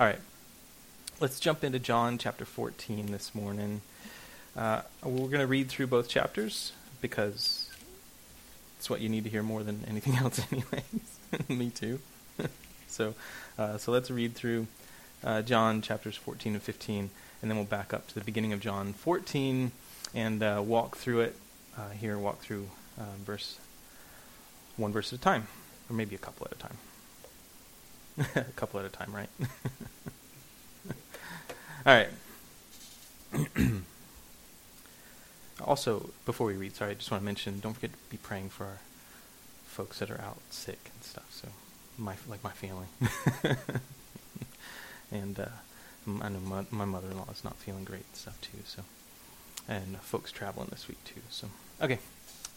All 0.00 0.06
right. 0.06 0.18
Let's 1.20 1.38
jump 1.38 1.62
into 1.62 1.78
John 1.78 2.16
chapter 2.16 2.46
14 2.46 3.12
this 3.12 3.34
morning. 3.34 3.82
Uh, 4.56 4.80
we're 5.04 5.28
going 5.28 5.40
to 5.40 5.46
read 5.46 5.68
through 5.68 5.88
both 5.88 6.08
chapters 6.08 6.72
because 7.02 7.70
it's 8.78 8.88
what 8.88 9.02
you 9.02 9.10
need 9.10 9.24
to 9.24 9.30
hear 9.30 9.42
more 9.42 9.62
than 9.62 9.84
anything 9.86 10.16
else, 10.16 10.40
anyways. 10.50 11.18
Me 11.50 11.68
too. 11.68 12.00
so, 12.88 13.12
uh, 13.58 13.76
so 13.76 13.92
let's 13.92 14.10
read 14.10 14.34
through 14.34 14.68
uh, 15.22 15.42
John 15.42 15.82
chapters 15.82 16.16
14 16.16 16.54
and 16.54 16.62
15, 16.62 17.10
and 17.42 17.50
then 17.50 17.58
we'll 17.58 17.66
back 17.66 17.92
up 17.92 18.08
to 18.08 18.14
the 18.14 18.24
beginning 18.24 18.54
of 18.54 18.60
John 18.60 18.94
14 18.94 19.70
and 20.14 20.42
uh, 20.42 20.62
walk 20.64 20.96
through 20.96 21.20
it 21.20 21.36
uh, 21.76 21.90
here. 21.90 22.16
Walk 22.16 22.40
through 22.40 22.70
uh, 22.98 23.02
verse 23.22 23.58
one 24.78 24.92
verse 24.92 25.12
at 25.12 25.18
a 25.18 25.22
time, 25.22 25.48
or 25.90 25.94
maybe 25.94 26.14
a 26.14 26.18
couple 26.18 26.46
at 26.46 26.56
a 26.56 26.58
time. 26.58 26.78
a 28.36 28.42
couple 28.56 28.80
at 28.80 28.86
a 28.86 28.90
time, 28.90 29.14
right? 29.14 29.28
All 31.86 31.94
right. 31.94 32.08
also, 35.64 36.10
before 36.26 36.46
we 36.46 36.52
read, 36.54 36.76
sorry, 36.76 36.90
I 36.90 36.94
just 36.94 37.10
want 37.10 37.22
to 37.22 37.24
mention, 37.24 37.60
don't 37.60 37.72
forget 37.74 37.92
to 37.92 37.98
be 38.10 38.18
praying 38.18 38.50
for 38.50 38.64
our 38.64 38.78
folks 39.66 40.00
that 40.00 40.10
are 40.10 40.20
out 40.20 40.36
sick 40.50 40.90
and 40.94 41.02
stuff. 41.02 41.26
So, 41.30 41.48
my 41.96 42.16
like 42.28 42.44
my 42.44 42.50
family, 42.50 42.88
and 45.12 45.40
uh, 45.40 45.46
I 46.20 46.28
know 46.28 46.40
my, 46.40 46.66
my 46.70 46.84
mother-in-law 46.84 47.28
is 47.32 47.42
not 47.44 47.56
feeling 47.56 47.84
great 47.84 48.04
and 48.06 48.16
stuff 48.16 48.38
too. 48.42 48.58
So, 48.64 48.82
and 49.68 49.96
uh, 49.96 50.00
folks 50.00 50.30
traveling 50.32 50.68
this 50.70 50.88
week 50.88 51.02
too. 51.04 51.22
So, 51.30 51.48
okay, 51.80 51.98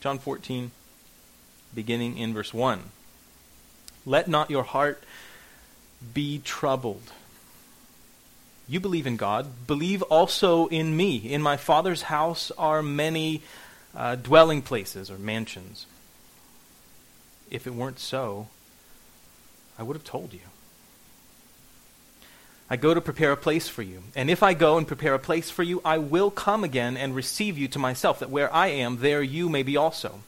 John 0.01 0.19
14, 0.19 0.71
beginning 1.73 2.17
in 2.17 2.33
verse 2.33 2.53
one. 2.53 2.91
Let 4.05 4.27
not 4.27 4.49
your 4.49 4.63
heart 4.63 5.01
be 6.13 6.41
troubled. 6.43 7.11
You 8.67 8.79
believe 8.79 9.05
in 9.05 9.17
God, 9.17 9.67
believe 9.67 10.01
also 10.03 10.67
in 10.67 10.95
me. 10.95 11.17
In 11.17 11.41
my 11.41 11.57
Father's 11.57 12.03
house 12.03 12.51
are 12.57 12.81
many 12.81 13.41
uh, 13.95 14.15
dwelling 14.15 14.61
places 14.61 15.11
or 15.11 15.17
mansions. 15.17 15.85
If 17.51 17.67
it 17.67 17.75
weren't 17.75 17.99
so, 17.99 18.47
I 19.77 19.83
would 19.83 19.95
have 19.95 20.05
told 20.05 20.33
you. 20.33 20.39
I 22.69 22.75
go 22.77 22.93
to 22.93 23.01
prepare 23.01 23.31
a 23.31 23.37
place 23.37 23.67
for 23.67 23.83
you. 23.83 24.03
And 24.15 24.29
if 24.29 24.41
I 24.41 24.53
go 24.53 24.77
and 24.77 24.87
prepare 24.87 25.13
a 25.13 25.19
place 25.19 25.51
for 25.51 25.61
you, 25.61 25.81
I 25.85 25.97
will 25.97 26.31
come 26.31 26.63
again 26.63 26.97
and 26.97 27.13
receive 27.13 27.57
you 27.57 27.67
to 27.67 27.79
myself, 27.79 28.19
that 28.19 28.29
where 28.29 28.51
I 28.51 28.67
am, 28.67 28.99
there 28.99 29.21
you 29.21 29.49
may 29.49 29.61
be 29.61 29.77
also. 29.77 30.21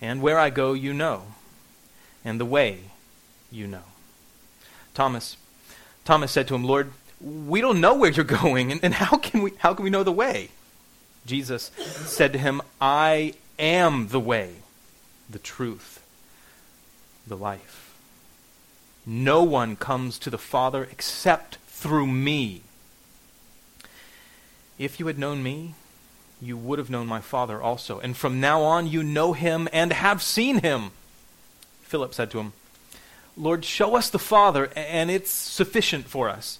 And 0.00 0.20
where 0.20 0.38
I 0.38 0.50
go, 0.50 0.74
you 0.74 0.92
know. 0.92 1.22
And 2.24 2.38
the 2.38 2.44
way, 2.44 2.80
you 3.50 3.66
know. 3.66 3.84
Thomas, 4.96 5.36
Thomas 6.06 6.32
said 6.32 6.48
to 6.48 6.54
him, 6.54 6.64
Lord, 6.64 6.90
we 7.20 7.60
don't 7.60 7.82
know 7.82 7.94
where 7.94 8.10
you're 8.10 8.24
going, 8.42 8.72
and, 8.72 8.82
and 8.82 8.94
how, 8.94 9.18
can 9.18 9.42
we, 9.42 9.52
how 9.58 9.74
can 9.74 9.84
we 9.84 9.90
know 9.90 10.02
the 10.02 10.10
way? 10.10 10.48
Jesus 11.26 11.70
said 11.76 12.32
to 12.32 12.38
him, 12.38 12.62
I 12.80 13.34
am 13.58 14.08
the 14.08 14.20
way, 14.20 14.54
the 15.28 15.38
truth, 15.38 16.02
the 17.26 17.36
life. 17.36 17.94
No 19.04 19.44
one 19.44 19.76
comes 19.76 20.18
to 20.20 20.30
the 20.30 20.38
Father 20.38 20.88
except 20.90 21.56
through 21.66 22.06
me. 22.06 22.62
If 24.78 24.98
you 24.98 25.08
had 25.08 25.18
known 25.18 25.42
me, 25.42 25.74
you 26.40 26.56
would 26.56 26.78
have 26.78 26.90
known 26.90 27.06
my 27.06 27.20
Father 27.20 27.60
also. 27.60 27.98
And 28.00 28.16
from 28.16 28.40
now 28.40 28.62
on, 28.62 28.86
you 28.86 29.02
know 29.02 29.34
him 29.34 29.68
and 29.72 29.92
have 29.92 30.22
seen 30.22 30.60
him. 30.60 30.92
Philip 31.82 32.14
said 32.14 32.30
to 32.30 32.38
him, 32.38 32.52
Lord, 33.36 33.64
show 33.64 33.96
us 33.96 34.08
the 34.08 34.18
Father, 34.18 34.70
and 34.74 35.10
it's 35.10 35.30
sufficient 35.30 36.06
for 36.06 36.28
us. 36.28 36.58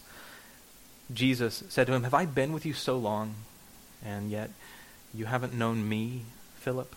Jesus 1.13 1.63
said 1.69 1.87
to 1.87 1.95
him, 1.95 2.03
Have 2.03 2.15
I 2.15 2.27
been 2.27 2.53
with 2.53 2.67
you 2.67 2.75
so 2.75 2.99
long, 2.99 3.35
and 4.05 4.31
yet 4.31 4.51
you 5.15 5.25
haven't 5.27 5.55
known 5.55 5.89
me, 5.89 6.23
Philip? 6.57 6.95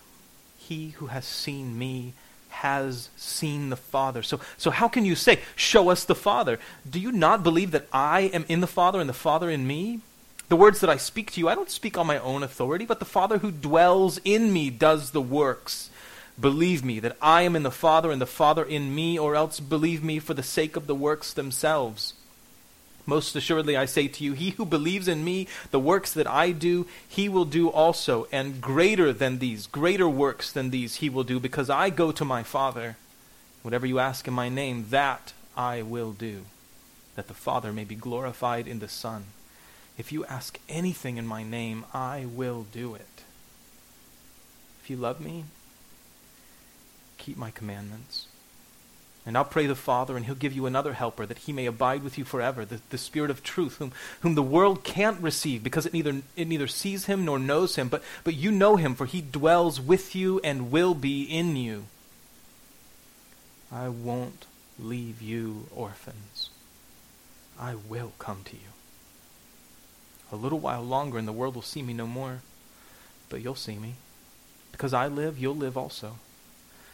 He 0.57 0.89
who 0.91 1.07
has 1.07 1.25
seen 1.25 1.77
me 1.77 2.13
has 2.49 3.09
seen 3.15 3.69
the 3.69 3.77
Father. 3.77 4.21
So, 4.21 4.41
so 4.57 4.71
how 4.71 4.87
can 4.87 5.05
you 5.05 5.15
say, 5.15 5.39
Show 5.55 5.89
us 5.89 6.03
the 6.03 6.15
Father? 6.15 6.59
Do 6.89 6.99
you 6.99 7.11
not 7.11 7.43
believe 7.43 7.71
that 7.71 7.87
I 7.93 8.21
am 8.21 8.45
in 8.49 8.59
the 8.59 8.67
Father 8.67 8.99
and 8.99 9.09
the 9.09 9.13
Father 9.13 9.49
in 9.49 9.65
me? 9.65 10.01
The 10.49 10.55
words 10.55 10.81
that 10.81 10.89
I 10.89 10.97
speak 10.97 11.31
to 11.31 11.39
you, 11.39 11.47
I 11.47 11.55
don't 11.55 11.69
speak 11.69 11.97
on 11.97 12.07
my 12.07 12.17
own 12.17 12.41
authority, 12.41 12.85
but 12.85 12.99
the 12.99 13.05
Father 13.05 13.37
who 13.37 13.51
dwells 13.51 14.19
in 14.25 14.51
me 14.51 14.71
does 14.71 15.11
the 15.11 15.21
works. 15.21 15.91
Believe 16.39 16.85
me 16.85 16.99
that 16.99 17.17
I 17.21 17.41
am 17.41 17.55
in 17.55 17.63
the 17.63 17.71
Father 17.71 18.11
and 18.11 18.21
the 18.21 18.25
Father 18.25 18.63
in 18.63 18.95
me, 18.95 19.19
or 19.19 19.35
else 19.35 19.59
believe 19.59 20.03
me 20.03 20.19
for 20.19 20.33
the 20.33 20.43
sake 20.43 20.75
of 20.75 20.87
the 20.87 20.95
works 20.95 21.33
themselves. 21.33 22.13
Most 23.05 23.35
assuredly, 23.35 23.75
I 23.75 23.85
say 23.85 24.07
to 24.07 24.23
you, 24.23 24.33
he 24.33 24.51
who 24.51 24.65
believes 24.65 25.07
in 25.07 25.23
me, 25.23 25.47
the 25.71 25.79
works 25.79 26.13
that 26.13 26.27
I 26.27 26.51
do, 26.51 26.85
he 27.07 27.27
will 27.27 27.45
do 27.45 27.67
also, 27.67 28.27
and 28.31 28.61
greater 28.61 29.11
than 29.11 29.39
these, 29.39 29.65
greater 29.65 30.07
works 30.07 30.51
than 30.51 30.69
these 30.69 30.97
he 30.97 31.09
will 31.09 31.23
do, 31.23 31.39
because 31.39 31.69
I 31.69 31.89
go 31.89 32.11
to 32.11 32.23
my 32.23 32.43
Father. 32.43 32.97
Whatever 33.63 33.87
you 33.87 33.99
ask 33.99 34.27
in 34.27 34.33
my 34.33 34.47
name, 34.47 34.85
that 34.91 35.33
I 35.57 35.81
will 35.81 36.11
do, 36.11 36.45
that 37.15 37.27
the 37.27 37.33
Father 37.33 37.73
may 37.73 37.83
be 37.83 37.95
glorified 37.95 38.67
in 38.67 38.79
the 38.79 38.87
Son. 38.87 39.25
If 39.97 40.13
you 40.13 40.23
ask 40.25 40.57
anything 40.69 41.17
in 41.17 41.27
my 41.27 41.43
name, 41.43 41.83
I 41.93 42.25
will 42.25 42.67
do 42.71 42.95
it. 42.95 43.23
If 44.81 44.89
you 44.89 44.95
love 44.95 45.19
me, 45.19 45.43
keep 47.29 47.37
my 47.37 47.51
commandments. 47.51 48.25
And 49.23 49.37
I'll 49.37 49.45
pray 49.45 49.67
the 49.67 49.75
Father, 49.75 50.17
and 50.17 50.25
he'll 50.25 50.33
give 50.33 50.53
you 50.53 50.65
another 50.65 50.93
helper 50.93 51.27
that 51.27 51.37
he 51.39 51.53
may 51.53 51.67
abide 51.67 52.01
with 52.01 52.17
you 52.17 52.25
forever, 52.25 52.65
the, 52.65 52.81
the 52.89 52.97
Spirit 52.97 53.29
of 53.29 53.43
truth, 53.43 53.77
whom, 53.77 53.91
whom 54.21 54.33
the 54.33 54.41
world 54.41 54.83
can't 54.83 55.21
receive 55.21 55.63
because 55.63 55.85
it 55.85 55.93
neither, 55.93 56.23
it 56.35 56.47
neither 56.47 56.65
sees 56.65 57.05
him 57.05 57.25
nor 57.25 57.37
knows 57.37 57.75
him, 57.75 57.87
but, 57.87 58.01
but 58.23 58.33
you 58.33 58.49
know 58.49 58.77
him, 58.77 58.95
for 58.95 59.05
he 59.05 59.21
dwells 59.21 59.79
with 59.79 60.15
you 60.15 60.39
and 60.43 60.71
will 60.71 60.95
be 60.95 61.21
in 61.21 61.55
you. 61.55 61.85
I 63.71 63.89
won't 63.89 64.47
leave 64.79 65.21
you 65.21 65.67
orphans. 65.75 66.49
I 67.59 67.75
will 67.75 68.13
come 68.17 68.41
to 68.45 68.55
you. 68.55 68.71
A 70.31 70.35
little 70.35 70.59
while 70.59 70.81
longer, 70.81 71.19
and 71.19 71.27
the 71.27 71.33
world 71.33 71.53
will 71.53 71.61
see 71.61 71.83
me 71.83 71.93
no 71.93 72.07
more, 72.07 72.39
but 73.29 73.43
you'll 73.43 73.53
see 73.53 73.75
me. 73.75 73.95
Because 74.71 74.95
I 74.95 75.07
live, 75.07 75.37
you'll 75.37 75.55
live 75.55 75.77
also. 75.77 76.15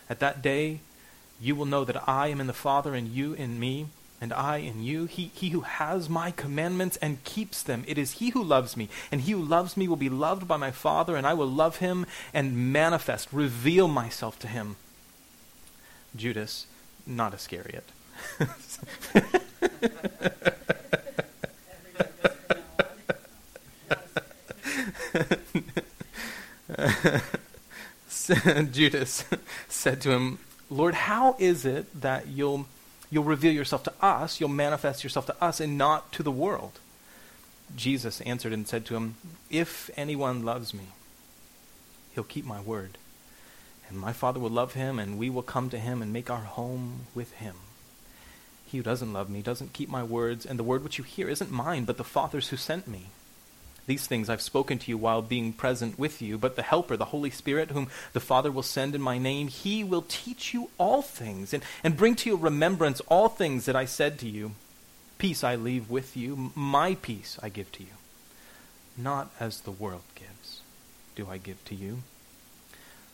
At 0.10 0.20
that 0.20 0.42
day, 0.42 0.80
you 1.42 1.56
will 1.56 1.66
know 1.66 1.84
that 1.84 2.08
I 2.08 2.28
am 2.28 2.40
in 2.40 2.48
the 2.48 2.54
Father, 2.54 2.94
and 2.94 3.08
you 3.08 3.34
in 3.34 3.60
me, 3.60 3.88
and 4.22 4.32
I 4.32 4.58
in 4.58 4.84
you. 4.84 5.06
He, 5.06 5.32
he 5.34 5.50
who 5.50 5.62
has 5.62 6.10
my 6.10 6.32
commandments 6.32 6.98
and 6.98 7.24
keeps 7.24 7.62
them, 7.62 7.84
it 7.88 7.98
is 7.98 8.14
he 8.14 8.30
who 8.30 8.44
loves 8.44 8.78
me. 8.78 8.90
And 9.12 9.22
he 9.22 9.34
who 9.34 9.44
loves 9.44 9.76
me 9.76 9.88
will 9.88 9.96
be 9.96 10.10
loved 10.10 10.48
by 10.48 10.58
my 10.58 10.72
Father, 10.72 11.16
and 11.16 11.28
I 11.28 11.34
will 11.34 11.50
love 11.50 11.78
him 11.78 12.06
and 12.34 12.72
manifest, 12.72 13.30
reveal 13.32 13.88
myself 13.88 14.40
to 14.40 14.48
him. 14.48 14.78
Judas, 16.16 16.68
not 17.06 17.34
Iscariot. 17.34 17.90
Judas 28.72 29.26
said 29.68 30.02
to 30.02 30.12
him, 30.12 30.40
Lord, 30.70 30.94
how 30.96 31.36
is 31.40 31.66
it 31.66 32.02
that 32.02 32.28
you'll, 32.28 32.68
you'll 33.12 33.24
reveal 33.24 33.52
yourself 33.52 33.84
to 33.84 33.94
us, 34.02 34.40
you'll 34.40 34.50
manifest 34.50 35.04
yourself 35.04 35.26
to 35.28 35.44
us, 35.44 35.60
and 35.60 35.78
not 35.78 36.12
to 36.14 36.24
the 36.24 36.32
world? 36.32 36.80
Jesus 37.76 38.22
answered 38.22 38.54
and 38.54 38.68
said 38.68 38.86
to 38.86 38.96
him, 38.96 39.16
If 39.50 39.90
anyone 39.96 40.44
loves 40.44 40.74
me, 40.74 40.88
he'll 42.14 42.24
keep 42.24 42.46
my 42.46 42.62
word. 42.62 42.98
And 43.90 44.00
my 44.00 44.14
Father 44.14 44.40
will 44.40 44.50
love 44.50 44.74
him, 44.74 45.00
and 45.00 45.18
we 45.18 45.30
will 45.30 45.44
come 45.44 45.70
to 45.70 45.78
him 45.78 46.02
and 46.02 46.12
make 46.12 46.30
our 46.30 46.42
home 46.42 47.02
with 47.14 47.32
him. 47.34 47.56
He 48.66 48.78
who 48.78 48.84
doesn't 48.84 49.14
love 49.14 49.30
me 49.30 49.42
doesn't 49.42 49.74
keep 49.74 49.90
my 49.90 50.04
words, 50.04 50.46
and 50.46 50.58
the 50.58 50.64
word 50.64 50.84
which 50.84 50.98
you 50.98 51.04
hear 51.04 51.30
isn't 51.30 51.52
mine, 51.52 51.86
but 51.86 51.98
the 51.98 52.04
Father's 52.04 52.50
who 52.50 52.58
sent 52.58 52.88
me. 52.88 53.08
These 53.88 54.08
things 54.08 54.30
I've 54.30 54.42
spoken 54.42 54.80
to 54.80 54.90
you 54.90 54.98
while 54.98 55.22
being 55.22 55.54
present 55.54 56.00
with 56.00 56.22
you, 56.22 56.38
but 56.40 56.56
the 56.56 56.64
Helper, 56.64 56.98
the 56.98 57.06
Holy 57.06 57.30
Spirit, 57.30 57.70
whom 57.70 57.88
the 58.14 58.20
Father 58.20 58.52
will 58.52 58.64
send 58.64 58.96
in 58.96 59.02
my 59.02 59.20
name, 59.20 59.48
he 59.48 59.84
will 59.84 60.06
teach 60.08 60.54
you 60.54 60.72
all 60.80 61.04
things 61.04 61.54
and, 61.54 61.64
and 61.84 61.96
bring 61.96 62.16
to 62.16 62.30
your 62.30 62.40
remembrance 62.40 63.00
all 63.02 63.30
things 63.30 63.66
that 63.66 63.76
I 63.76 63.86
said 63.86 64.18
to 64.20 64.28
you. 64.28 64.54
Peace 65.20 65.44
I 65.44 65.56
leave 65.56 65.90
with 65.90 66.18
you, 66.18 66.52
my 66.56 66.96
peace 66.96 67.38
I 67.44 67.50
give 67.50 67.72
to 67.74 67.84
you. 67.84 67.90
Not 68.98 69.30
as 69.40 69.62
the 69.62 69.72
world 69.72 70.04
gives, 70.16 70.62
do 71.16 71.28
I 71.30 71.38
give 71.38 71.64
to 71.66 71.76
you. 71.76 72.00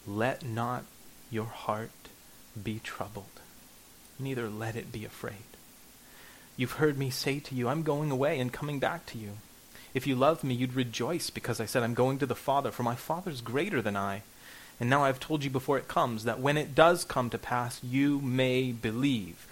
Let 0.08 0.46
not 0.46 0.86
your 1.30 1.46
heart 1.46 1.92
be 2.62 2.80
troubled, 2.80 3.42
neither 4.18 4.50
let 4.50 4.76
it 4.76 4.92
be 4.92 5.04
afraid. 5.04 5.36
You've 6.56 6.74
heard 6.74 6.98
me 6.98 7.10
say 7.10 7.40
to 7.40 7.56
you, 7.56 7.68
I'm 7.68 7.84
going 7.84 8.10
away 8.10 8.40
and 8.40 8.54
coming 8.54 8.80
back 8.80 9.06
to 9.08 9.18
you. 9.18 9.38
If 9.94 10.08
you 10.08 10.16
loved 10.16 10.44
me, 10.44 10.54
you'd 10.54 10.74
rejoice 10.74 11.30
because 11.30 11.60
I 11.60 11.66
said, 11.66 11.84
I'm 11.84 11.94
going 11.94 12.18
to 12.20 12.26
the 12.26 12.36
Father, 12.36 12.72
for 12.72 12.84
my 12.84 12.96
Father's 12.96 13.42
greater 13.42 13.82
than 13.82 13.98
I. 13.98 14.24
And 14.80 14.90
now 14.90 15.04
I've 15.04 15.20
told 15.20 15.44
you 15.44 15.50
before 15.50 15.78
it 15.78 15.88
comes, 15.88 16.24
that 16.24 16.40
when 16.40 16.58
it 16.58 16.74
does 16.74 17.04
come 17.04 17.30
to 17.30 17.38
pass, 17.38 17.80
you 17.84 18.20
may 18.22 18.72
believe. 18.72 19.46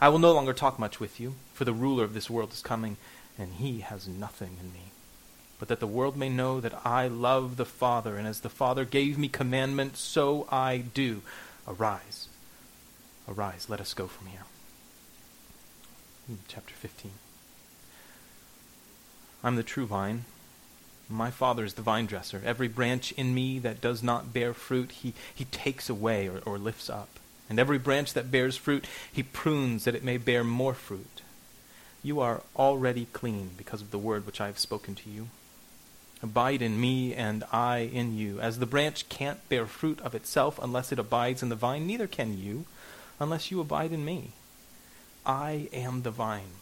I 0.00 0.08
will 0.08 0.18
no 0.18 0.32
longer 0.32 0.52
talk 0.52 0.78
much 0.78 0.98
with 0.98 1.20
you, 1.20 1.34
for 1.52 1.64
the 1.64 1.72
ruler 1.72 2.04
of 2.04 2.14
this 2.14 2.28
world 2.28 2.52
is 2.52 2.62
coming, 2.62 2.96
and 3.38 3.54
he 3.54 3.80
has 3.80 4.08
nothing 4.08 4.56
in 4.60 4.72
me. 4.72 4.90
But 5.58 5.68
that 5.68 5.78
the 5.78 5.86
world 5.86 6.16
may 6.16 6.28
know 6.28 6.60
that 6.60 6.84
I 6.84 7.06
love 7.06 7.56
the 7.56 7.64
Father, 7.64 8.16
and 8.16 8.26
as 8.26 8.40
the 8.40 8.48
Father 8.48 8.84
gave 8.84 9.18
me 9.18 9.28
commandment, 9.28 9.96
so 9.96 10.48
I 10.50 10.78
do. 10.78 11.22
Arise. 11.68 12.26
Arise, 13.28 13.68
let 13.68 13.80
us 13.80 13.94
go 13.94 14.08
from 14.08 14.26
here. 14.28 14.44
Hmm, 16.26 16.34
chapter 16.48 16.74
15. 16.74 17.12
I'm 19.42 19.56
the 19.56 19.62
true 19.62 19.86
vine. 19.86 20.24
My 21.08 21.30
Father 21.30 21.64
is 21.64 21.74
the 21.74 21.82
vine 21.82 22.06
dresser. 22.06 22.40
Every 22.44 22.68
branch 22.68 23.12
in 23.12 23.34
me 23.34 23.58
that 23.58 23.80
does 23.80 24.02
not 24.02 24.32
bear 24.32 24.54
fruit, 24.54 24.92
he, 24.92 25.14
he 25.34 25.44
takes 25.46 25.90
away 25.90 26.28
or, 26.28 26.40
or 26.46 26.58
lifts 26.58 26.88
up. 26.88 27.08
And 27.50 27.58
every 27.58 27.78
branch 27.78 28.14
that 28.14 28.30
bears 28.30 28.56
fruit, 28.56 28.86
he 29.12 29.22
prunes 29.22 29.84
that 29.84 29.94
it 29.94 30.04
may 30.04 30.16
bear 30.16 30.42
more 30.42 30.74
fruit. 30.74 31.22
You 32.02 32.20
are 32.20 32.42
already 32.56 33.06
clean 33.12 33.50
because 33.56 33.82
of 33.82 33.90
the 33.90 33.98
word 33.98 34.26
which 34.26 34.40
I 34.40 34.46
have 34.46 34.58
spoken 34.58 34.94
to 34.94 35.10
you. 35.10 35.28
Abide 36.22 36.62
in 36.62 36.80
me, 36.80 37.14
and 37.14 37.42
I 37.52 37.78
in 37.78 38.16
you. 38.16 38.40
As 38.40 38.58
the 38.58 38.66
branch 38.66 39.08
can't 39.08 39.46
bear 39.48 39.66
fruit 39.66 40.00
of 40.02 40.14
itself 40.14 40.58
unless 40.62 40.92
it 40.92 40.98
abides 40.98 41.42
in 41.42 41.48
the 41.48 41.56
vine, 41.56 41.86
neither 41.86 42.06
can 42.06 42.38
you 42.38 42.64
unless 43.18 43.50
you 43.50 43.60
abide 43.60 43.92
in 43.92 44.04
me. 44.04 44.30
I 45.26 45.68
am 45.72 46.02
the 46.02 46.10
vine. 46.10 46.61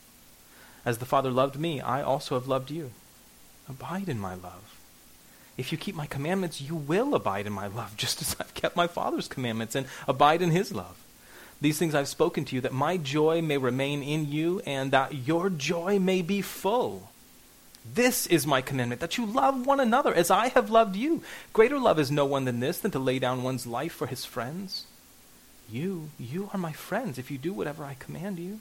As 0.85 0.97
the 0.97 1.05
Father 1.05 1.29
loved 1.29 1.59
me, 1.59 1.79
I 1.79 2.01
also 2.01 2.35
have 2.35 2.47
loved 2.47 2.71
you. 2.71 2.91
Abide 3.69 4.09
in 4.09 4.19
my 4.19 4.33
love. 4.33 4.77
If 5.57 5.71
you 5.71 5.77
keep 5.77 5.95
my 5.95 6.07
commandments, 6.07 6.61
you 6.61 6.75
will 6.75 7.13
abide 7.13 7.45
in 7.45 7.53
my 7.53 7.67
love, 7.67 7.95
just 7.97 8.21
as 8.21 8.35
I've 8.39 8.53
kept 8.53 8.75
my 8.75 8.87
Father's 8.87 9.27
commandments 9.27 9.75
and 9.75 9.87
abide 10.07 10.41
in 10.41 10.51
his 10.51 10.73
love. 10.73 10.97
These 11.59 11.77
things 11.77 11.93
I've 11.93 12.07
spoken 12.07 12.43
to 12.45 12.55
you, 12.55 12.61
that 12.61 12.73
my 12.73 12.97
joy 12.97 13.41
may 13.43 13.57
remain 13.57 14.01
in 14.01 14.31
you, 14.31 14.61
and 14.65 14.91
that 14.91 15.27
your 15.27 15.49
joy 15.51 15.99
may 15.99 16.23
be 16.23 16.41
full. 16.41 17.09
This 17.85 18.25
is 18.27 18.47
my 18.47 18.61
commandment, 18.61 19.01
that 19.01 19.17
you 19.17 19.25
love 19.25 19.67
one 19.67 19.79
another 19.79 20.13
as 20.13 20.31
I 20.31 20.49
have 20.49 20.71
loved 20.71 20.95
you. 20.95 21.21
Greater 21.53 21.77
love 21.77 21.99
is 21.99 22.09
no 22.09 22.25
one 22.25 22.45
than 22.45 22.59
this, 22.59 22.79
than 22.79 22.91
to 22.91 22.99
lay 22.99 23.19
down 23.19 23.43
one's 23.43 23.67
life 23.67 23.93
for 23.93 24.07
his 24.07 24.25
friends. 24.25 24.85
You, 25.69 26.09
you 26.19 26.49
are 26.53 26.59
my 26.59 26.73
friends 26.73 27.17
if 27.17 27.29
you 27.29 27.37
do 27.37 27.53
whatever 27.53 27.83
I 27.83 27.93
command 27.93 28.39
you. 28.39 28.59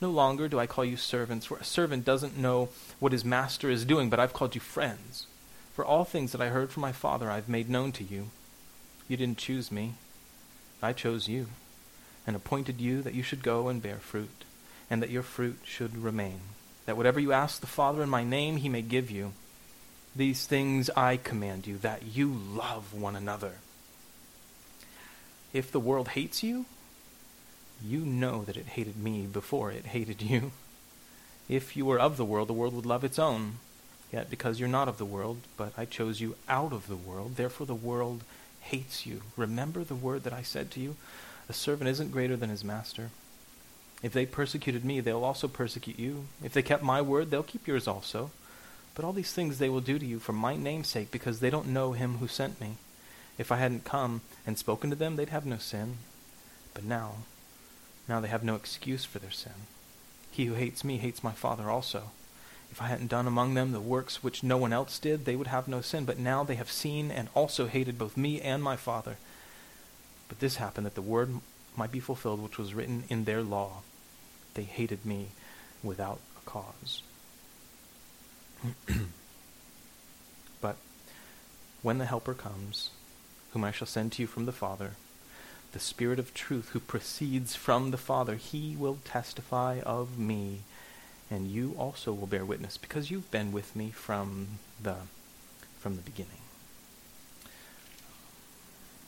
No 0.00 0.10
longer 0.10 0.48
do 0.48 0.58
I 0.58 0.66
call 0.66 0.84
you 0.84 0.96
servants, 0.96 1.46
for 1.46 1.56
a 1.56 1.64
servant 1.64 2.04
doesn't 2.04 2.36
know 2.36 2.68
what 3.00 3.12
his 3.12 3.24
master 3.24 3.70
is 3.70 3.84
doing, 3.84 4.10
but 4.10 4.20
I've 4.20 4.34
called 4.34 4.54
you 4.54 4.60
friends. 4.60 5.26
For 5.74 5.84
all 5.84 6.04
things 6.04 6.32
that 6.32 6.40
I 6.40 6.48
heard 6.48 6.70
from 6.70 6.82
my 6.82 6.92
Father 6.92 7.30
I've 7.30 7.48
made 7.48 7.70
known 7.70 7.92
to 7.92 8.04
you. 8.04 8.30
You 9.08 9.16
didn't 9.16 9.38
choose 9.38 9.72
me, 9.72 9.94
I 10.82 10.92
chose 10.92 11.28
you 11.28 11.46
and 12.26 12.34
appointed 12.34 12.80
you 12.80 13.02
that 13.02 13.14
you 13.14 13.22
should 13.22 13.42
go 13.42 13.68
and 13.68 13.80
bear 13.80 13.98
fruit, 13.98 14.44
and 14.90 15.00
that 15.00 15.10
your 15.10 15.22
fruit 15.22 15.60
should 15.64 15.96
remain, 15.96 16.40
that 16.84 16.96
whatever 16.96 17.20
you 17.20 17.32
ask 17.32 17.60
the 17.60 17.66
Father 17.66 18.02
in 18.02 18.10
my 18.10 18.24
name, 18.24 18.56
he 18.56 18.68
may 18.68 18.82
give 18.82 19.10
you. 19.10 19.32
These 20.14 20.46
things 20.46 20.90
I 20.96 21.18
command 21.18 21.66
you, 21.66 21.78
that 21.78 22.02
you 22.14 22.28
love 22.32 22.92
one 22.92 23.14
another. 23.14 23.54
If 25.52 25.70
the 25.70 25.80
world 25.80 26.08
hates 26.08 26.42
you, 26.42 26.66
you 27.84 28.00
know 28.00 28.44
that 28.44 28.56
it 28.56 28.66
hated 28.66 28.96
me 28.96 29.26
before 29.26 29.70
it 29.70 29.86
hated 29.86 30.22
you. 30.22 30.52
If 31.48 31.76
you 31.76 31.84
were 31.84 31.98
of 31.98 32.16
the 32.16 32.24
world, 32.24 32.48
the 32.48 32.54
world 32.54 32.74
would 32.74 32.86
love 32.86 33.04
its 33.04 33.18
own. 33.18 33.54
Yet 34.12 34.30
because 34.30 34.60
you're 34.60 34.68
not 34.68 34.88
of 34.88 34.98
the 34.98 35.04
world, 35.04 35.38
but 35.56 35.72
I 35.76 35.84
chose 35.84 36.20
you 36.20 36.36
out 36.48 36.72
of 36.72 36.86
the 36.86 36.96
world, 36.96 37.36
therefore 37.36 37.66
the 37.66 37.74
world 37.74 38.22
hates 38.60 39.06
you. 39.06 39.22
Remember 39.36 39.84
the 39.84 39.94
word 39.94 40.22
that 40.24 40.32
I 40.32 40.42
said 40.42 40.70
to 40.72 40.80
you? 40.80 40.96
A 41.48 41.52
servant 41.52 41.88
isn't 41.90 42.12
greater 42.12 42.36
than 42.36 42.50
his 42.50 42.64
master. 42.64 43.10
If 44.02 44.12
they 44.12 44.26
persecuted 44.26 44.84
me, 44.84 45.00
they'll 45.00 45.24
also 45.24 45.48
persecute 45.48 45.98
you. 45.98 46.26
If 46.42 46.52
they 46.52 46.62
kept 46.62 46.82
my 46.82 47.00
word, 47.00 47.30
they'll 47.30 47.42
keep 47.42 47.66
yours 47.66 47.88
also. 47.88 48.30
But 48.94 49.04
all 49.04 49.12
these 49.12 49.32
things 49.32 49.58
they 49.58 49.68
will 49.68 49.80
do 49.80 49.98
to 49.98 50.06
you 50.06 50.18
for 50.18 50.32
my 50.32 50.56
name's 50.56 50.88
sake, 50.88 51.10
because 51.10 51.40
they 51.40 51.50
don't 51.50 51.68
know 51.68 51.92
him 51.92 52.18
who 52.18 52.28
sent 52.28 52.60
me. 52.60 52.76
If 53.38 53.52
I 53.52 53.56
hadn't 53.56 53.84
come 53.84 54.22
and 54.46 54.58
spoken 54.58 54.90
to 54.90 54.96
them, 54.96 55.16
they'd 55.16 55.28
have 55.28 55.46
no 55.46 55.58
sin. 55.58 55.98
But 56.74 56.84
now, 56.84 57.16
now 58.08 58.20
they 58.20 58.28
have 58.28 58.44
no 58.44 58.54
excuse 58.54 59.04
for 59.04 59.18
their 59.18 59.30
sin. 59.30 59.52
He 60.30 60.46
who 60.46 60.54
hates 60.54 60.84
me 60.84 60.98
hates 60.98 61.24
my 61.24 61.32
Father 61.32 61.70
also. 61.70 62.10
If 62.70 62.82
I 62.82 62.88
hadn't 62.88 63.08
done 63.08 63.26
among 63.26 63.54
them 63.54 63.72
the 63.72 63.80
works 63.80 64.22
which 64.22 64.42
no 64.42 64.56
one 64.56 64.72
else 64.72 64.98
did, 64.98 65.24
they 65.24 65.36
would 65.36 65.46
have 65.46 65.68
no 65.68 65.80
sin. 65.80 66.04
But 66.04 66.18
now 66.18 66.44
they 66.44 66.56
have 66.56 66.70
seen 66.70 67.10
and 67.10 67.28
also 67.34 67.66
hated 67.66 67.98
both 67.98 68.16
me 68.16 68.40
and 68.40 68.62
my 68.62 68.76
Father. 68.76 69.16
But 70.28 70.40
this 70.40 70.56
happened 70.56 70.86
that 70.86 70.94
the 70.94 71.02
word 71.02 71.40
might 71.76 71.92
be 71.92 72.00
fulfilled 72.00 72.42
which 72.42 72.58
was 72.58 72.74
written 72.74 73.04
in 73.08 73.24
their 73.24 73.42
law. 73.42 73.82
They 74.54 74.64
hated 74.64 75.06
me 75.06 75.28
without 75.82 76.20
a 76.36 76.48
cause. 76.48 77.02
but 80.60 80.76
when 81.82 81.98
the 81.98 82.06
Helper 82.06 82.34
comes, 82.34 82.90
whom 83.52 83.64
I 83.64 83.70
shall 83.70 83.86
send 83.86 84.12
to 84.12 84.22
you 84.22 84.26
from 84.26 84.46
the 84.46 84.52
Father, 84.52 84.92
the 85.76 85.80
Spirit 85.80 86.18
of 86.18 86.32
truth 86.32 86.70
who 86.70 86.80
proceeds 86.80 87.54
from 87.54 87.90
the 87.90 87.98
Father, 87.98 88.36
he 88.36 88.74
will 88.78 88.96
testify 89.04 89.80
of 89.80 90.18
me, 90.18 90.60
and 91.30 91.48
you 91.48 91.74
also 91.78 92.14
will 92.14 92.26
bear 92.26 92.46
witness, 92.46 92.78
because 92.78 93.10
you've 93.10 93.30
been 93.30 93.52
with 93.52 93.76
me 93.76 93.90
from 93.90 94.48
the 94.82 94.96
from 95.78 95.96
the 95.96 96.00
beginning. 96.00 96.40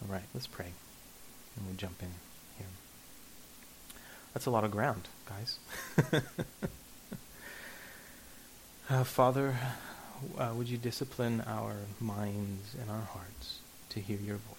All 0.02 0.12
right, 0.12 0.24
let's 0.34 0.46
pray 0.46 0.72
and 1.56 1.66
we 1.70 1.74
jump 1.74 2.02
in 2.02 2.10
here. 2.58 2.66
That's 4.34 4.44
a 4.44 4.50
lot 4.50 4.64
of 4.64 4.70
ground, 4.70 5.08
guys. 5.24 5.58
uh, 8.90 9.04
Father, 9.04 9.56
uh, 10.36 10.52
would 10.54 10.68
you 10.68 10.76
discipline 10.76 11.42
our 11.46 11.76
minds 11.98 12.74
and 12.78 12.90
our 12.90 13.06
hearts 13.14 13.60
to 13.88 14.00
hear 14.00 14.18
your 14.18 14.36
voice? 14.36 14.57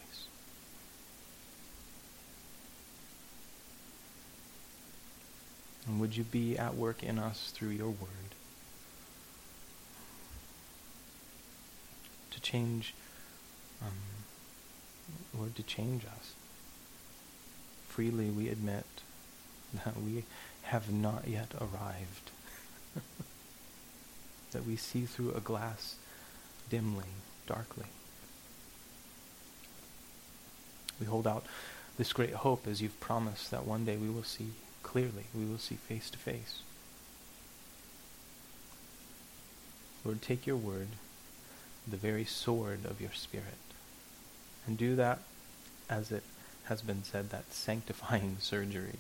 And 5.90 6.00
would 6.00 6.16
you 6.16 6.24
be 6.24 6.58
at 6.58 6.76
work 6.76 7.04
in 7.04 7.20
us 7.20 7.52
through 7.54 7.70
your 7.70 7.90
word 7.90 8.32
to 12.32 12.40
change, 12.40 12.94
um, 13.82 13.98
Lord, 15.36 15.56
to 15.56 15.64
change 15.64 16.06
us? 16.06 16.36
freely 18.00 18.30
we 18.30 18.48
admit 18.48 18.86
that 19.74 20.02
we 20.02 20.24
have 20.62 20.90
not 20.90 21.28
yet 21.28 21.52
arrived. 21.60 22.32
that 24.52 24.66
we 24.66 24.78
see 24.78 25.02
through 25.02 25.34
a 25.34 25.42
glass 25.42 25.96
dimly, 26.70 27.12
darkly. 27.46 27.88
We 30.98 31.08
hold 31.08 31.28
out 31.28 31.46
this 31.98 32.14
great 32.14 32.36
hope 32.36 32.68
as 32.68 32.82
you've 32.82 32.98
promised 33.02 33.52
that 33.52 33.66
one 33.66 33.84
day 33.84 33.98
we 33.98 34.10
will 34.10 34.24
see 34.24 34.52
clearly, 34.90 35.26
we 35.36 35.46
will 35.46 35.60
see 35.60 35.76
face 35.76 36.10
to 36.10 36.18
face. 36.18 36.64
Lord, 40.04 40.20
take 40.20 40.48
your 40.48 40.56
word, 40.58 40.88
the 41.88 41.96
very 41.96 42.26
sword 42.26 42.86
of 42.86 43.00
your 43.00 43.12
Spirit, 43.12 43.60
and 44.66 44.80
do 44.80 44.96
that 44.96 45.20
as 45.92 46.12
it 46.12 46.24
has 46.64 46.82
been 46.82 47.04
said 47.04 47.30
that 47.30 47.54
sanctifying 47.54 48.38
surgery. 48.40 48.98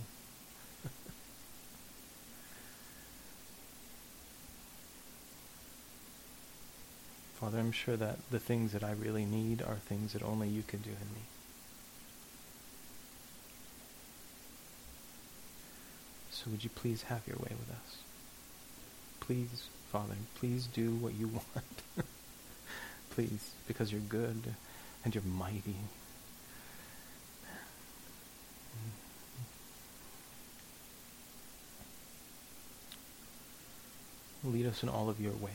Father, 7.39 7.58
I'm 7.58 7.72
sure 7.72 7.98
that 7.98 8.17
the 8.29 8.39
things 8.39 8.74
that 8.74 8.84
I 8.84 8.91
really 8.91 9.25
need 9.25 9.63
are 9.63 9.77
things 9.77 10.13
that 10.13 10.22
only 10.22 10.50
you 10.50 10.62
can 10.67 10.81
do 10.81 10.91
in 10.91 11.15
me. 11.15 11.22
So 16.39 16.50
would 16.51 16.63
you 16.63 16.69
please 16.69 17.03
have 17.03 17.27
your 17.27 17.36
way 17.36 17.51
with 17.51 17.69
us? 17.69 17.98
Please, 19.19 19.67
Father, 19.91 20.13
please 20.36 20.67
do 20.67 20.91
what 20.91 21.13
you 21.13 21.27
want. 21.34 22.05
please, 23.10 23.51
because 23.67 23.91
you're 23.91 24.00
good 24.00 24.55
and 25.03 25.13
you're 25.13 25.24
mighty 25.25 25.75
Lead 34.46 34.65
us 34.65 34.81
in 34.81 34.88
all 34.88 35.10
of 35.10 35.19
your 35.19 35.34
way. 35.34 35.51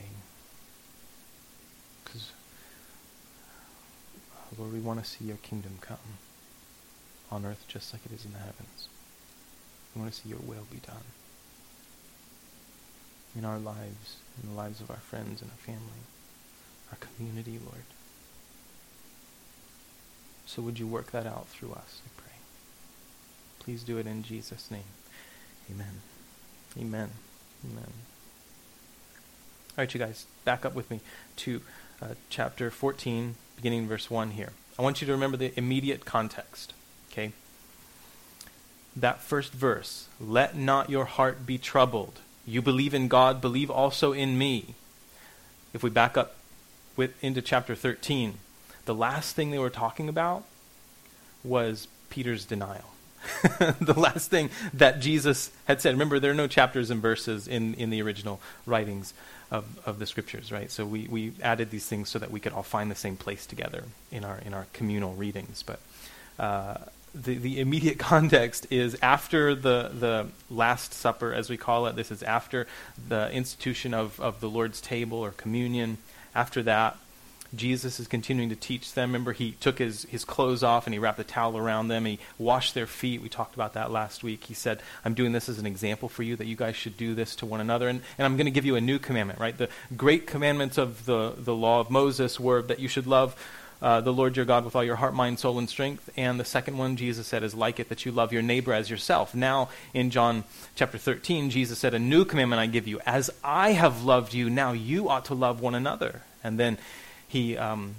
Because, 2.03 2.31
Lord, 4.55 4.71
we 4.71 4.79
want 4.79 5.03
to 5.03 5.09
see 5.09 5.25
your 5.25 5.37
kingdom 5.37 5.79
come 5.81 5.97
on 7.31 7.43
earth 7.43 7.65
just 7.67 7.91
like 7.91 8.05
it 8.05 8.11
is 8.11 8.23
in 8.25 8.33
the 8.33 8.37
heavens. 8.37 8.89
We 9.95 10.01
want 10.01 10.13
to 10.13 10.21
see 10.21 10.29
your 10.29 10.39
will 10.39 10.67
be 10.69 10.79
done 10.79 11.05
in 13.37 13.45
our 13.45 13.59
lives, 13.59 14.17
in 14.41 14.49
the 14.49 14.55
lives 14.55 14.81
of 14.81 14.89
our 14.89 14.97
friends 14.97 15.41
and 15.41 15.51
our 15.51 15.57
family, 15.57 16.03
our 16.91 16.97
community, 16.97 17.59
Lord. 17.63 17.83
So 20.45 20.61
would 20.61 20.79
you 20.79 20.87
work 20.87 21.11
that 21.11 21.25
out 21.25 21.47
through 21.47 21.71
us, 21.71 22.01
I 22.05 22.21
pray. 22.21 22.33
Please 23.59 23.83
do 23.83 23.97
it 23.97 24.05
in 24.05 24.23
Jesus' 24.23 24.69
name. 24.69 24.83
Amen. 25.71 26.01
Amen. 26.77 27.09
Amen. 27.65 27.93
All 29.77 29.81
right, 29.81 29.93
you 29.93 29.99
guys, 29.99 30.25
back 30.45 30.65
up 30.65 30.75
with 30.75 30.89
me 30.89 31.01
to 31.37 31.61
uh, 32.01 32.09
chapter 32.29 32.69
14, 32.69 33.35
beginning 33.55 33.87
verse 33.87 34.09
1 34.09 34.31
here. 34.31 34.53
I 34.77 34.81
want 34.81 35.01
you 35.01 35.07
to 35.07 35.13
remember 35.13 35.37
the 35.37 35.57
immediate 35.57 36.05
context, 36.05 36.73
okay? 37.11 37.31
That 38.95 39.21
first 39.21 39.51
verse, 39.51 40.07
let 40.19 40.55
not 40.55 40.89
your 40.89 41.05
heart 41.05 41.45
be 41.45 41.57
troubled. 41.57 42.19
You 42.45 42.61
believe 42.61 42.93
in 42.93 43.07
God, 43.07 43.41
believe 43.41 43.69
also 43.69 44.13
in 44.13 44.37
me. 44.37 44.75
If 45.73 45.83
we 45.83 45.89
back 45.89 46.15
up 46.15 46.35
with, 46.95 47.21
into 47.23 47.41
chapter 47.41 47.75
13, 47.75 48.35
the 48.85 48.95
last 48.95 49.35
thing 49.35 49.51
they 49.51 49.59
were 49.59 49.69
talking 49.69 50.07
about 50.07 50.45
was 51.43 51.87
Peter's 52.09 52.45
denial. 52.45 52.91
the 53.81 53.95
last 53.97 54.29
thing 54.29 54.49
that 54.73 54.99
Jesus 54.99 55.51
had 55.65 55.81
said. 55.81 55.93
Remember, 55.93 56.19
there 56.19 56.31
are 56.31 56.35
no 56.35 56.47
chapters 56.47 56.91
and 56.91 57.01
verses 57.01 57.47
in, 57.47 57.73
in 57.73 57.89
the 57.89 58.01
original 58.01 58.39
writings 58.65 59.13
of, 59.51 59.65
of 59.85 59.99
the 59.99 60.05
scriptures, 60.05 60.51
right? 60.51 60.71
So 60.71 60.85
we, 60.85 61.07
we 61.07 61.33
added 61.41 61.71
these 61.71 61.87
things 61.87 62.09
so 62.09 62.19
that 62.19 62.31
we 62.31 62.39
could 62.39 62.53
all 62.53 62.63
find 62.63 62.89
the 62.89 62.95
same 62.95 63.15
place 63.15 63.45
together 63.45 63.83
in 64.11 64.23
our 64.23 64.39
in 64.39 64.53
our 64.53 64.67
communal 64.73 65.13
readings. 65.13 65.63
But 65.63 65.79
uh, 66.37 66.77
the, 67.15 67.37
the 67.37 67.59
immediate 67.59 67.97
context 67.99 68.67
is 68.69 68.97
after 69.01 69.55
the, 69.55 69.91
the 69.97 70.27
Last 70.49 70.93
Supper, 70.93 71.33
as 71.33 71.49
we 71.49 71.57
call 71.57 71.87
it. 71.87 71.95
This 71.95 72.11
is 72.11 72.21
after 72.23 72.67
the 73.07 73.31
institution 73.31 73.93
of, 73.93 74.19
of 74.19 74.39
the 74.41 74.49
Lord's 74.49 74.81
table 74.81 75.17
or 75.19 75.31
communion. 75.31 75.97
After 76.33 76.61
that, 76.63 76.97
Jesus 77.55 77.99
is 77.99 78.07
continuing 78.07 78.49
to 78.49 78.55
teach 78.55 78.93
them. 78.93 79.09
Remember, 79.09 79.31
he 79.31 79.51
took 79.53 79.79
his, 79.79 80.03
his 80.05 80.25
clothes 80.25 80.63
off 80.63 80.87
and 80.87 80.93
he 80.93 80.99
wrapped 80.99 81.19
a 81.19 81.23
towel 81.23 81.57
around 81.57 81.87
them. 81.87 82.05
He 82.05 82.19
washed 82.37 82.73
their 82.73 82.87
feet. 82.87 83.21
We 83.21 83.29
talked 83.29 83.55
about 83.55 83.73
that 83.73 83.91
last 83.91 84.23
week. 84.23 84.45
He 84.45 84.53
said, 84.53 84.81
I'm 85.05 85.13
doing 85.13 85.31
this 85.31 85.47
as 85.47 85.57
an 85.57 85.65
example 85.65 86.09
for 86.09 86.23
you 86.23 86.35
that 86.35 86.47
you 86.47 86.55
guys 86.55 86.75
should 86.75 86.97
do 86.97 87.15
this 87.15 87.35
to 87.37 87.45
one 87.45 87.61
another. 87.61 87.87
And, 87.87 88.01
and 88.17 88.25
I'm 88.25 88.35
going 88.35 88.45
to 88.45 88.51
give 88.51 88.65
you 88.65 88.75
a 88.75 88.81
new 88.81 88.99
commandment, 88.99 89.39
right? 89.39 89.57
The 89.57 89.69
great 89.95 90.27
commandments 90.27 90.77
of 90.77 91.05
the, 91.05 91.33
the 91.37 91.55
law 91.55 91.79
of 91.79 91.89
Moses 91.89 92.39
were 92.39 92.61
that 92.63 92.79
you 92.79 92.87
should 92.87 93.07
love 93.07 93.35
uh, 93.81 94.01
the 94.01 94.13
Lord 94.13 94.35
your 94.35 94.45
God 94.45 94.65
with 94.65 94.75
all 94.75 94.83
your 94.83 94.95
heart, 94.95 95.13
mind, 95.13 95.39
soul, 95.39 95.59
and 95.59 95.69
strength. 95.69 96.09
And 96.17 96.39
the 96.39 96.45
second 96.45 96.77
one, 96.77 96.95
Jesus 96.95 97.27
said, 97.27 97.43
is 97.43 97.53
like 97.53 97.79
it 97.79 97.89
that 97.89 98.05
you 98.05 98.11
love 98.11 98.31
your 98.31 98.41
neighbor 98.41 98.73
as 98.73 98.89
yourself. 98.89 99.35
Now, 99.35 99.69
in 99.93 100.09
John 100.09 100.43
chapter 100.75 100.97
13, 100.97 101.49
Jesus 101.49 101.79
said, 101.79 101.93
A 101.93 101.99
new 101.99 102.25
commandment 102.25 102.59
I 102.59 102.67
give 102.67 102.87
you. 102.87 102.99
As 103.05 103.29
I 103.43 103.71
have 103.71 104.03
loved 104.03 104.33
you, 104.33 104.49
now 104.49 104.71
you 104.71 105.09
ought 105.09 105.25
to 105.25 105.33
love 105.33 105.61
one 105.61 105.75
another. 105.75 106.21
And 106.43 106.59
then 106.59 106.77
he 107.27 107.57
um, 107.57 107.95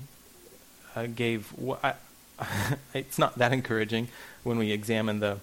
uh, 0.95 1.07
gave. 1.07 1.53
I, 1.83 1.95
it's 2.95 3.19
not 3.19 3.39
that 3.39 3.53
encouraging 3.53 4.09
when 4.43 4.59
we 4.59 4.73
examine 4.73 5.21
the. 5.21 5.39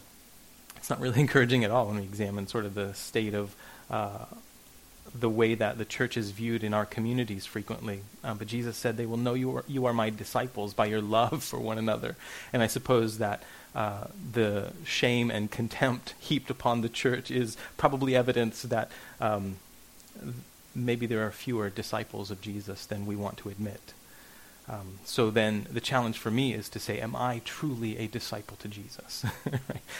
It's 0.77 0.89
not 0.89 0.99
really 0.99 1.19
encouraging 1.21 1.63
at 1.63 1.71
all 1.71 1.87
when 1.87 1.97
we 1.97 2.03
examine 2.03 2.47
sort 2.47 2.65
of 2.65 2.73
the 2.73 2.93
state 2.93 3.33
of 3.33 3.55
uh, 3.89 4.25
the 5.13 5.29
way 5.29 5.55
that 5.55 5.77
the 5.77 5.85
church 5.85 6.17
is 6.17 6.31
viewed 6.31 6.63
in 6.63 6.73
our 6.73 6.85
communities 6.85 7.45
frequently. 7.45 8.01
Uh, 8.23 8.33
but 8.33 8.47
Jesus 8.47 8.77
said, 8.77 8.97
"They 8.97 9.05
will 9.05 9.17
know 9.17 9.33
you 9.33 9.57
are, 9.57 9.65
you 9.67 9.85
are 9.85 9.93
my 9.93 10.09
disciples 10.09 10.73
by 10.73 10.87
your 10.87 11.01
love 11.01 11.43
for 11.43 11.59
one 11.59 11.77
another." 11.77 12.15
And 12.51 12.63
I 12.63 12.67
suppose 12.67 13.19
that 13.19 13.43
uh, 13.75 14.05
the 14.31 14.71
shame 14.85 15.31
and 15.31 15.49
contempt 15.49 16.13
heaped 16.19 16.49
upon 16.49 16.81
the 16.81 16.89
church 16.89 17.31
is 17.31 17.57
probably 17.77 18.15
evidence 18.15 18.61
that 18.63 18.91
um, 19.19 19.57
maybe 20.75 21.05
there 21.05 21.25
are 21.25 21.31
fewer 21.31 21.69
disciples 21.69 22.31
of 22.31 22.41
Jesus 22.41 22.85
than 22.85 23.05
we 23.05 23.15
want 23.15 23.37
to 23.37 23.49
admit. 23.49 23.93
Um, 24.69 24.99
so 25.03 25.29
then 25.29 25.67
the 25.69 25.81
challenge 25.81 26.17
for 26.17 26.31
me 26.31 26.53
is 26.53 26.69
to 26.69 26.79
say, 26.79 26.99
am 26.99 27.15
I 27.15 27.41
truly 27.43 27.97
a 27.97 28.07
disciple 28.07 28.57
to 28.57 28.67
Jesus? 28.67 29.25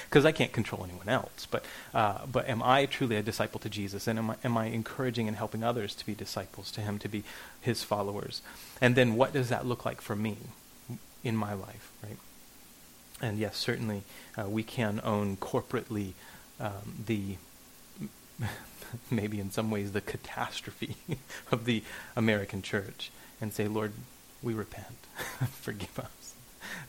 Because 0.09 0.25
I 0.25 0.31
can't 0.31 0.53
control 0.53 0.83
anyone 0.83 1.09
else. 1.09 1.47
But, 1.49 1.65
uh, 1.93 2.25
but 2.31 2.47
am 2.47 2.61
I 2.61 2.85
truly 2.85 3.15
a 3.15 3.23
disciple 3.23 3.59
to 3.61 3.69
Jesus? 3.69 4.05
And 4.07 4.19
am 4.19 4.29
I, 4.29 4.35
am 4.43 4.57
I 4.57 4.65
encouraging 4.67 5.27
and 5.27 5.35
helping 5.35 5.63
others 5.63 5.95
to 5.95 6.05
be 6.05 6.13
disciples 6.13 6.69
to 6.71 6.81
him, 6.81 6.99
to 6.99 7.09
be 7.09 7.23
his 7.59 7.83
followers? 7.83 8.43
And 8.79 8.95
then 8.95 9.15
what 9.15 9.33
does 9.33 9.49
that 9.49 9.65
look 9.65 9.85
like 9.85 10.01
for 10.01 10.15
me 10.15 10.37
in 11.23 11.35
my 11.35 11.53
life, 11.53 11.91
right? 12.03 12.17
And 13.21 13.39
yes, 13.39 13.57
certainly 13.57 14.03
uh, 14.37 14.47
we 14.47 14.61
can 14.61 15.01
own 15.03 15.37
corporately 15.37 16.13
um, 16.59 17.03
the 17.05 17.37
maybe 19.11 19.39
in 19.39 19.51
some 19.51 19.71
ways 19.71 19.91
the 19.91 20.01
catastrophe 20.01 20.97
of 21.51 21.65
the 21.65 21.83
American 22.15 22.61
church 22.61 23.11
and 23.41 23.51
say, 23.51 23.67
Lord, 23.67 23.93
we 24.43 24.53
repent. 24.53 24.97
Forgive 25.61 25.97
us. 25.99 26.35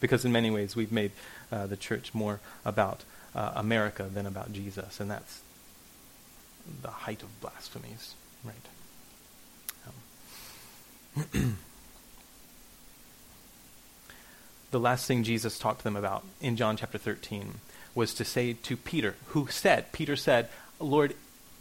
Because 0.00 0.24
in 0.24 0.32
many 0.32 0.50
ways 0.50 0.76
we've 0.76 0.92
made 0.92 1.12
uh, 1.50 1.66
the 1.66 1.76
church 1.76 2.12
more 2.14 2.40
about 2.64 3.04
uh, 3.34 3.52
America 3.54 4.08
than 4.12 4.26
about 4.26 4.52
Jesus, 4.52 5.00
and 5.00 5.10
that's 5.10 5.40
the 6.82 6.88
height 6.88 7.22
of 7.22 7.40
blasphemies, 7.40 8.14
right? 8.44 8.54
Um. 11.16 11.58
the 14.70 14.80
last 14.80 15.06
thing 15.06 15.22
Jesus 15.22 15.58
talked 15.58 15.78
to 15.78 15.84
them 15.84 15.96
about 15.96 16.24
in 16.40 16.56
John 16.56 16.76
chapter 16.76 16.98
13 16.98 17.60
was 17.94 18.12
to 18.14 18.24
say 18.24 18.54
to 18.54 18.76
Peter, 18.76 19.14
who 19.28 19.46
said, 19.48 19.92
Peter 19.92 20.16
said, 20.16 20.48
Lord, 20.80 21.14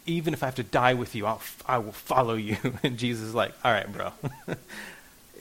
even 0.05 0.33
if 0.33 0.41
I 0.41 0.47
have 0.47 0.55
to 0.55 0.63
die 0.63 0.95
with 0.95 1.13
you, 1.15 1.25
I'll 1.25 1.35
f- 1.35 1.63
I 1.67 1.77
will 1.77 1.91
follow 1.91 2.33
you. 2.33 2.57
And 2.83 2.97
Jesus 2.97 3.27
is 3.27 3.35
like, 3.35 3.53
all 3.63 3.71
right, 3.71 3.91
bro, 3.91 4.13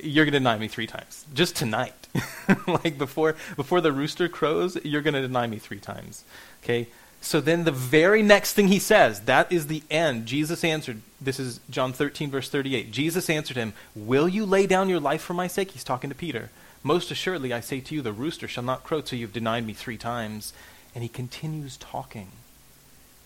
you're 0.03 0.25
going 0.25 0.33
to 0.33 0.39
deny 0.39 0.59
me 0.59 0.69
three 0.69 0.87
times. 0.87 1.25
Just 1.33 1.57
tonight. 1.57 2.09
like 2.67 2.99
before, 2.99 3.37
before 3.57 3.81
the 3.81 3.93
rooster 3.93 4.29
crows, 4.29 4.77
you're 4.85 5.03
going 5.03 5.15
to 5.15 5.23
deny 5.23 5.47
me 5.47 5.59
three 5.59 5.81
times. 5.81 6.25
Okay? 6.63 6.89
So 7.21 7.41
then 7.41 7.65
the 7.65 7.73
very 7.73 8.21
next 8.23 8.55
thing 8.55 8.69
he 8.69 8.81
says, 8.81 9.21
that 9.23 9.51
is 9.53 9.69
the 9.69 9.83
end. 9.91 10.27
Jesus 10.27 10.65
answered, 10.65 11.03
this 11.21 11.39
is 11.39 11.61
John 11.71 11.93
13, 11.93 12.31
verse 12.31 12.49
38. 12.49 12.91
Jesus 12.91 13.31
answered 13.31 13.57
him, 13.57 13.75
Will 13.95 14.29
you 14.29 14.45
lay 14.45 14.67
down 14.67 14.89
your 14.89 15.01
life 15.01 15.23
for 15.23 15.35
my 15.35 15.47
sake? 15.47 15.71
He's 15.71 15.85
talking 15.85 16.11
to 16.11 16.17
Peter. 16.17 16.51
Most 16.83 17.11
assuredly, 17.13 17.53
I 17.53 17.61
say 17.61 17.81
to 17.81 17.95
you, 17.95 18.03
the 18.03 18.13
rooster 18.13 18.49
shall 18.49 18.65
not 18.65 18.83
crow 18.83 19.01
till 19.01 19.19
you've 19.19 19.33
denied 19.33 19.65
me 19.65 19.73
three 19.73 19.97
times. 19.97 20.53
And 20.95 21.03
he 21.03 21.09
continues 21.09 21.77
talking. 21.77 22.29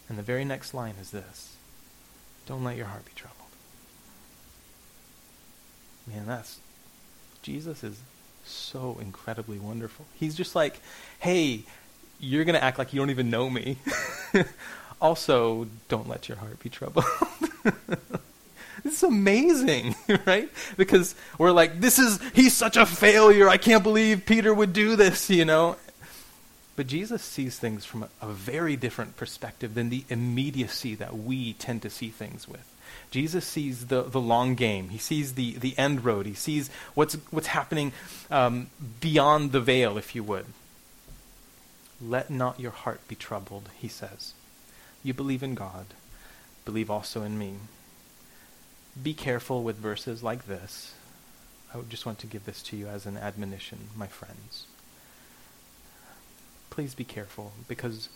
And 0.08 0.18
the 0.18 0.22
very 0.22 0.44
next 0.44 0.74
line 0.74 0.94
is 1.00 1.10
this 1.10 1.56
Don't 2.46 2.64
let 2.64 2.76
your 2.76 2.86
heart 2.86 3.06
be 3.06 3.12
troubled. 3.14 3.40
Man, 6.06 6.26
that's. 6.26 6.58
Jesus 7.46 7.84
is 7.84 7.96
so 8.44 8.98
incredibly 9.00 9.60
wonderful. 9.60 10.04
He's 10.16 10.34
just 10.34 10.56
like, 10.56 10.80
hey, 11.20 11.60
you're 12.18 12.42
going 12.42 12.56
to 12.56 12.64
act 12.64 12.76
like 12.76 12.92
you 12.92 12.98
don't 12.98 13.10
even 13.10 13.30
know 13.30 13.48
me. 13.48 13.78
also, 15.00 15.68
don't 15.88 16.08
let 16.08 16.28
your 16.28 16.38
heart 16.38 16.58
be 16.58 16.68
troubled. 16.68 17.04
this 18.82 18.94
is 18.94 19.02
amazing, 19.04 19.94
right? 20.26 20.50
Because 20.76 21.14
we're 21.38 21.52
like, 21.52 21.80
this 21.80 22.00
is, 22.00 22.18
he's 22.34 22.52
such 22.52 22.76
a 22.76 22.84
failure. 22.84 23.48
I 23.48 23.58
can't 23.58 23.84
believe 23.84 24.26
Peter 24.26 24.52
would 24.52 24.72
do 24.72 24.96
this, 24.96 25.30
you 25.30 25.44
know? 25.44 25.76
But 26.74 26.88
Jesus 26.88 27.22
sees 27.22 27.60
things 27.60 27.84
from 27.84 28.02
a, 28.02 28.08
a, 28.22 28.26
very 28.26 28.74
different 28.74 29.16
perspective 29.16 29.74
than 29.74 29.88
the 29.88 30.02
immediacy 30.08 30.96
that 30.96 31.16
we 31.16 31.52
tend 31.52 31.82
to 31.82 31.90
see 31.90 32.08
things 32.08 32.48
with. 32.48 32.75
Jesus 33.10 33.46
sees 33.46 33.86
the, 33.86 34.02
the 34.02 34.20
long 34.20 34.54
game. 34.54 34.90
He 34.90 34.98
sees 34.98 35.34
the, 35.34 35.52
the 35.52 35.76
end 35.78 36.04
road. 36.04 36.26
He 36.26 36.34
sees 36.34 36.70
what's, 36.94 37.14
what's 37.30 37.48
happening 37.48 37.92
um, 38.30 38.68
beyond 39.00 39.52
the 39.52 39.60
veil, 39.60 39.98
if 39.98 40.14
you 40.14 40.22
would. 40.22 40.46
Let 42.00 42.30
not 42.30 42.60
your 42.60 42.72
heart 42.72 43.06
be 43.08 43.14
troubled, 43.14 43.70
he 43.78 43.88
says. 43.88 44.34
You 45.02 45.14
believe 45.14 45.42
in 45.42 45.54
God, 45.54 45.86
believe 46.64 46.90
also 46.90 47.22
in 47.22 47.38
me. 47.38 47.54
Be 49.00 49.14
careful 49.14 49.62
with 49.62 49.76
verses 49.76 50.22
like 50.22 50.46
this. 50.46 50.94
I 51.74 51.78
just 51.88 52.06
want 52.06 52.18
to 52.20 52.26
give 52.26 52.44
this 52.44 52.62
to 52.64 52.76
you 52.76 52.86
as 52.86 53.06
an 53.06 53.16
admonition, 53.16 53.88
my 53.96 54.06
friends 54.06 54.66
please 56.76 56.94
be 56.94 57.04
careful 57.04 57.52
because 57.68 58.10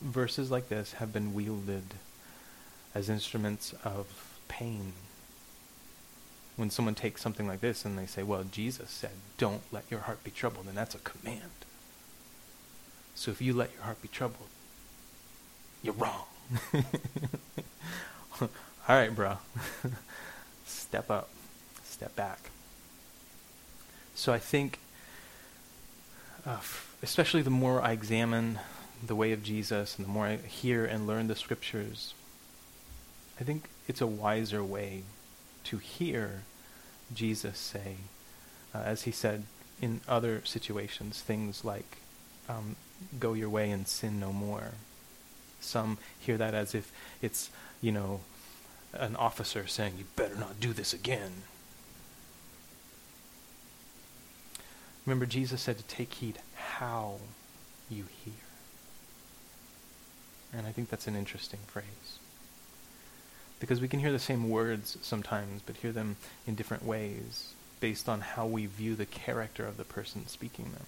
verses 0.00 0.52
like 0.52 0.68
this 0.68 0.92
have 0.94 1.12
been 1.12 1.34
wielded 1.34 1.82
as 2.94 3.08
instruments 3.08 3.74
of 3.84 4.06
pain. 4.48 4.92
When 6.56 6.70
someone 6.70 6.94
takes 6.94 7.22
something 7.22 7.46
like 7.46 7.60
this 7.60 7.84
and 7.84 7.98
they 7.98 8.06
say, 8.06 8.22
well, 8.22 8.44
Jesus 8.44 8.90
said, 8.90 9.12
don't 9.38 9.62
let 9.72 9.84
your 9.90 10.00
heart 10.00 10.22
be 10.22 10.30
troubled, 10.30 10.66
and 10.66 10.76
that's 10.76 10.94
a 10.94 10.98
command. 10.98 11.50
So 13.14 13.30
if 13.30 13.40
you 13.40 13.54
let 13.54 13.72
your 13.74 13.84
heart 13.84 14.02
be 14.02 14.08
troubled, 14.08 14.48
you're 15.82 15.94
wrong. 15.94 16.24
all 18.40 18.48
right, 18.88 19.14
bro, 19.14 19.38
step 20.66 21.10
up, 21.10 21.30
step 21.84 22.14
back. 22.14 22.50
So 24.14 24.32
I 24.32 24.38
think, 24.38 24.78
uh, 26.46 26.52
f- 26.52 26.94
especially 27.02 27.42
the 27.42 27.50
more 27.50 27.80
I 27.80 27.92
examine 27.92 28.58
the 29.04 29.16
way 29.16 29.32
of 29.32 29.42
Jesus 29.42 29.96
and 29.96 30.06
the 30.06 30.10
more 30.10 30.26
I 30.26 30.36
hear 30.36 30.84
and 30.84 31.06
learn 31.06 31.28
the 31.28 31.34
scriptures, 31.34 32.14
I 33.40 33.44
think 33.44 33.68
it's 33.88 34.00
a 34.00 34.06
wiser 34.06 34.62
way 34.62 35.02
to 35.64 35.78
hear 35.78 36.42
Jesus 37.14 37.58
say, 37.58 37.96
uh, 38.74 38.78
as 38.78 39.02
he 39.02 39.10
said 39.10 39.44
in 39.80 40.00
other 40.08 40.42
situations, 40.44 41.20
things 41.20 41.64
like, 41.64 41.98
um, 42.48 42.76
go 43.18 43.32
your 43.32 43.48
way 43.48 43.70
and 43.70 43.86
sin 43.88 44.20
no 44.20 44.32
more. 44.32 44.72
Some 45.60 45.98
hear 46.18 46.36
that 46.38 46.54
as 46.54 46.74
if 46.74 46.92
it's, 47.20 47.50
you 47.80 47.92
know, 47.92 48.20
an 48.92 49.16
officer 49.16 49.66
saying, 49.66 49.94
you 49.98 50.04
better 50.16 50.36
not 50.36 50.60
do 50.60 50.72
this 50.72 50.92
again. 50.92 51.32
Remember, 55.06 55.26
Jesus 55.26 55.60
said 55.60 55.78
to 55.78 55.84
take 55.84 56.14
heed 56.14 56.38
how 56.54 57.18
you 57.90 58.04
hear. 58.24 58.34
And 60.52 60.66
I 60.66 60.72
think 60.72 60.90
that's 60.90 61.06
an 61.06 61.16
interesting 61.16 61.60
phrase. 61.66 62.18
Because 63.62 63.80
we 63.80 63.86
can 63.86 64.00
hear 64.00 64.10
the 64.10 64.18
same 64.18 64.50
words 64.50 64.98
sometimes, 65.02 65.62
but 65.64 65.76
hear 65.76 65.92
them 65.92 66.16
in 66.48 66.56
different 66.56 66.84
ways 66.84 67.54
based 67.78 68.08
on 68.08 68.20
how 68.20 68.44
we 68.44 68.66
view 68.66 68.96
the 68.96 69.06
character 69.06 69.64
of 69.64 69.76
the 69.76 69.84
person 69.84 70.26
speaking 70.26 70.64
them. 70.72 70.82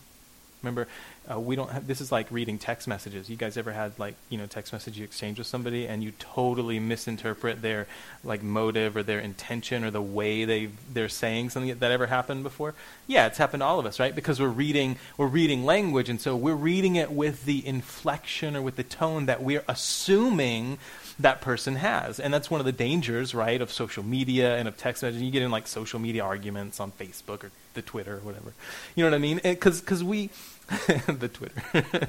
Remember, 0.60 0.88
uh, 1.30 1.38
we 1.38 1.54
don't 1.54 1.70
have, 1.70 1.86
this 1.86 2.00
is 2.00 2.10
like 2.10 2.26
reading 2.32 2.58
text 2.58 2.88
messages. 2.88 3.30
You 3.30 3.36
guys 3.36 3.56
ever 3.56 3.70
had 3.70 3.96
like, 3.98 4.16
you 4.28 4.38
know, 4.38 4.46
text 4.46 4.72
message 4.72 4.98
you 4.98 5.04
exchange 5.04 5.38
with 5.38 5.46
somebody 5.46 5.86
and 5.86 6.02
you 6.02 6.12
totally 6.18 6.80
misinterpret 6.80 7.62
their 7.62 7.86
like 8.24 8.42
motive 8.42 8.96
or 8.96 9.04
their 9.04 9.20
intention 9.20 9.84
or 9.84 9.92
the 9.92 10.02
way 10.02 10.44
they 10.44 10.70
they're 10.92 11.08
saying 11.08 11.50
something 11.50 11.78
that 11.78 11.92
ever 11.92 12.06
happened 12.06 12.42
before? 12.42 12.74
Yeah, 13.06 13.26
it's 13.26 13.38
happened 13.38 13.60
to 13.60 13.66
all 13.66 13.78
of 13.78 13.86
us, 13.86 14.00
right? 14.00 14.16
Because 14.16 14.40
we're 14.40 14.48
reading 14.48 14.96
we're 15.16 15.28
reading 15.28 15.64
language 15.64 16.08
and 16.08 16.20
so 16.20 16.34
we're 16.34 16.54
reading 16.54 16.96
it 16.96 17.12
with 17.12 17.44
the 17.44 17.64
inflection 17.64 18.56
or 18.56 18.62
with 18.62 18.74
the 18.74 18.82
tone 18.82 19.26
that 19.26 19.42
we're 19.44 19.64
assuming 19.68 20.78
that 21.18 21.40
person 21.40 21.76
has. 21.76 22.18
And 22.18 22.33
that's 22.33 22.50
one 22.50 22.61
of 22.61 22.66
the 22.66 22.73
dangers, 22.73 23.35
right, 23.35 23.61
of 23.61 23.73
social 23.73 24.02
media 24.02 24.56
and 24.56 24.68
of 24.68 24.76
text 24.76 25.02
messaging. 25.02 25.25
You 25.25 25.30
get 25.30 25.42
in 25.42 25.50
like 25.50 25.66
social 25.66 25.99
media 25.99 26.25
arguments 26.25 26.80
on 26.80 26.92
Facebook 26.92 27.44
or 27.44 27.50
the 27.75 27.83
Twitter 27.83 28.16
or 28.16 28.21
whatever. 28.21 28.52
You 28.94 29.04
know 29.04 29.11
what 29.11 29.16
I 29.16 29.18
mean? 29.18 29.40
Because 29.42 30.02
we 30.02 30.30
the 31.06 31.30
Twitter. 31.33 32.09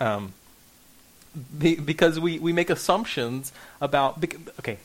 um, 0.00 0.32
the, 1.56 1.76
because 1.76 2.18
we, 2.20 2.38
we 2.38 2.52
make 2.52 2.70
assumptions 2.70 3.52
about. 3.80 4.22
Okay, 4.58 4.78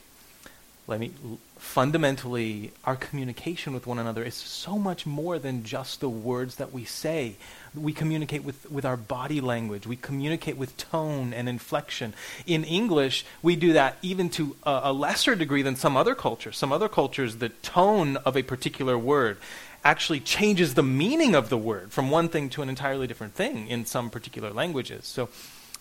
let 0.87 0.99
me. 0.99 1.11
Fundamentally, 1.57 2.71
our 2.85 2.95
communication 2.95 3.73
with 3.73 3.87
one 3.87 3.99
another 3.99 4.23
is 4.23 4.35
so 4.35 4.77
much 4.77 5.05
more 5.05 5.39
than 5.39 5.63
just 5.63 5.99
the 5.99 6.09
words 6.09 6.55
that 6.55 6.71
we 6.71 6.85
say. 6.85 7.35
We 7.75 7.93
communicate 7.93 8.43
with, 8.43 8.69
with 8.71 8.85
our 8.85 8.97
body 8.97 9.41
language. 9.41 9.87
We 9.87 9.95
communicate 9.95 10.57
with 10.57 10.77
tone 10.77 11.33
and 11.33 11.49
inflection. 11.49 12.13
In 12.45 12.63
English, 12.63 13.25
we 13.41 13.55
do 13.55 13.73
that 13.73 13.97
even 14.01 14.29
to 14.31 14.55
a, 14.63 14.81
a 14.85 14.93
lesser 14.93 15.35
degree 15.35 15.61
than 15.61 15.75
some 15.75 15.97
other 15.97 16.15
cultures. 16.15 16.57
Some 16.57 16.71
other 16.71 16.89
cultures, 16.89 17.37
the 17.37 17.49
tone 17.49 18.17
of 18.17 18.37
a 18.37 18.43
particular 18.43 18.97
word 18.97 19.37
actually 19.83 20.19
changes 20.19 20.73
the 20.73 20.83
meaning 20.83 21.33
of 21.33 21.49
the 21.49 21.57
word 21.57 21.91
from 21.91 22.11
one 22.11 22.29
thing 22.29 22.49
to 22.49 22.61
an 22.61 22.69
entirely 22.69 23.07
different 23.07 23.33
thing 23.33 23.67
in 23.67 23.85
some 23.85 24.09
particular 24.09 24.51
languages. 24.51 25.05
So, 25.05 25.29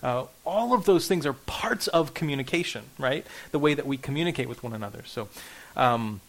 uh, 0.02 0.26
all 0.44 0.74
of 0.74 0.84
those 0.84 1.08
things 1.08 1.24
are 1.26 1.32
parts 1.32 1.88
of 1.88 2.14
communication, 2.14 2.84
right? 2.98 3.26
The 3.50 3.58
way 3.58 3.74
that 3.74 3.86
we 3.86 3.96
communicate 3.96 4.48
with 4.48 4.62
one 4.62 4.72
another. 4.72 5.02
So, 5.06 5.28
um, 5.76 6.20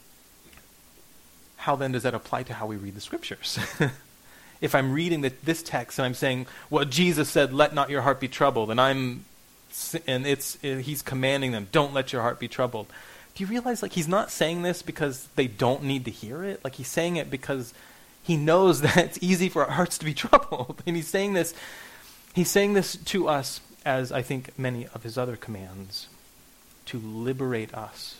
how 1.58 1.76
then 1.76 1.92
does 1.92 2.04
that 2.04 2.14
apply 2.14 2.44
to 2.44 2.54
how 2.54 2.66
we 2.66 2.76
read 2.76 2.96
the 2.96 3.02
scriptures? 3.02 3.60
if 4.62 4.76
I'm 4.76 4.94
reading 4.94 5.22
the, 5.22 5.34
this 5.44 5.64
text 5.64 6.00
and 6.00 6.06
I'm 6.06 6.14
saying, 6.14 6.48
"Well, 6.70 6.86
Jesus 6.86 7.30
said, 7.30 7.54
let 7.54 7.74
not 7.74 7.90
your 7.90 8.02
heart 8.02 8.20
be 8.20 8.28
troubled," 8.28 8.72
and 8.72 8.80
I'm, 8.80 9.26
and 10.06 10.26
it's 10.26 10.58
he's 10.62 11.02
commanding 11.02 11.52
them, 11.52 11.68
"Don't 11.72 11.94
let 11.94 12.14
your 12.14 12.22
heart 12.22 12.40
be 12.40 12.48
troubled." 12.48 12.88
do 13.38 13.44
you 13.44 13.50
realize 13.52 13.84
like 13.84 13.92
he's 13.94 14.08
not 14.08 14.32
saying 14.32 14.64
this 14.64 14.82
because 14.82 15.28
they 15.36 15.46
don't 15.46 15.84
need 15.84 16.06
to 16.06 16.12
hear 16.12 16.44
it? 16.44 16.64
Like 16.64 16.74
he's 16.74 16.88
saying 16.88 17.18
it 17.18 17.30
because 17.30 17.72
he 18.24 18.36
knows 18.36 18.82
that 18.82 18.98
it's 18.98 19.20
easy 19.22 19.48
for 19.48 19.64
our 19.64 19.72
hearts 19.72 20.00
to 20.00 20.06
be 20.06 20.14
troubled. 20.16 20.82
And 20.88 20.96
he's 20.96 21.08
saying 21.08 21.34
this 21.34 21.54
he's 22.34 22.50
saying 22.50 22.74
this 22.74 22.96
to 22.96 23.28
us 23.28 23.62
as 23.86 24.12
I 24.12 24.24
think 24.24 24.58
many 24.58 24.88
of 24.88 25.04
his 25.04 25.20
other 25.20 25.36
commands 25.36 26.08
to 26.88 26.98
liberate 26.98 27.74
us 27.76 28.18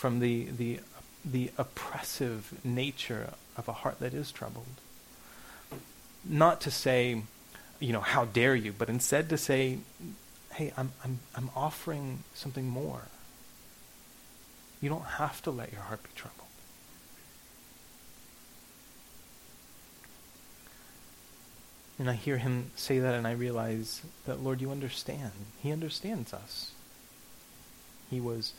from 0.00 0.18
the 0.20 0.46
the 0.56 0.80
the 1.22 1.50
oppressive 1.58 2.58
nature 2.64 3.34
of 3.58 3.68
a 3.68 3.72
heart 3.72 4.00
that 4.00 4.14
is 4.14 4.32
troubled. 4.32 4.80
Not 6.24 6.62
to 6.62 6.70
say, 6.70 7.22
you 7.78 7.92
know, 7.92 8.00
how 8.00 8.24
dare 8.24 8.56
you, 8.56 8.72
but 8.72 8.88
instead 8.88 9.28
to 9.28 9.36
say, 9.36 9.78
hey, 10.54 10.72
I'm 10.78 10.92
I'm 11.04 11.18
I'm 11.36 11.50
offering 11.54 12.24
something 12.32 12.66
more. 12.66 13.02
You 14.80 14.88
don't 14.88 15.04
have 15.20 15.42
to 15.42 15.50
let 15.50 15.70
your 15.70 15.82
heart 15.82 16.02
be 16.02 16.08
troubled. 16.14 16.48
And 21.98 22.08
I 22.08 22.14
hear 22.14 22.38
him 22.38 22.70
say 22.74 23.00
that, 23.00 23.12
and 23.12 23.26
I 23.26 23.32
realize 23.32 24.00
that, 24.24 24.42
Lord, 24.42 24.62
you 24.62 24.70
understand. 24.70 25.32
He 25.62 25.70
understands 25.70 26.32
us. 26.32 26.72
He 28.08 28.22
was 28.22 28.54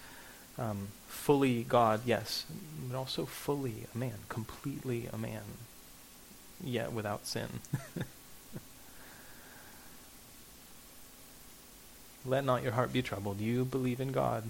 um, 0.59 0.89
fully 1.11 1.63
God, 1.63 2.01
yes, 2.05 2.45
but 2.89 2.97
also 2.97 3.25
fully 3.25 3.85
a 3.93 3.97
man, 3.97 4.15
completely 4.29 5.07
a 5.11 5.17
man, 5.17 5.43
yet 6.63 6.93
without 6.93 7.27
sin. 7.27 7.59
Let 12.25 12.45
not 12.45 12.63
your 12.63 12.71
heart 12.73 12.93
be 12.93 13.01
troubled. 13.01 13.39
You 13.39 13.65
believe 13.65 13.99
in 13.99 14.11
God 14.11 14.43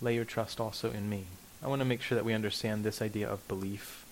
lay 0.00 0.14
your 0.14 0.24
trust 0.24 0.60
also 0.60 0.90
in 0.90 1.08
me. 1.08 1.24
I 1.62 1.68
want 1.68 1.80
to 1.80 1.86
make 1.86 2.02
sure 2.02 2.16
that 2.16 2.24
we 2.24 2.34
understand 2.34 2.84
this 2.84 3.00
idea 3.00 3.28
of 3.28 3.46
belief. 3.48 4.04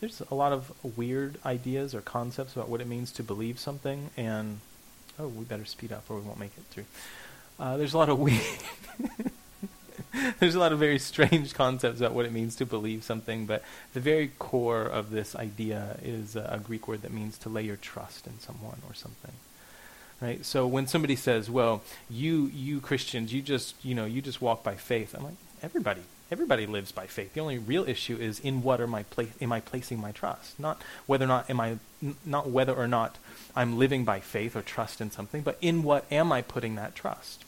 There's 0.00 0.22
a 0.30 0.34
lot 0.34 0.52
of 0.52 0.72
weird 0.96 1.36
ideas 1.44 1.94
or 1.94 2.00
concepts 2.00 2.54
about 2.54 2.68
what 2.68 2.80
it 2.80 2.86
means 2.86 3.12
to 3.12 3.22
believe 3.22 3.58
something, 3.58 4.10
and 4.16 4.60
oh, 5.18 5.28
we 5.28 5.44
better 5.44 5.64
speed 5.64 5.92
up 5.92 6.04
or 6.08 6.16
we 6.16 6.22
won't 6.22 6.38
make 6.38 6.56
it 6.56 6.64
through. 6.70 6.86
Uh, 7.58 7.76
there's 7.76 7.94
a 7.94 7.98
lot 7.98 8.08
of 8.08 8.18
weird. 8.18 8.40
there's 10.40 10.54
a 10.54 10.58
lot 10.58 10.72
of 10.72 10.78
very 10.78 10.98
strange 10.98 11.54
concepts 11.54 12.00
about 12.00 12.12
what 12.12 12.24
it 12.24 12.32
means 12.32 12.56
to 12.56 12.66
believe 12.66 13.02
something, 13.04 13.46
but 13.46 13.62
the 13.94 14.00
very 14.00 14.30
core 14.38 14.82
of 14.82 15.10
this 15.10 15.34
idea 15.34 15.98
is 16.02 16.36
a 16.36 16.60
Greek 16.62 16.86
word 16.86 17.02
that 17.02 17.12
means 17.12 17.38
to 17.38 17.48
lay 17.48 17.62
your 17.62 17.76
trust 17.76 18.26
in 18.26 18.38
someone 18.40 18.80
or 18.88 18.94
something 18.94 19.32
right? 20.20 20.44
So 20.44 20.66
when 20.66 20.86
somebody 20.86 21.16
says, 21.16 21.48
"Well, 21.48 21.82
you 22.10 22.50
you 22.52 22.80
Christians, 22.80 23.32
you 23.32 23.42
just 23.42 23.74
you 23.84 23.94
know 23.94 24.04
you 24.04 24.20
just 24.20 24.42
walk 24.42 24.62
by 24.62 24.74
faith," 24.74 25.14
I'm 25.14 25.24
like, 25.24 25.34
everybody 25.62 26.02
everybody 26.30 26.66
lives 26.66 26.92
by 26.92 27.06
faith. 27.06 27.32
The 27.32 27.40
only 27.40 27.58
real 27.58 27.88
issue 27.88 28.16
is 28.16 28.38
in 28.40 28.62
what 28.62 28.80
are 28.80 28.86
my 28.86 29.04
pla- 29.04 29.32
am 29.40 29.52
I 29.52 29.60
placing 29.60 29.98
my 29.98 30.12
trust? 30.12 30.60
Not 30.60 30.82
whether 31.06 31.24
or 31.24 31.28
not 31.28 31.48
am 31.48 31.60
I 31.60 31.78
n- 32.02 32.16
not 32.24 32.50
whether 32.50 32.74
or 32.74 32.86
not 32.86 33.16
I'm 33.56 33.78
living 33.78 34.04
by 34.04 34.20
faith 34.20 34.54
or 34.54 34.62
trust 34.62 35.00
in 35.00 35.10
something, 35.10 35.42
but 35.42 35.56
in 35.60 35.82
what 35.82 36.04
am 36.12 36.30
I 36.32 36.42
putting 36.42 36.74
that 36.74 36.94
trust? 36.94 37.44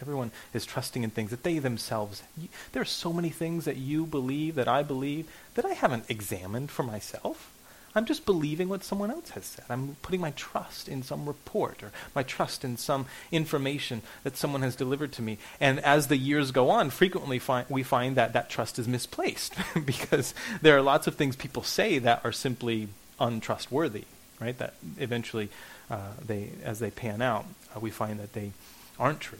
Everyone 0.00 0.30
is 0.54 0.64
trusting 0.64 1.02
in 1.02 1.10
things 1.10 1.30
that 1.30 1.42
they 1.42 1.58
themselves. 1.58 2.22
You, 2.36 2.48
there 2.72 2.82
are 2.82 2.86
so 2.86 3.12
many 3.12 3.30
things 3.30 3.64
that 3.64 3.76
you 3.76 4.06
believe 4.06 4.54
that 4.54 4.68
I 4.68 4.82
believe 4.82 5.28
that 5.54 5.64
I 5.64 5.74
haven't 5.74 6.04
examined 6.08 6.70
for 6.70 6.82
myself. 6.82 7.50
I'm 7.94 8.04
just 8.04 8.26
believing 8.26 8.68
what 8.68 8.84
someone 8.84 9.10
else 9.10 9.30
has 9.30 9.44
said. 9.44 9.64
I'm 9.68 9.96
putting 10.02 10.20
my 10.20 10.30
trust 10.32 10.88
in 10.88 11.02
some 11.02 11.26
report 11.26 11.82
or 11.82 11.90
my 12.14 12.22
trust 12.22 12.64
in 12.64 12.76
some 12.76 13.06
information 13.32 14.02
that 14.24 14.36
someone 14.36 14.62
has 14.62 14.76
delivered 14.76 15.12
to 15.14 15.22
me. 15.22 15.38
And 15.60 15.80
as 15.80 16.06
the 16.06 16.16
years 16.16 16.50
go 16.50 16.70
on, 16.70 16.90
frequently 16.90 17.38
fi- 17.38 17.64
we 17.68 17.82
find 17.82 18.16
that 18.16 18.34
that 18.34 18.50
trust 18.50 18.78
is 18.78 18.86
misplaced 18.86 19.54
because 19.84 20.34
there 20.60 20.76
are 20.76 20.82
lots 20.82 21.06
of 21.06 21.16
things 21.16 21.34
people 21.34 21.62
say 21.62 21.98
that 21.98 22.24
are 22.24 22.32
simply 22.32 22.88
untrustworthy, 23.18 24.04
right? 24.38 24.56
That 24.58 24.74
eventually, 24.98 25.48
uh, 25.90 26.12
they, 26.24 26.50
as 26.62 26.78
they 26.78 26.90
pan 26.90 27.22
out, 27.22 27.46
uh, 27.74 27.80
we 27.80 27.90
find 27.90 28.20
that 28.20 28.34
they 28.34 28.52
aren't 28.98 29.20
true. 29.20 29.38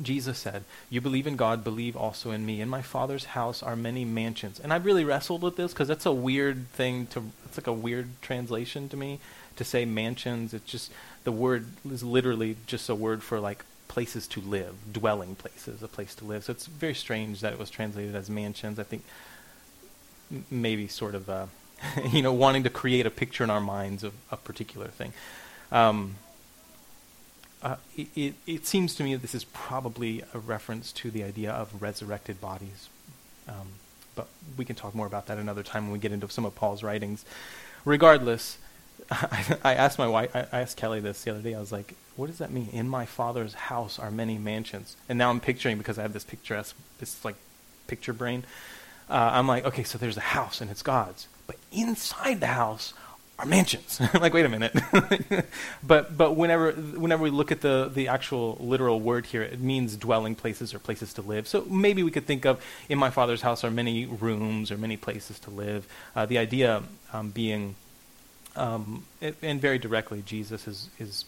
Jesus 0.00 0.38
said, 0.38 0.64
You 0.90 1.00
believe 1.00 1.26
in 1.26 1.36
God, 1.36 1.62
believe 1.62 1.96
also 1.96 2.30
in 2.30 2.44
me. 2.44 2.60
In 2.60 2.68
my 2.68 2.82
Father's 2.82 3.26
house 3.26 3.62
are 3.62 3.76
many 3.76 4.04
mansions. 4.04 4.58
And 4.58 4.72
I 4.72 4.76
really 4.76 5.04
wrestled 5.04 5.42
with 5.42 5.56
this 5.56 5.72
because 5.72 5.88
that's 5.88 6.06
a 6.06 6.12
weird 6.12 6.68
thing 6.70 7.06
to, 7.08 7.30
it's 7.44 7.56
like 7.56 7.66
a 7.66 7.72
weird 7.72 8.08
translation 8.20 8.88
to 8.88 8.96
me 8.96 9.20
to 9.56 9.64
say 9.64 9.84
mansions. 9.84 10.52
It's 10.52 10.70
just, 10.70 10.92
the 11.24 11.32
word 11.32 11.66
is 11.88 12.02
literally 12.02 12.56
just 12.66 12.88
a 12.88 12.94
word 12.94 13.22
for 13.22 13.38
like 13.38 13.64
places 13.88 14.26
to 14.28 14.40
live, 14.40 14.74
dwelling 14.92 15.36
places, 15.36 15.82
a 15.82 15.88
place 15.88 16.14
to 16.16 16.24
live. 16.24 16.44
So 16.44 16.52
it's 16.52 16.66
very 16.66 16.94
strange 16.94 17.40
that 17.40 17.52
it 17.52 17.58
was 17.58 17.70
translated 17.70 18.16
as 18.16 18.28
mansions. 18.28 18.78
I 18.78 18.82
think 18.82 19.04
m- 20.32 20.44
maybe 20.50 20.88
sort 20.88 21.14
of, 21.14 21.30
uh, 21.30 21.46
you 22.10 22.22
know, 22.22 22.32
wanting 22.32 22.64
to 22.64 22.70
create 22.70 23.06
a 23.06 23.10
picture 23.10 23.44
in 23.44 23.50
our 23.50 23.60
minds 23.60 24.02
of 24.02 24.14
a 24.32 24.36
particular 24.36 24.88
thing. 24.88 25.12
Um, 25.70 26.16
uh, 27.64 27.76
it, 27.96 28.34
it, 28.46 28.66
seems 28.66 28.94
to 28.94 29.02
me 29.02 29.14
that 29.14 29.22
this 29.22 29.34
is 29.34 29.44
probably 29.44 30.22
a 30.34 30.38
reference 30.38 30.92
to 30.92 31.10
the 31.10 31.24
idea 31.24 31.50
of 31.50 31.82
resurrected 31.82 32.38
bodies. 32.38 32.90
Um, 33.48 33.68
but 34.14 34.28
we 34.56 34.66
can 34.66 34.76
talk 34.76 34.94
more 34.94 35.06
about 35.06 35.26
that 35.26 35.38
another 35.38 35.62
time 35.62 35.84
when 35.84 35.92
we 35.92 35.98
get 35.98 36.12
into 36.12 36.28
some 36.28 36.44
of 36.44 36.54
Paul's 36.54 36.82
writings. 36.82 37.24
Regardless, 37.86 38.58
I, 39.10 39.56
I 39.64 39.74
asked 39.74 39.98
my 39.98 40.06
wife, 40.06 40.36
I, 40.36 40.46
I 40.52 40.60
asked 40.60 40.76
Kelly 40.76 41.00
this 41.00 41.24
the 41.24 41.30
other 41.30 41.40
day. 41.40 41.54
I 41.54 41.60
was 41.60 41.72
like, 41.72 41.94
what 42.16 42.26
does 42.26 42.38
that 42.38 42.50
mean? 42.50 42.68
In 42.70 42.86
my 42.86 43.06
father's 43.06 43.54
house 43.54 43.98
are 43.98 44.10
many 44.10 44.36
mansions. 44.36 44.96
And 45.08 45.18
now 45.18 45.30
I'm 45.30 45.40
picturing, 45.40 45.78
because 45.78 45.98
I 45.98 46.02
have 46.02 46.12
this 46.12 46.24
picturesque, 46.24 46.76
this 46.98 47.24
like 47.24 47.36
picture 47.86 48.12
brain, 48.12 48.44
uh, 49.08 49.30
I'm 49.32 49.48
like, 49.48 49.64
okay, 49.64 49.84
so 49.84 49.96
there's 49.96 50.18
a 50.18 50.20
house 50.20 50.60
and 50.60 50.70
it's 50.70 50.82
God's. 50.82 51.28
But 51.46 51.56
inside 51.72 52.40
the 52.40 52.48
house 52.48 52.92
are 53.38 53.46
mansions. 53.46 54.00
like, 54.14 54.32
wait 54.32 54.44
a 54.44 54.48
minute. 54.48 54.72
but 55.82 56.16
but 56.16 56.36
whenever 56.36 56.72
whenever 56.72 57.22
we 57.22 57.30
look 57.30 57.50
at 57.50 57.60
the 57.60 57.90
the 57.92 58.08
actual 58.08 58.56
literal 58.60 59.00
word 59.00 59.26
here, 59.26 59.42
it 59.42 59.60
means 59.60 59.96
dwelling 59.96 60.34
places 60.34 60.72
or 60.72 60.78
places 60.78 61.12
to 61.14 61.22
live. 61.22 61.48
So 61.48 61.64
maybe 61.64 62.02
we 62.02 62.10
could 62.10 62.26
think 62.26 62.44
of 62.44 62.64
in 62.88 62.98
my 62.98 63.10
father's 63.10 63.42
house 63.42 63.64
are 63.64 63.70
many 63.70 64.06
rooms 64.06 64.70
or 64.70 64.78
many 64.78 64.96
places 64.96 65.38
to 65.40 65.50
live. 65.50 65.86
Uh, 66.14 66.26
the 66.26 66.38
idea 66.38 66.82
um, 67.12 67.30
being, 67.30 67.74
um, 68.56 69.04
it, 69.20 69.36
and 69.42 69.60
very 69.60 69.78
directly, 69.78 70.22
Jesus 70.24 70.68
is 70.68 70.88
is 70.98 71.24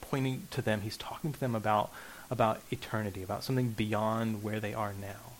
pointing 0.00 0.48
to 0.50 0.62
them. 0.62 0.80
He's 0.80 0.96
talking 0.96 1.32
to 1.32 1.40
them 1.40 1.54
about 1.54 1.90
about 2.30 2.60
eternity, 2.70 3.22
about 3.22 3.44
something 3.44 3.70
beyond 3.70 4.42
where 4.42 4.60
they 4.60 4.74
are 4.74 4.92
now. 5.00 5.37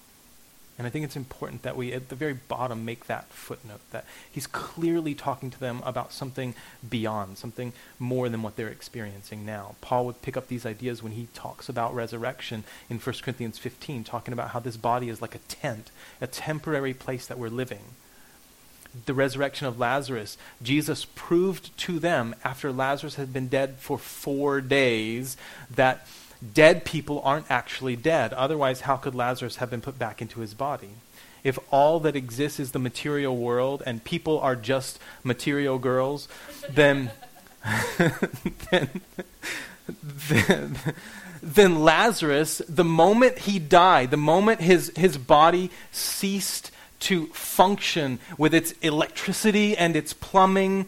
And 0.79 0.87
I 0.87 0.91
think 0.91 1.05
it's 1.05 1.17
important 1.17 1.63
that 1.65 1.77
we, 1.77 1.93
at 1.93 2.09
the 2.09 2.15
very 2.15 2.35
bottom, 2.35 2.85
make 2.85 3.09
that 3.09 3.29
footnote 3.31 3.81
that 3.91 4.05
he's 4.31 4.47
clearly 4.47 5.13
talking 5.13 5.51
to 5.51 5.59
them 5.59 5.83
about 5.85 6.13
something 6.13 6.55
beyond, 6.89 7.37
something 7.37 7.73
more 7.99 8.29
than 8.29 8.43
what 8.43 8.55
they're 8.55 8.69
experiencing 8.69 9.45
now. 9.45 9.75
Paul 9.81 10.07
would 10.07 10.23
pick 10.23 10.37
up 10.37 10.47
these 10.47 10.65
ideas 10.65 11.03
when 11.03 11.13
he 11.13 11.27
talks 11.35 11.69
about 11.69 11.97
resurrection 11.97 12.63
in 12.89 13.01
1 13.01 13.17
Corinthians 13.23 13.59
15, 13.59 14.05
talking 14.05 14.33
about 14.33 14.51
how 14.51 14.61
this 14.61 14.77
body 14.77 15.09
is 15.09 15.21
like 15.21 15.35
a 15.35 15.41
tent, 15.49 15.91
a 16.21 16.29
temporary 16.29 16.95
place 16.95 17.27
that 17.27 17.39
we're 17.39 17.49
living. 17.49 17.97
The 19.07 19.15
resurrection 19.15 19.67
of 19.67 19.81
Lazarus, 19.81 20.39
Jesus 20.63 21.07
proved 21.17 21.77
to 21.79 21.99
them 21.99 22.37
after 22.45 22.71
Lazarus 22.71 23.17
had 23.17 23.33
been 23.33 23.49
dead 23.49 23.77
for 23.79 23.99
four 23.99 24.61
days 24.61 25.37
that 25.69 26.07
dead 26.55 26.85
people 26.85 27.21
aren't 27.25 27.51
actually 27.51 27.97
dead. 27.97 28.33
Otherwise, 28.33 28.83
how 28.83 28.97
could 28.97 29.15
Lazarus 29.15 29.57
have 29.57 29.71
been 29.71 29.81
put 29.81 29.99
back 29.99 30.23
into 30.23 30.41
his 30.41 30.55
body? 30.55 30.91
If 31.45 31.59
all 31.71 32.01
that 32.01 32.17
exists 32.17 32.61
is 32.61 32.73
the 32.73 32.79
material 32.79 33.37
world 33.37 33.83
and 33.87 34.03
people 34.03 34.39
are 34.41 34.57
just 34.57 34.99
material 35.23 35.79
girls, 35.79 36.29
then, 36.69 37.11
then, 38.71 39.01
then, 40.03 40.77
then 41.43 41.81
Lazarus, 41.81 42.61
the 42.69 42.85
moment 42.85 43.41
he 43.41 43.59
died, 43.59 44.11
the 44.11 44.17
moment 44.17 44.61
his, 44.61 44.93
his 44.97 45.17
body 45.17 45.71
ceased 45.93 46.71
to 47.01 47.27
function 47.29 48.19
with 48.37 48.53
its 48.53 48.73
electricity 48.83 49.77
and 49.77 49.95
its 49.95 50.13
plumbing, 50.13 50.87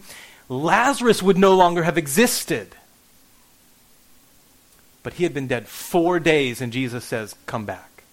Lazarus 0.49 1.23
would 1.23 1.37
no 1.37 1.55
longer 1.55 1.83
have 1.83 1.97
existed. 1.97 2.75
But 5.03 5.13
he 5.13 5.23
had 5.23 5.33
been 5.33 5.47
dead 5.47 5.67
four 5.67 6.19
days, 6.19 6.61
and 6.61 6.71
Jesus 6.71 7.03
says, 7.03 7.35
Come 7.45 7.65
back. 7.65 8.03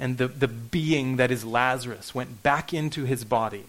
And 0.00 0.16
the, 0.16 0.28
the 0.28 0.48
being 0.48 1.16
that 1.16 1.30
is 1.30 1.44
Lazarus 1.44 2.14
went 2.14 2.42
back 2.42 2.72
into 2.72 3.04
his 3.04 3.24
body 3.24 3.64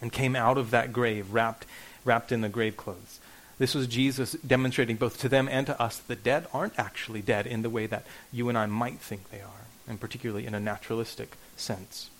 and 0.00 0.12
came 0.12 0.34
out 0.34 0.58
of 0.58 0.70
that 0.70 0.92
grave 0.92 1.32
wrapped, 1.32 1.66
wrapped 2.04 2.32
in 2.32 2.40
the 2.40 2.48
grave 2.48 2.76
clothes. 2.76 3.20
This 3.58 3.74
was 3.74 3.86
Jesus 3.86 4.32
demonstrating 4.46 4.96
both 4.96 5.20
to 5.20 5.28
them 5.28 5.48
and 5.48 5.66
to 5.66 5.80
us 5.80 5.98
that 5.98 6.08
the 6.08 6.16
dead 6.16 6.46
aren't 6.52 6.78
actually 6.78 7.22
dead 7.22 7.46
in 7.46 7.62
the 7.62 7.70
way 7.70 7.86
that 7.86 8.04
you 8.32 8.48
and 8.48 8.58
I 8.58 8.66
might 8.66 8.98
think 8.98 9.30
they 9.30 9.40
are, 9.40 9.66
and 9.86 10.00
particularly 10.00 10.46
in 10.46 10.54
a 10.54 10.60
naturalistic 10.60 11.36
sense. 11.56 12.10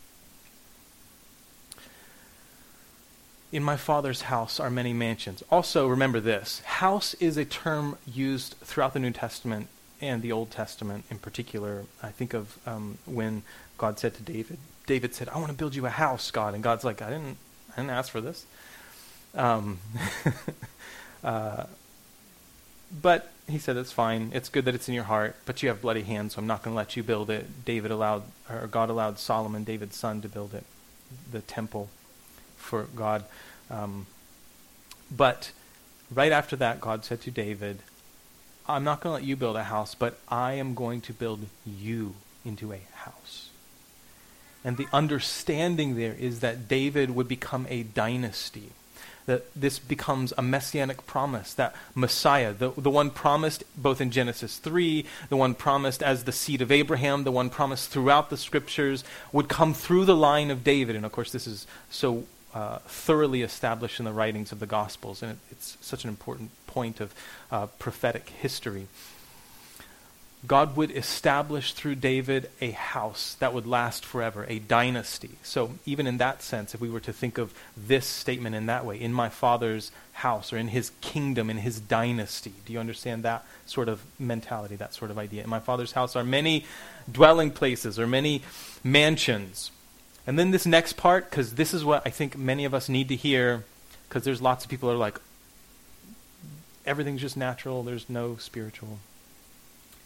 In 3.54 3.62
my 3.62 3.76
Father's 3.76 4.22
house 4.22 4.58
are 4.58 4.68
many 4.68 4.92
mansions. 4.92 5.44
Also, 5.48 5.86
remember 5.86 6.18
this 6.18 6.58
house 6.62 7.14
is 7.20 7.36
a 7.36 7.44
term 7.44 7.96
used 8.04 8.56
throughout 8.64 8.94
the 8.94 8.98
New 8.98 9.12
Testament 9.12 9.68
and 10.00 10.22
the 10.22 10.32
Old 10.32 10.50
Testament 10.50 11.04
in 11.08 11.20
particular. 11.20 11.84
I 12.02 12.08
think 12.08 12.34
of 12.34 12.58
um, 12.66 12.98
when 13.06 13.44
God 13.78 14.00
said 14.00 14.14
to 14.14 14.22
David, 14.24 14.58
David 14.88 15.14
said, 15.14 15.28
I 15.28 15.38
want 15.38 15.52
to 15.52 15.56
build 15.56 15.76
you 15.76 15.86
a 15.86 15.90
house, 15.90 16.32
God. 16.32 16.54
And 16.54 16.64
God's 16.64 16.82
like, 16.82 17.00
I 17.00 17.10
didn't, 17.10 17.36
I 17.74 17.76
didn't 17.76 17.92
ask 17.92 18.10
for 18.10 18.20
this. 18.20 18.44
Um, 19.36 19.78
uh, 21.22 21.66
but 23.00 23.30
he 23.48 23.60
said, 23.60 23.76
It's 23.76 23.92
fine. 23.92 24.32
It's 24.34 24.48
good 24.48 24.64
that 24.64 24.74
it's 24.74 24.88
in 24.88 24.96
your 24.96 25.04
heart, 25.04 25.36
but 25.46 25.62
you 25.62 25.68
have 25.68 25.80
bloody 25.80 26.02
hands, 26.02 26.34
so 26.34 26.40
I'm 26.40 26.48
not 26.48 26.64
going 26.64 26.74
to 26.74 26.76
let 26.76 26.96
you 26.96 27.04
build 27.04 27.30
it. 27.30 27.64
David 27.64 27.92
allowed, 27.92 28.24
or 28.50 28.66
God 28.66 28.90
allowed 28.90 29.20
Solomon, 29.20 29.62
David's 29.62 29.94
son, 29.94 30.22
to 30.22 30.28
build 30.28 30.54
it, 30.54 30.64
the 31.30 31.40
temple 31.40 31.88
for 32.64 32.84
God. 32.96 33.24
Um, 33.70 34.06
but 35.14 35.52
right 36.10 36.32
after 36.32 36.56
that, 36.56 36.80
God 36.80 37.04
said 37.04 37.20
to 37.22 37.30
David, 37.30 37.78
I'm 38.66 38.84
not 38.84 39.00
going 39.00 39.12
to 39.12 39.14
let 39.14 39.24
you 39.24 39.36
build 39.36 39.56
a 39.56 39.64
house, 39.64 39.94
but 39.94 40.18
I 40.28 40.54
am 40.54 40.74
going 40.74 41.00
to 41.02 41.12
build 41.12 41.46
you 41.66 42.14
into 42.44 42.72
a 42.72 42.80
house. 42.94 43.50
And 44.64 44.78
the 44.78 44.88
understanding 44.92 45.96
there 45.96 46.14
is 46.14 46.40
that 46.40 46.66
David 46.68 47.10
would 47.10 47.28
become 47.28 47.66
a 47.68 47.82
dynasty. 47.82 48.70
That 49.26 49.44
this 49.54 49.78
becomes 49.78 50.32
a 50.36 50.42
messianic 50.42 51.06
promise, 51.06 51.54
that 51.54 51.74
Messiah, 51.94 52.52
the, 52.52 52.70
the 52.76 52.90
one 52.90 53.10
promised 53.10 53.64
both 53.76 54.00
in 54.00 54.10
Genesis 54.10 54.58
3, 54.58 55.04
the 55.30 55.36
one 55.36 55.54
promised 55.54 56.02
as 56.02 56.24
the 56.24 56.32
seed 56.32 56.60
of 56.60 56.70
Abraham, 56.70 57.24
the 57.24 57.32
one 57.32 57.48
promised 57.48 57.90
throughout 57.90 58.28
the 58.28 58.36
scriptures, 58.36 59.02
would 59.32 59.48
come 59.48 59.72
through 59.72 60.04
the 60.04 60.16
line 60.16 60.50
of 60.50 60.62
David. 60.62 60.94
And 60.94 61.06
of 61.06 61.12
course, 61.12 61.32
this 61.32 61.46
is 61.46 61.66
so 61.90 62.24
uh, 62.54 62.78
thoroughly 62.86 63.42
established 63.42 63.98
in 63.98 64.04
the 64.04 64.12
writings 64.12 64.52
of 64.52 64.60
the 64.60 64.66
Gospels, 64.66 65.22
and 65.22 65.32
it, 65.32 65.38
it's 65.50 65.76
such 65.80 66.04
an 66.04 66.10
important 66.10 66.50
point 66.66 67.00
of 67.00 67.12
uh, 67.50 67.66
prophetic 67.78 68.28
history. 68.28 68.86
God 70.46 70.76
would 70.76 70.90
establish 70.90 71.72
through 71.72 71.94
David 71.94 72.50
a 72.60 72.72
house 72.72 73.34
that 73.40 73.54
would 73.54 73.66
last 73.66 74.04
forever, 74.04 74.44
a 74.46 74.58
dynasty. 74.58 75.30
So, 75.42 75.72
even 75.86 76.06
in 76.06 76.18
that 76.18 76.42
sense, 76.42 76.74
if 76.74 76.80
we 76.82 76.90
were 76.90 77.00
to 77.00 77.14
think 77.14 77.38
of 77.38 77.54
this 77.76 78.06
statement 78.06 78.54
in 78.54 78.66
that 78.66 78.84
way, 78.84 79.00
in 79.00 79.12
my 79.12 79.30
father's 79.30 79.90
house 80.12 80.52
or 80.52 80.58
in 80.58 80.68
his 80.68 80.92
kingdom, 81.00 81.48
in 81.48 81.56
his 81.56 81.80
dynasty, 81.80 82.52
do 82.66 82.74
you 82.74 82.78
understand 82.78 83.22
that 83.22 83.46
sort 83.64 83.88
of 83.88 84.02
mentality, 84.18 84.76
that 84.76 84.92
sort 84.92 85.10
of 85.10 85.18
idea? 85.18 85.42
In 85.42 85.50
my 85.50 85.60
father's 85.60 85.92
house 85.92 86.14
are 86.14 86.24
many 86.24 86.66
dwelling 87.10 87.50
places 87.50 87.98
or 87.98 88.06
many 88.06 88.42
mansions. 88.82 89.70
And 90.26 90.38
then 90.38 90.50
this 90.50 90.66
next 90.66 90.94
part, 90.94 91.28
because 91.28 91.54
this 91.54 91.74
is 91.74 91.84
what 91.84 92.02
I 92.06 92.10
think 92.10 92.36
many 92.36 92.64
of 92.64 92.72
us 92.72 92.88
need 92.88 93.08
to 93.08 93.16
hear, 93.16 93.64
because 94.08 94.24
there's 94.24 94.40
lots 94.40 94.64
of 94.64 94.70
people 94.70 94.88
that 94.88 94.94
are 94.94 94.98
like, 94.98 95.20
everything's 96.86 97.20
just 97.20 97.36
natural, 97.36 97.82
there's 97.82 98.08
no 98.08 98.36
spiritual. 98.36 98.98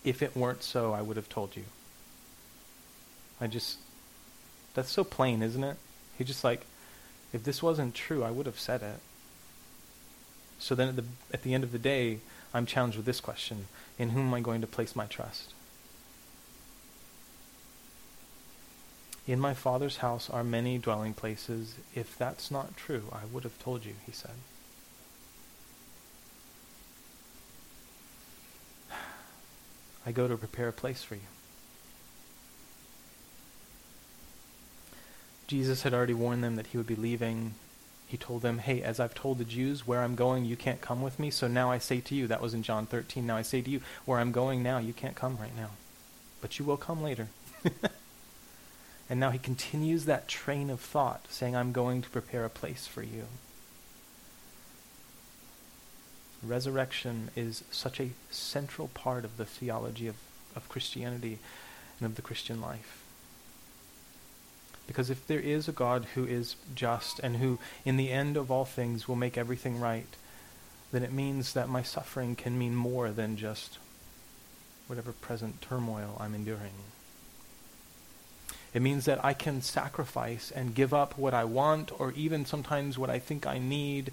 If 0.04 0.22
it 0.22 0.36
weren't 0.36 0.62
so, 0.62 0.92
I 0.92 1.02
would 1.02 1.16
have 1.16 1.28
told 1.28 1.56
you. 1.56 1.64
I 3.40 3.46
just, 3.46 3.78
that's 4.74 4.90
so 4.90 5.04
plain, 5.04 5.42
isn't 5.42 5.62
it? 5.62 5.76
He 6.16 6.24
just 6.24 6.42
like, 6.42 6.66
if 7.32 7.44
this 7.44 7.62
wasn't 7.62 7.94
true, 7.94 8.24
I 8.24 8.30
would 8.30 8.46
have 8.46 8.58
said 8.58 8.82
it. 8.82 8.98
So 10.58 10.74
then 10.74 10.88
at 10.88 10.96
the, 10.96 11.04
at 11.32 11.42
the 11.42 11.54
end 11.54 11.62
of 11.62 11.70
the 11.70 11.78
day, 11.78 12.18
I'm 12.52 12.66
challenged 12.66 12.96
with 12.96 13.06
this 13.06 13.20
question 13.20 13.66
In 13.98 14.10
whom 14.10 14.28
am 14.28 14.34
I 14.34 14.40
going 14.40 14.60
to 14.62 14.66
place 14.66 14.96
my 14.96 15.06
trust? 15.06 15.52
In 19.28 19.38
my 19.38 19.52
Father's 19.52 19.98
house 19.98 20.30
are 20.30 20.42
many 20.42 20.78
dwelling 20.78 21.12
places. 21.12 21.74
If 21.94 22.16
that's 22.16 22.50
not 22.50 22.78
true, 22.78 23.04
I 23.12 23.26
would 23.30 23.44
have 23.44 23.62
told 23.62 23.84
you, 23.84 23.92
he 24.06 24.12
said. 24.12 24.30
I 30.06 30.12
go 30.12 30.26
to 30.28 30.38
prepare 30.38 30.68
a 30.68 30.72
place 30.72 31.02
for 31.02 31.14
you. 31.14 31.20
Jesus 35.46 35.82
had 35.82 35.92
already 35.92 36.14
warned 36.14 36.42
them 36.42 36.56
that 36.56 36.68
he 36.68 36.78
would 36.78 36.86
be 36.86 36.96
leaving. 36.96 37.52
He 38.06 38.16
told 38.16 38.40
them, 38.40 38.60
Hey, 38.60 38.80
as 38.80 38.98
I've 38.98 39.14
told 39.14 39.36
the 39.36 39.44
Jews, 39.44 39.86
where 39.86 40.00
I'm 40.00 40.14
going, 40.14 40.46
you 40.46 40.56
can't 40.56 40.80
come 40.80 41.02
with 41.02 41.18
me. 41.18 41.28
So 41.28 41.46
now 41.46 41.70
I 41.70 41.76
say 41.76 42.00
to 42.00 42.14
you, 42.14 42.26
that 42.28 42.40
was 42.40 42.54
in 42.54 42.62
John 42.62 42.86
13. 42.86 43.26
Now 43.26 43.36
I 43.36 43.42
say 43.42 43.60
to 43.60 43.68
you, 43.70 43.82
where 44.06 44.20
I'm 44.20 44.32
going 44.32 44.62
now, 44.62 44.78
you 44.78 44.94
can't 44.94 45.14
come 45.14 45.36
right 45.38 45.54
now. 45.54 45.72
But 46.40 46.58
you 46.58 46.64
will 46.64 46.78
come 46.78 47.02
later. 47.02 47.28
And 49.10 49.18
now 49.18 49.30
he 49.30 49.38
continues 49.38 50.04
that 50.04 50.28
train 50.28 50.68
of 50.68 50.80
thought, 50.80 51.26
saying, 51.30 51.56
I'm 51.56 51.72
going 51.72 52.02
to 52.02 52.10
prepare 52.10 52.44
a 52.44 52.50
place 52.50 52.86
for 52.86 53.02
you. 53.02 53.24
Resurrection 56.42 57.30
is 57.34 57.64
such 57.70 58.00
a 58.00 58.10
central 58.30 58.88
part 58.88 59.24
of 59.24 59.38
the 59.38 59.46
theology 59.46 60.06
of, 60.06 60.16
of 60.54 60.68
Christianity 60.68 61.38
and 61.98 62.06
of 62.06 62.16
the 62.16 62.22
Christian 62.22 62.60
life. 62.60 63.02
Because 64.86 65.10
if 65.10 65.26
there 65.26 65.40
is 65.40 65.68
a 65.68 65.72
God 65.72 66.06
who 66.14 66.24
is 66.24 66.56
just 66.74 67.18
and 67.18 67.36
who, 67.36 67.58
in 67.84 67.96
the 67.96 68.10
end 68.10 68.36
of 68.36 68.50
all 68.50 68.64
things, 68.64 69.08
will 69.08 69.16
make 69.16 69.36
everything 69.36 69.80
right, 69.80 70.06
then 70.92 71.02
it 71.02 71.12
means 71.12 71.52
that 71.52 71.68
my 71.68 71.82
suffering 71.82 72.34
can 72.34 72.58
mean 72.58 72.74
more 72.74 73.10
than 73.10 73.36
just 73.36 73.78
whatever 74.86 75.12
present 75.12 75.60
turmoil 75.60 76.16
I'm 76.18 76.34
enduring. 76.34 76.72
It 78.78 78.82
means 78.82 79.06
that 79.06 79.24
I 79.24 79.34
can 79.34 79.60
sacrifice 79.60 80.52
and 80.52 80.72
give 80.72 80.94
up 80.94 81.18
what 81.18 81.34
I 81.34 81.42
want, 81.42 81.90
or 82.00 82.12
even 82.12 82.46
sometimes 82.46 82.96
what 82.96 83.10
I 83.10 83.18
think 83.18 83.44
I 83.44 83.58
need, 83.58 84.12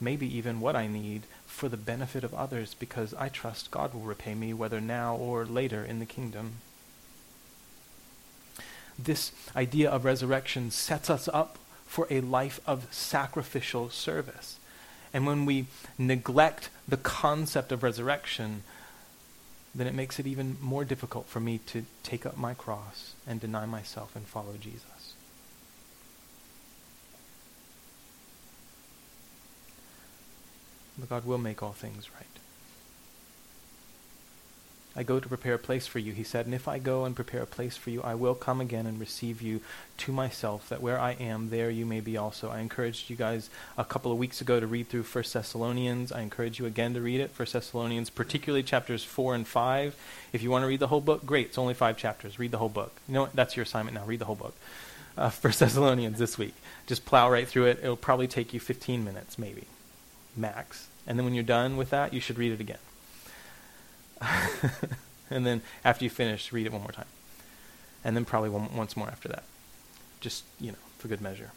maybe 0.00 0.26
even 0.38 0.58
what 0.58 0.74
I 0.74 0.86
need, 0.86 1.24
for 1.44 1.68
the 1.68 1.76
benefit 1.76 2.24
of 2.24 2.32
others, 2.32 2.72
because 2.72 3.12
I 3.12 3.28
trust 3.28 3.70
God 3.70 3.92
will 3.92 4.00
repay 4.00 4.34
me, 4.34 4.54
whether 4.54 4.80
now 4.80 5.16
or 5.16 5.44
later 5.44 5.84
in 5.84 5.98
the 5.98 6.06
kingdom. 6.06 6.52
This 8.98 9.32
idea 9.54 9.90
of 9.90 10.06
resurrection 10.06 10.70
sets 10.70 11.10
us 11.10 11.28
up 11.28 11.58
for 11.86 12.06
a 12.08 12.22
life 12.22 12.58
of 12.66 12.86
sacrificial 12.90 13.90
service. 13.90 14.58
And 15.12 15.26
when 15.26 15.44
we 15.44 15.66
neglect 15.98 16.70
the 16.88 16.96
concept 16.96 17.70
of 17.70 17.82
resurrection, 17.82 18.62
then 19.76 19.86
it 19.86 19.94
makes 19.94 20.18
it 20.18 20.26
even 20.26 20.56
more 20.60 20.84
difficult 20.84 21.28
for 21.28 21.38
me 21.38 21.58
to 21.66 21.84
take 22.02 22.24
up 22.24 22.38
my 22.38 22.54
cross 22.54 23.14
and 23.26 23.40
deny 23.40 23.66
myself 23.66 24.16
and 24.16 24.26
follow 24.26 24.54
Jesus. 24.58 25.14
But 30.98 31.10
God 31.10 31.26
will 31.26 31.36
make 31.36 31.62
all 31.62 31.72
things 31.72 32.08
right. 32.14 32.35
I 34.96 35.02
go 35.02 35.20
to 35.20 35.28
prepare 35.28 35.54
a 35.54 35.58
place 35.58 35.86
for 35.86 35.98
you, 35.98 36.12
he 36.12 36.24
said, 36.24 36.46
and 36.46 36.54
if 36.54 36.66
I 36.66 36.78
go 36.78 37.04
and 37.04 37.14
prepare 37.14 37.42
a 37.42 37.46
place 37.46 37.76
for 37.76 37.90
you, 37.90 38.02
I 38.02 38.14
will 38.14 38.34
come 38.34 38.62
again 38.62 38.86
and 38.86 38.98
receive 38.98 39.42
you 39.42 39.60
to 39.98 40.12
myself, 40.12 40.70
that 40.70 40.80
where 40.80 40.98
I 40.98 41.12
am, 41.12 41.50
there 41.50 41.68
you 41.68 41.84
may 41.84 42.00
be 42.00 42.16
also. 42.16 42.48
I 42.48 42.60
encouraged 42.60 43.10
you 43.10 43.16
guys 43.16 43.50
a 43.76 43.84
couple 43.84 44.10
of 44.10 44.16
weeks 44.16 44.40
ago 44.40 44.58
to 44.58 44.66
read 44.66 44.88
through 44.88 45.02
1 45.02 45.24
Thessalonians. 45.30 46.12
I 46.12 46.22
encourage 46.22 46.58
you 46.58 46.64
again 46.64 46.94
to 46.94 47.02
read 47.02 47.20
it, 47.20 47.30
1 47.36 47.48
Thessalonians, 47.52 48.08
particularly 48.08 48.62
chapters 48.62 49.04
4 49.04 49.34
and 49.34 49.46
5. 49.46 49.96
If 50.32 50.42
you 50.42 50.50
want 50.50 50.62
to 50.62 50.66
read 50.66 50.80
the 50.80 50.86
whole 50.86 51.02
book, 51.02 51.26
great. 51.26 51.48
It's 51.48 51.58
only 51.58 51.74
five 51.74 51.98
chapters. 51.98 52.38
Read 52.38 52.50
the 52.50 52.58
whole 52.58 52.70
book. 52.70 52.92
You 53.06 53.14
know 53.14 53.22
what? 53.22 53.34
That's 53.34 53.54
your 53.54 53.64
assignment 53.64 53.96
now. 53.96 54.04
Read 54.06 54.20
the 54.20 54.24
whole 54.24 54.34
book. 54.34 54.54
Uh, 55.18 55.30
1 55.42 55.52
Thessalonians 55.58 56.18
this 56.18 56.38
week. 56.38 56.54
Just 56.86 57.04
plow 57.04 57.30
right 57.30 57.46
through 57.46 57.66
it. 57.66 57.80
It'll 57.82 57.96
probably 57.96 58.28
take 58.28 58.54
you 58.54 58.60
15 58.60 59.04
minutes, 59.04 59.38
maybe, 59.38 59.64
max. 60.34 60.88
And 61.06 61.18
then 61.18 61.26
when 61.26 61.34
you're 61.34 61.44
done 61.44 61.76
with 61.76 61.90
that, 61.90 62.14
you 62.14 62.20
should 62.20 62.38
read 62.38 62.52
it 62.52 62.60
again. 62.60 62.78
and 65.30 65.46
then 65.46 65.62
after 65.84 66.04
you 66.04 66.10
finish, 66.10 66.52
read 66.52 66.66
it 66.66 66.72
one 66.72 66.82
more 66.82 66.92
time. 66.92 67.06
And 68.04 68.16
then 68.16 68.24
probably 68.24 68.50
one, 68.50 68.74
once 68.74 68.96
more 68.96 69.08
after 69.08 69.28
that. 69.28 69.44
Just, 70.20 70.44
you 70.60 70.72
know, 70.72 70.78
for 70.98 71.08
good 71.08 71.20
measure. 71.20 71.52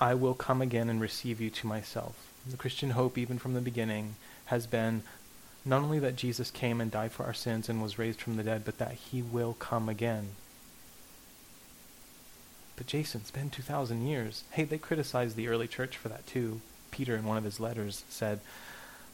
I 0.00 0.14
will 0.14 0.34
come 0.34 0.62
again 0.62 0.88
and 0.88 1.00
receive 1.00 1.40
you 1.40 1.50
to 1.50 1.66
myself. 1.66 2.32
The 2.48 2.56
Christian 2.56 2.90
hope, 2.90 3.18
even 3.18 3.38
from 3.38 3.52
the 3.52 3.60
beginning, 3.60 4.16
has 4.46 4.66
been 4.66 5.02
not 5.64 5.82
only 5.82 5.98
that 5.98 6.16
Jesus 6.16 6.50
came 6.50 6.80
and 6.80 6.90
died 6.90 7.12
for 7.12 7.24
our 7.24 7.34
sins 7.34 7.68
and 7.68 7.82
was 7.82 7.98
raised 7.98 8.20
from 8.20 8.36
the 8.36 8.42
dead, 8.42 8.64
but 8.64 8.78
that 8.78 8.92
he 8.92 9.20
will 9.20 9.54
come 9.58 9.88
again. 9.88 10.30
But 12.76 12.86
Jason, 12.86 13.20
it's 13.20 13.30
been 13.30 13.50
2,000 13.50 14.06
years. 14.06 14.44
Hey, 14.52 14.64
they 14.64 14.78
criticized 14.78 15.36
the 15.36 15.48
early 15.48 15.68
church 15.68 15.98
for 15.98 16.08
that 16.08 16.26
too. 16.26 16.62
Peter, 16.90 17.14
in 17.14 17.26
one 17.26 17.36
of 17.36 17.44
his 17.44 17.60
letters, 17.60 18.04
said, 18.08 18.40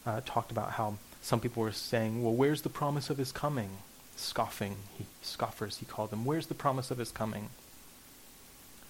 uh, 0.06 0.20
talked 0.24 0.52
about 0.52 0.72
how 0.72 0.98
some 1.26 1.40
people 1.40 1.60
were 1.60 1.72
saying, 1.72 2.22
well, 2.22 2.32
where's 2.32 2.62
the 2.62 2.68
promise 2.68 3.10
of 3.10 3.18
his 3.18 3.32
coming? 3.32 3.70
Scoffing, 4.14 4.76
he, 4.96 5.06
scoffers, 5.22 5.78
he 5.78 5.84
called 5.84 6.10
them. 6.10 6.24
Where's 6.24 6.46
the 6.46 6.54
promise 6.54 6.92
of 6.92 6.98
his 6.98 7.10
coming? 7.10 7.48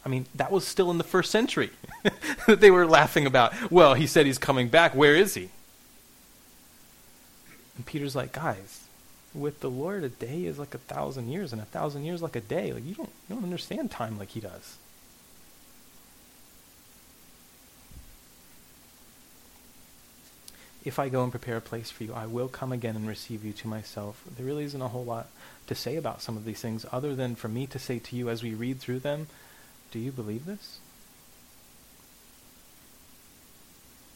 I 0.05 0.11
mean, 0.11 0.27
that 0.35 0.53
was 0.53 0.67
still 0.67 0.91
in 0.91 0.99
the 0.99 1.03
first 1.05 1.31
century 1.31 1.71
that 2.47 2.61
they 2.61 2.71
were 2.71 2.87
laughing 2.87 3.25
about. 3.25 3.71
Well, 3.71 3.95
he 3.95 4.07
said 4.07 4.27
he's 4.27 4.37
coming 4.37 4.69
back. 4.69 4.95
Where 4.95 5.17
is 5.17 5.33
he? 5.33 5.49
And 7.77 7.87
Peter's 7.87 8.15
like, 8.15 8.33
guys, 8.33 8.85
with 9.33 9.61
the 9.61 9.71
Lord, 9.71 10.05
a 10.05 10.11
day 10.11 10.45
is 10.45 10.59
like 10.59 10.75
a 10.75 10.79
thousand 10.79 11.31
years, 11.31 11.55
and 11.55 11.63
a 11.63 11.65
thousand 11.65 12.05
years 12.05 12.21
like 12.21 12.37
a 12.37 12.41
day. 12.43 12.71
Like 12.71 12.85
you 12.85 12.95
don't, 12.95 13.13
you 13.31 13.35
don't 13.35 13.45
understand 13.45 13.91
time 13.91 14.19
like 14.19 14.33
he 14.33 14.41
does. 14.41 14.77
If 20.87 21.01
I 21.01 21.09
go 21.09 21.25
and 21.25 21.33
prepare 21.33 21.57
a 21.57 21.61
place 21.61 21.91
for 21.91 22.05
you, 22.05 22.15
I 22.15 22.27
will 22.27 22.47
come 22.47 22.71
again 22.71 22.95
and 22.95 23.09
receive 23.09 23.45
you 23.45 23.53
to 23.55 23.67
myself. 23.67 24.23
There 24.37 24.47
really 24.47 24.63
isn't 24.63 24.81
a 24.81 24.87
whole 24.87 25.05
lot 25.05 25.27
to 25.67 25.75
say 25.75 25.97
about 25.97 26.23
some 26.23 26.37
of 26.37 26.45
these 26.45 26.61
things 26.61 26.87
other 26.93 27.13
than 27.17 27.35
for 27.35 27.49
me 27.49 27.67
to 27.67 27.79
say 27.81 27.99
to 27.99 28.15
you 28.15 28.31
as 28.31 28.41
we 28.41 28.55
read 28.55 28.79
through 28.79 29.01
them, 29.01 29.27
do 29.91 29.99
you 29.99 30.13
believe 30.13 30.47
this? 30.47 30.79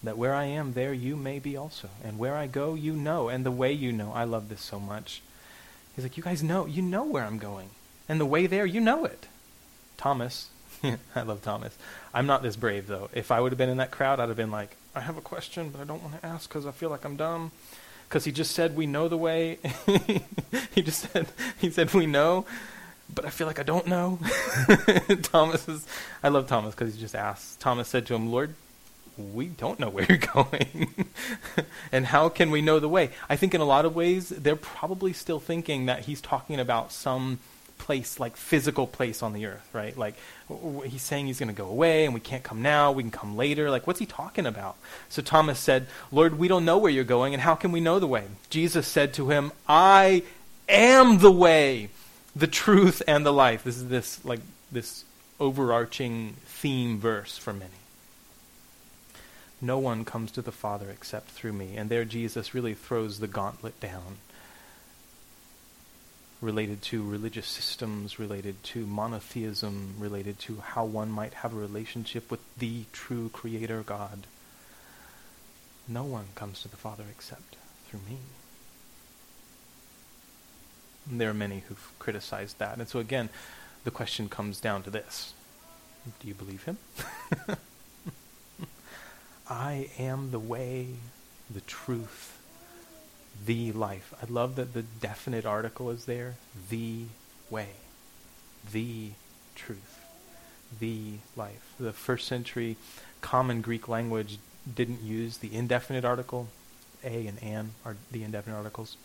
That 0.05 0.17
where 0.17 0.33
I 0.33 0.45
am, 0.45 0.75
there 0.75 0.93
you 0.93 1.17
may 1.17 1.41
be 1.41 1.57
also. 1.57 1.89
And 2.05 2.19
where 2.19 2.37
I 2.37 2.47
go, 2.47 2.75
you 2.75 2.93
know. 2.93 3.29
And 3.29 3.45
the 3.45 3.51
way 3.51 3.73
you 3.73 3.91
know. 3.91 4.13
I 4.15 4.23
love 4.23 4.49
this 4.49 4.63
so 4.63 4.79
much. 4.79 5.23
He's 5.97 6.05
like, 6.05 6.17
you 6.17 6.23
guys 6.23 6.41
know. 6.41 6.67
You 6.67 6.83
know 6.83 7.05
where 7.05 7.25
I'm 7.25 7.39
going. 7.39 7.71
And 8.09 8.21
the 8.21 8.27
way 8.27 8.47
there, 8.47 8.65
you 8.65 8.81
know 8.81 9.05
it. 9.05 9.27
Thomas, 9.97 10.51
I 10.85 11.23
love 11.23 11.43
Thomas. 11.43 11.77
I'm 12.15 12.27
not 12.27 12.45
this 12.45 12.57
brave, 12.57 12.87
though. 12.87 13.11
If 13.13 13.33
I 13.33 13.41
would 13.41 13.51
have 13.51 13.59
been 13.59 13.69
in 13.69 13.79
that 13.79 13.91
crowd, 13.91 14.21
I'd 14.21 14.29
have 14.29 14.37
been 14.37 14.53
like, 14.53 14.77
I 14.95 15.01
have 15.01 15.17
a 15.17 15.21
question, 15.21 15.71
but 15.71 15.81
I 15.81 15.85
don't 15.85 16.03
want 16.03 16.21
to 16.21 16.27
ask 16.27 16.49
because 16.49 16.67
I 16.67 16.73
feel 16.73 16.91
like 16.91 17.05
I'm 17.05 17.17
dumb. 17.17 17.53
Because 18.09 18.25
he 18.25 18.33
just 18.33 18.53
said 18.53 18.77
we 18.77 18.87
know 18.87 19.07
the 19.09 19.17
way. 19.17 19.59
he 20.75 20.83
just 20.83 21.13
said 21.13 21.29
he 21.59 21.71
said 21.71 21.95
we 21.95 22.07
know, 22.07 22.45
but 23.15 23.25
I 23.25 23.31
feel 23.31 23.47
like 23.47 23.61
I 23.61 23.63
don't 23.63 23.87
know. 23.87 24.19
Thomas 25.23 25.69
is. 25.69 25.87
I 26.23 26.29
love 26.29 26.49
Thomas 26.49 26.75
because 26.75 26.95
he 26.95 27.01
just 27.01 27.15
asks. 27.15 27.57
Thomas 27.57 27.87
said 27.87 28.07
to 28.07 28.15
him, 28.15 28.33
"Lord, 28.33 28.55
we 29.17 29.47
don't 29.47 29.79
know 29.79 29.89
where 29.89 30.07
you're 30.09 30.19
going, 30.35 30.93
and 31.93 32.07
how 32.07 32.29
can 32.29 32.51
we 32.51 32.63
know 32.63 32.81
the 32.81 32.89
way?" 32.89 33.11
I 33.29 33.37
think 33.37 33.55
in 33.55 33.61
a 33.61 33.65
lot 33.65 33.85
of 33.85 33.95
ways 33.95 34.31
they're 34.31 34.57
probably 34.57 35.13
still 35.13 35.39
thinking 35.39 35.87
that 35.87 36.01
he's 36.01 36.21
talking 36.21 36.59
about 36.59 36.91
some 36.91 37.39
place, 37.81 38.21
like 38.21 38.37
physical 38.37 38.87
place 38.87 39.23
on 39.23 39.33
the 39.33 39.47
earth, 39.47 39.67
right? 39.73 39.97
Like 39.97 40.15
he's 40.85 41.01
saying 41.01 41.27
he's 41.27 41.39
going 41.39 41.49
to 41.49 41.55
go 41.55 41.67
away 41.67 42.05
and 42.05 42.13
we 42.13 42.21
can't 42.21 42.45
come 42.45 42.61
now, 42.61 42.93
we 42.93 43.03
can 43.03 43.11
come 43.11 43.37
later. 43.37 43.71
Like 43.71 43.87
what's 43.87 43.99
he 43.99 44.07
talking 44.07 44.45
about? 44.45 44.77
So 45.09 45.23
Thomas 45.23 45.59
said, 45.59 45.87
Lord, 46.13 46.39
we 46.39 46.47
don't 46.47 46.67
know 46.67 46.77
where 46.77 46.93
you're 46.93 47.05
going 47.05 47.33
and 47.33 47.43
how 47.43 47.55
can 47.55 47.73
we 47.73 47.81
know 47.81 47.99
the 47.99 48.07
way? 48.07 48.25
Jesus 48.51 48.87
said 48.87 49.15
to 49.15 49.31
him, 49.31 49.51
I 49.67 50.23
am 50.69 51.19
the 51.19 51.33
way, 51.33 51.89
the 52.37 52.47
truth 52.47 53.03
and 53.09 53.25
the 53.25 53.33
life. 53.33 53.65
This 53.65 53.79
is 53.79 53.89
this 53.89 54.23
like 54.25 54.41
this 54.71 55.05
overarching 55.41 56.37
theme 56.45 57.01
verse 57.01 57.39
for 57.39 57.55
many. 57.55 57.71
No 59.63 59.79
one 59.79 60.05
comes 60.05 60.31
to 60.33 60.43
the 60.43 60.53
Father 60.53 60.91
except 60.91 61.31
through 61.31 61.55
me. 61.55 61.77
And 61.77 61.89
there 61.89 62.05
Jesus 62.05 62.55
really 62.55 62.75
throws 62.75 63.21
the 63.21 63.27
gauntlet 63.27 63.81
down 63.81 64.19
related 66.41 66.81
to 66.81 67.03
religious 67.03 67.47
systems, 67.47 68.19
related 68.19 68.63
to 68.63 68.87
monotheism, 68.87 69.95
related 69.99 70.39
to 70.39 70.57
how 70.61 70.85
one 70.85 71.11
might 71.11 71.35
have 71.35 71.53
a 71.53 71.57
relationship 71.57 72.31
with 72.31 72.41
the 72.59 72.85
true 72.93 73.29
Creator 73.31 73.83
God. 73.83 74.27
No 75.87 76.05
one 76.05 76.27
comes 76.35 76.63
to 76.63 76.69
the 76.69 76.77
Father 76.77 77.05
except 77.11 77.57
through 77.89 78.01
me. 78.09 78.19
And 81.11 81.21
there 81.21 81.31
are 81.31 81.35
many 81.35 81.63
who've 81.69 81.93
criticized 81.99 82.59
that. 82.59 82.79
And 82.79 82.89
so 82.89 83.01
again, 83.01 83.29
the 83.85 83.91
question 83.91 84.29
comes 84.29 84.61
down 84.61 84.83
to 84.85 84.91
this. 84.91 85.35
Do 86.21 86.29
you 86.29 86.35
believe 86.35 86.65
him? 86.65 86.79
I 89.49 89.91
am 89.99 90.31
the 90.31 90.39
way, 90.39 90.87
the 91.51 91.61
truth, 91.63 92.40
the 93.45 93.73
life. 93.73 94.13
I 94.23 94.31
love 94.31 94.57
that 94.57 94.75
the 94.75 94.83
definite 94.83 95.47
article 95.47 95.91
is 95.91 96.05
there. 96.05 96.37
The 96.69 97.05
way. 97.49 97.71
The 98.71 99.11
truth. 99.55 100.01
The 100.79 101.15
life. 101.37 101.75
The 101.79 101.93
first 101.93 102.27
century 102.29 102.77
common 103.21 103.61
Greek 103.61 103.89
language 103.89 104.39
didn't 104.73 105.03
use 105.03 105.39
the 105.39 105.55
indefinite 105.55 106.05
article. 106.05 106.49
A 107.03 107.27
and 107.27 107.43
an 107.43 107.71
are 107.85 107.97
the 108.11 108.23
indefinite 108.23 108.57
articles 108.57 108.97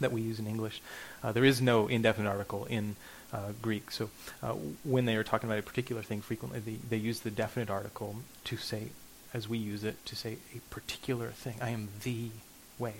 that 0.00 0.12
we 0.12 0.22
use 0.22 0.38
in 0.38 0.46
English. 0.46 0.80
Uh, 1.22 1.32
there 1.32 1.44
is 1.44 1.60
no 1.60 1.86
indefinite 1.86 2.28
article 2.28 2.64
in 2.64 2.96
uh, 3.32 3.52
Greek. 3.60 3.90
So 3.90 4.10
uh, 4.42 4.52
when 4.84 5.04
they 5.04 5.16
are 5.16 5.24
talking 5.24 5.48
about 5.48 5.58
a 5.58 5.62
particular 5.62 6.02
thing, 6.02 6.22
frequently 6.22 6.60
they, 6.60 6.78
they 6.88 6.96
use 6.96 7.20
the 7.20 7.30
definite 7.30 7.68
article 7.68 8.16
to 8.44 8.56
say, 8.56 8.88
as 9.34 9.48
we 9.48 9.58
use 9.58 9.84
it, 9.84 10.04
to 10.06 10.16
say 10.16 10.38
a 10.56 10.60
particular 10.74 11.28
thing. 11.28 11.56
I 11.60 11.70
am 11.70 11.88
the 12.02 12.30
way. 12.78 12.94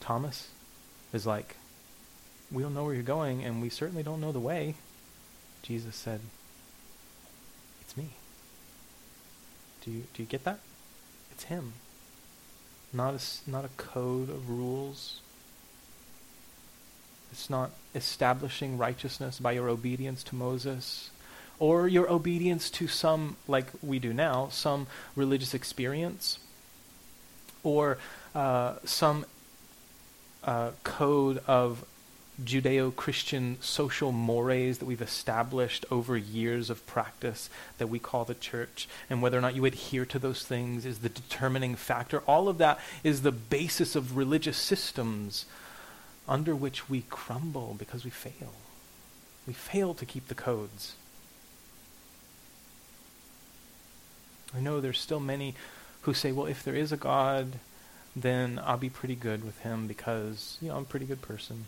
Thomas 0.00 0.48
is 1.12 1.26
like, 1.26 1.56
We 2.50 2.62
don't 2.62 2.74
know 2.74 2.84
where 2.84 2.94
you're 2.94 3.02
going, 3.02 3.44
and 3.44 3.60
we 3.60 3.68
certainly 3.68 4.02
don't 4.02 4.20
know 4.20 4.32
the 4.32 4.40
way. 4.40 4.74
Jesus 5.62 5.96
said, 5.96 6.20
It's 7.82 7.96
me. 7.96 8.10
Do 9.84 9.90
you, 9.90 10.04
do 10.14 10.22
you 10.22 10.28
get 10.28 10.44
that? 10.44 10.58
It's 11.32 11.44
Him. 11.44 11.74
Not 12.92 13.14
a, 13.14 13.50
not 13.50 13.64
a 13.64 13.70
code 13.76 14.30
of 14.30 14.48
rules. 14.48 15.20
It's 17.30 17.50
not 17.50 17.70
establishing 17.94 18.78
righteousness 18.78 19.38
by 19.38 19.52
your 19.52 19.68
obedience 19.68 20.22
to 20.24 20.34
Moses 20.34 21.10
or 21.58 21.88
your 21.88 22.10
obedience 22.10 22.70
to 22.70 22.86
some, 22.86 23.36
like 23.46 23.66
we 23.82 23.98
do 23.98 24.12
now, 24.12 24.48
some 24.50 24.86
religious 25.16 25.54
experience, 25.54 26.38
or 27.62 27.98
uh, 28.34 28.74
some 28.84 29.24
uh, 30.44 30.70
code 30.84 31.42
of 31.46 31.84
Judeo 32.42 32.94
Christian 32.94 33.56
social 33.60 34.12
mores 34.12 34.78
that 34.78 34.86
we've 34.86 35.02
established 35.02 35.84
over 35.90 36.16
years 36.16 36.70
of 36.70 36.86
practice 36.86 37.50
that 37.78 37.88
we 37.88 37.98
call 37.98 38.24
the 38.24 38.34
church, 38.34 38.88
and 39.10 39.20
whether 39.20 39.36
or 39.36 39.40
not 39.40 39.56
you 39.56 39.64
adhere 39.64 40.04
to 40.06 40.18
those 40.18 40.44
things 40.44 40.86
is 40.86 41.00
the 41.00 41.08
determining 41.08 41.74
factor. 41.74 42.20
All 42.20 42.48
of 42.48 42.58
that 42.58 42.78
is 43.02 43.22
the 43.22 43.32
basis 43.32 43.96
of 43.96 44.16
religious 44.16 44.56
systems 44.56 45.46
under 46.28 46.54
which 46.54 46.88
we 46.88 47.02
crumble 47.10 47.74
because 47.76 48.04
we 48.04 48.10
fail. 48.10 48.52
We 49.46 49.52
fail 49.52 49.94
to 49.94 50.06
keep 50.06 50.28
the 50.28 50.34
codes. 50.34 50.94
I 54.56 54.60
know 54.60 54.80
there's 54.80 55.00
still 55.00 55.20
many 55.20 55.54
who 56.02 56.14
say, 56.14 56.32
well, 56.32 56.46
if 56.46 56.62
there 56.62 56.74
is 56.74 56.92
a 56.92 56.96
God, 56.96 57.54
then 58.22 58.60
I'll 58.64 58.78
be 58.78 58.90
pretty 58.90 59.14
good 59.14 59.44
with 59.44 59.58
him 59.60 59.86
because, 59.86 60.56
you 60.60 60.68
know, 60.68 60.76
I'm 60.76 60.82
a 60.82 60.86
pretty 60.86 61.06
good 61.06 61.22
person. 61.22 61.66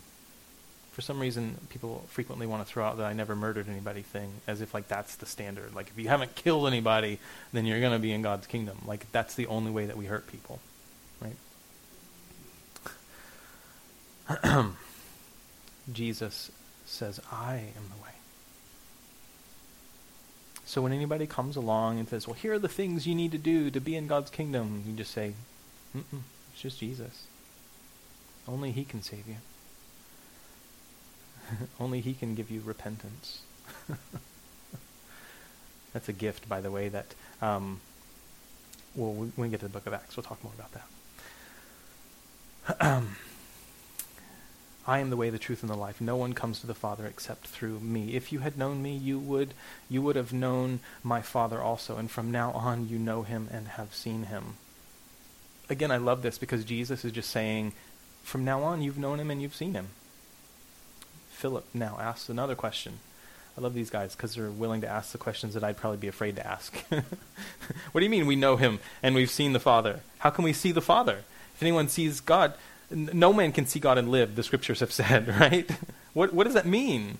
For 0.91 1.01
some 1.01 1.19
reason, 1.19 1.57
people 1.69 2.03
frequently 2.09 2.45
want 2.45 2.65
to 2.65 2.71
throw 2.71 2.83
out 2.83 2.97
that 2.97 3.05
I 3.05 3.13
never 3.13 3.35
murdered 3.35 3.69
anybody 3.69 4.01
thing 4.01 4.31
as 4.47 4.61
if, 4.61 4.73
like, 4.73 4.87
that's 4.87 5.15
the 5.15 5.25
standard. 5.25 5.73
Like, 5.73 5.87
if 5.87 5.97
you 5.97 6.09
haven't 6.09 6.35
killed 6.35 6.67
anybody, 6.67 7.19
then 7.53 7.65
you're 7.65 7.79
going 7.79 7.93
to 7.93 7.99
be 7.99 8.11
in 8.11 8.21
God's 8.21 8.47
kingdom. 8.47 8.77
Like, 8.85 9.09
that's 9.11 9.35
the 9.35 9.47
only 9.47 9.71
way 9.71 9.85
that 9.85 9.95
we 9.95 10.05
hurt 10.05 10.27
people, 10.27 10.59
right? 11.21 11.35
Jesus 15.93 16.51
says, 16.85 17.19
I 17.31 17.55
am 17.55 17.89
the 17.95 18.03
way. 18.03 18.11
So 20.65 20.81
when 20.81 20.93
anybody 20.93 21.27
comes 21.27 21.55
along 21.55 21.99
and 21.99 22.07
says, 22.07 22.27
well, 22.27 22.35
here 22.35 22.53
are 22.53 22.59
the 22.59 22.69
things 22.69 23.05
you 23.05 23.15
need 23.15 23.31
to 23.33 23.37
do 23.37 23.69
to 23.71 23.81
be 23.81 23.95
in 23.95 24.07
God's 24.07 24.29
kingdom, 24.29 24.83
you 24.87 24.93
just 24.93 25.11
say, 25.11 25.33
Mm-mm, 25.95 26.21
just 26.61 26.79
Jesus. 26.79 27.25
Only 28.47 28.71
He 28.71 28.85
can 28.85 29.01
save 29.01 29.27
you. 29.27 29.37
Only 31.79 32.01
He 32.01 32.13
can 32.13 32.35
give 32.35 32.51
you 32.51 32.61
repentance. 32.63 33.41
That's 35.93 36.07
a 36.07 36.13
gift, 36.13 36.47
by 36.47 36.61
the 36.61 36.71
way, 36.71 36.89
that, 36.89 37.13
um, 37.41 37.81
well, 38.95 39.13
when 39.13 39.33
we 39.35 39.49
get 39.49 39.59
to 39.59 39.65
the 39.65 39.71
book 39.71 39.87
of 39.87 39.93
Acts, 39.93 40.15
we'll 40.15 40.23
talk 40.23 40.41
more 40.43 40.53
about 40.53 40.71
that. 42.77 43.03
I 44.87 44.99
am 44.99 45.09
the 45.09 45.17
way, 45.17 45.29
the 45.29 45.37
truth, 45.37 45.61
and 45.61 45.69
the 45.69 45.75
life. 45.75 46.01
No 46.01 46.15
one 46.15 46.33
comes 46.33 46.59
to 46.61 46.67
the 46.67 46.73
Father 46.73 47.05
except 47.05 47.47
through 47.47 47.79
me. 47.79 48.15
If 48.15 48.31
you 48.31 48.39
had 48.39 48.57
known 48.57 48.81
me, 48.81 48.95
you 48.95 49.19
would 49.19 49.53
you 49.89 50.01
would 50.01 50.15
have 50.15 50.33
known 50.33 50.79
my 51.03 51.21
Father 51.21 51.61
also, 51.61 51.97
and 51.97 52.09
from 52.09 52.31
now 52.31 52.51
on 52.51 52.89
you 52.89 52.97
know 52.97 53.23
him 53.23 53.47
and 53.51 53.67
have 53.69 53.93
seen 53.93 54.23
him. 54.23 54.57
Again, 55.71 55.89
I 55.89 55.95
love 55.95 56.21
this 56.21 56.37
because 56.37 56.65
Jesus 56.65 57.05
is 57.05 57.13
just 57.13 57.29
saying, 57.29 57.71
from 58.23 58.43
now 58.43 58.61
on 58.61 58.81
you've 58.81 58.97
known 58.97 59.21
him 59.21 59.31
and 59.31 59.41
you've 59.41 59.55
seen 59.55 59.73
him. 59.73 59.87
Philip 61.29 61.65
now 61.73 61.97
asks 61.97 62.27
another 62.27 62.55
question. 62.55 62.99
I 63.57 63.61
love 63.61 63.73
these 63.73 63.89
guys 63.89 64.13
because 64.13 64.35
they're 64.35 64.51
willing 64.51 64.81
to 64.81 64.89
ask 64.89 65.13
the 65.13 65.17
questions 65.17 65.53
that 65.53 65.63
I'd 65.63 65.77
probably 65.77 65.97
be 65.97 66.09
afraid 66.09 66.35
to 66.35 66.45
ask. 66.45 66.75
what 66.89 68.01
do 68.01 68.03
you 68.03 68.09
mean 68.09 68.27
we 68.27 68.35
know 68.35 68.57
him 68.57 68.79
and 69.01 69.15
we've 69.15 69.31
seen 69.31 69.53
the 69.53 69.61
Father? 69.61 70.01
How 70.19 70.29
can 70.29 70.43
we 70.43 70.51
see 70.51 70.73
the 70.73 70.81
Father? 70.81 71.23
If 71.55 71.61
anyone 71.61 71.87
sees 71.87 72.19
God, 72.19 72.53
no 72.89 73.31
man 73.31 73.53
can 73.53 73.65
see 73.65 73.79
God 73.79 73.97
and 73.97 74.11
live, 74.11 74.35
the 74.35 74.43
scriptures 74.43 74.81
have 74.81 74.91
said, 74.91 75.29
right? 75.39 75.71
what, 76.11 76.33
what 76.33 76.43
does 76.43 76.53
that 76.53 76.65
mean? 76.65 77.17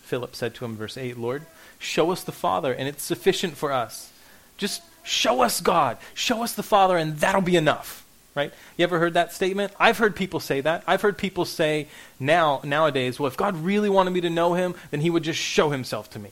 Philip 0.00 0.34
said 0.34 0.52
to 0.56 0.64
him, 0.64 0.76
verse 0.76 0.98
8, 0.98 1.16
Lord, 1.16 1.46
show 1.78 2.10
us 2.10 2.24
the 2.24 2.32
Father, 2.32 2.72
and 2.72 2.88
it's 2.88 3.04
sufficient 3.04 3.56
for 3.56 3.70
us. 3.70 4.10
Just 4.56 4.82
show 5.02 5.42
us 5.42 5.60
God, 5.60 5.98
show 6.14 6.42
us 6.42 6.54
the 6.54 6.62
Father, 6.62 6.96
and 6.96 7.18
that'll 7.18 7.42
be 7.42 7.56
enough. 7.56 8.00
Right? 8.34 8.50
You 8.78 8.84
ever 8.84 8.98
heard 8.98 9.14
that 9.14 9.34
statement? 9.34 9.74
I've 9.78 9.98
heard 9.98 10.16
people 10.16 10.40
say 10.40 10.62
that. 10.62 10.84
I've 10.86 11.02
heard 11.02 11.18
people 11.18 11.44
say 11.44 11.88
now 12.18 12.62
nowadays, 12.64 13.20
well, 13.20 13.26
if 13.26 13.36
God 13.36 13.56
really 13.56 13.90
wanted 13.90 14.12
me 14.12 14.22
to 14.22 14.30
know 14.30 14.54
him, 14.54 14.74
then 14.90 15.00
he 15.00 15.10
would 15.10 15.22
just 15.22 15.38
show 15.38 15.68
himself 15.68 16.08
to 16.10 16.18
me. 16.18 16.30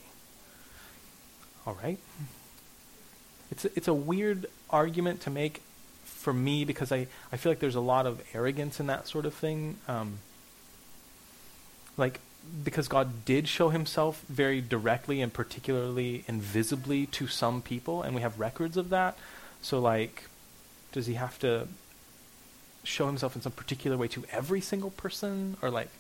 All 1.67 1.77
right? 1.83 1.99
It's 3.51 3.67
a, 3.67 3.71
it's 3.77 3.89
a 3.89 3.93
weird 3.93 4.47
argument 4.71 5.21
to 5.23 5.31
make 5.31 5.61
for 6.05 6.33
me 6.33 6.65
because 6.65 6.91
I, 6.91 7.07
I 7.33 7.37
feel 7.37 7.53
like 7.53 7.59
there's 7.59 7.75
a 7.75 7.81
lot 7.81 8.07
of 8.07 8.23
arrogance 8.35 8.81
in 8.81 8.87
that 8.87 9.07
sort 9.07 9.27
of 9.27 9.35
thing. 9.35 9.77
Um, 9.87 10.21
like, 11.99 12.21
because 12.65 12.89
God 12.89 13.25
did 13.25 13.49
show 13.49 13.69
himself 13.69 14.23
very 14.29 14.61
directly 14.61 15.21
and 15.21 15.33
particularly 15.33 16.25
and 16.27 16.43
visibly 16.43 17.07
to 17.07 17.27
some 17.27 17.63
people, 17.63 18.03
and 18.03 18.15
we 18.15 18.23
have 18.23 18.39
records 18.39 18.77
of 18.77 18.91
that. 18.91 19.17
So, 19.63 19.79
like, 19.79 20.25
does 20.93 21.07
he 21.07 21.15
have 21.15 21.39
to 21.41 21.69
show 22.83 23.07
himself 23.07 23.37
in 23.37 23.43
some 23.43 23.53
particular 23.53 23.97
way 23.97 24.09
to 24.09 24.25
every 24.33 24.61
single 24.61 24.91
person? 24.91 25.57
Or, 25.63 25.71
like, 25.71 25.91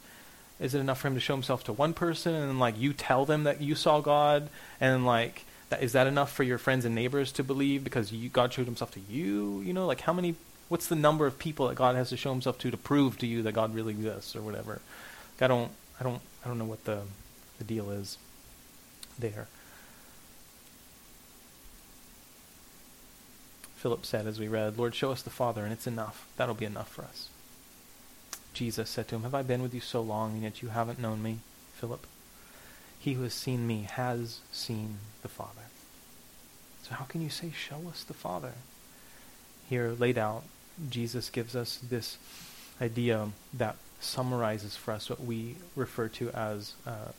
is 0.58 0.74
it 0.74 0.80
enough 0.80 1.00
for 1.00 1.08
him 1.08 1.14
to 1.14 1.20
show 1.20 1.34
himself 1.34 1.64
to 1.64 1.72
one 1.72 1.94
person 1.94 2.34
and, 2.34 2.58
like, 2.58 2.78
you 2.78 2.92
tell 2.92 3.24
them 3.24 3.44
that 3.44 3.60
you 3.60 3.74
saw 3.74 4.00
God 4.00 4.48
and, 4.80 5.06
like, 5.06 5.44
that, 5.70 5.82
is 5.82 5.92
that 5.92 6.06
enough 6.06 6.32
for 6.32 6.42
your 6.42 6.58
friends 6.58 6.84
and 6.84 6.94
neighbors 6.94 7.32
to 7.32 7.44
believe 7.44 7.82
because 7.82 8.12
you, 8.12 8.28
God 8.28 8.52
showed 8.52 8.66
Himself 8.66 8.90
to 8.92 9.00
you? 9.00 9.60
You 9.60 9.72
know, 9.72 9.86
like 9.86 10.02
how 10.02 10.12
many? 10.12 10.34
What's 10.68 10.86
the 10.86 10.96
number 10.96 11.26
of 11.26 11.38
people 11.38 11.68
that 11.68 11.76
God 11.76 11.96
has 11.96 12.10
to 12.10 12.16
show 12.16 12.30
Himself 12.30 12.58
to 12.58 12.70
to 12.70 12.76
prove 12.76 13.18
to 13.18 13.26
you 13.26 13.42
that 13.42 13.52
God 13.52 13.74
really 13.74 13.92
exists 13.92 14.36
or 14.36 14.42
whatever? 14.42 14.80
Like, 15.40 15.42
I 15.42 15.48
don't, 15.48 15.70
I 16.00 16.04
don't, 16.04 16.22
I 16.44 16.48
don't 16.48 16.58
know 16.58 16.64
what 16.64 16.84
the 16.84 17.02
the 17.60 17.64
deal 17.64 17.90
is 17.90 18.16
there. 19.18 19.46
Philip 23.76 24.04
said 24.04 24.26
as 24.26 24.40
we 24.40 24.48
read, 24.48 24.76
Lord, 24.76 24.94
show 24.94 25.12
us 25.12 25.22
the 25.22 25.30
Father, 25.30 25.62
and 25.62 25.72
it's 25.72 25.86
enough. 25.86 26.26
That'll 26.36 26.54
be 26.54 26.64
enough 26.64 26.90
for 26.90 27.02
us. 27.02 27.28
Jesus 28.52 28.90
said 28.90 29.08
to 29.08 29.14
him, 29.14 29.22
Have 29.22 29.34
I 29.34 29.42
been 29.42 29.62
with 29.62 29.74
you 29.74 29.80
so 29.80 30.00
long, 30.00 30.32
and 30.32 30.42
yet 30.42 30.62
you 30.62 30.68
haven't 30.70 30.98
known 30.98 31.22
me, 31.22 31.38
Philip? 31.74 32.06
He 32.98 33.14
who 33.14 33.22
has 33.22 33.34
seen 33.34 33.66
me 33.66 33.86
has 33.90 34.40
seen 34.52 34.98
the 35.22 35.28
Father. 35.28 35.68
So 36.82 36.94
how 36.94 37.04
can 37.04 37.22
you 37.22 37.30
say, 37.30 37.52
Show 37.54 37.88
us 37.88 38.04
the 38.04 38.14
Father? 38.14 38.52
Here 39.68 39.94
laid 39.98 40.18
out, 40.18 40.44
Jesus 40.88 41.30
gives 41.30 41.54
us 41.54 41.76
this 41.76 42.16
idea 42.80 43.28
that 43.52 43.76
summarizes 44.00 44.76
for 44.76 44.92
us 44.92 45.08
what 45.08 45.22
we 45.22 45.56
refer 45.76 46.08
to 46.08 46.30
as, 46.30 46.74
uh, 46.86 47.12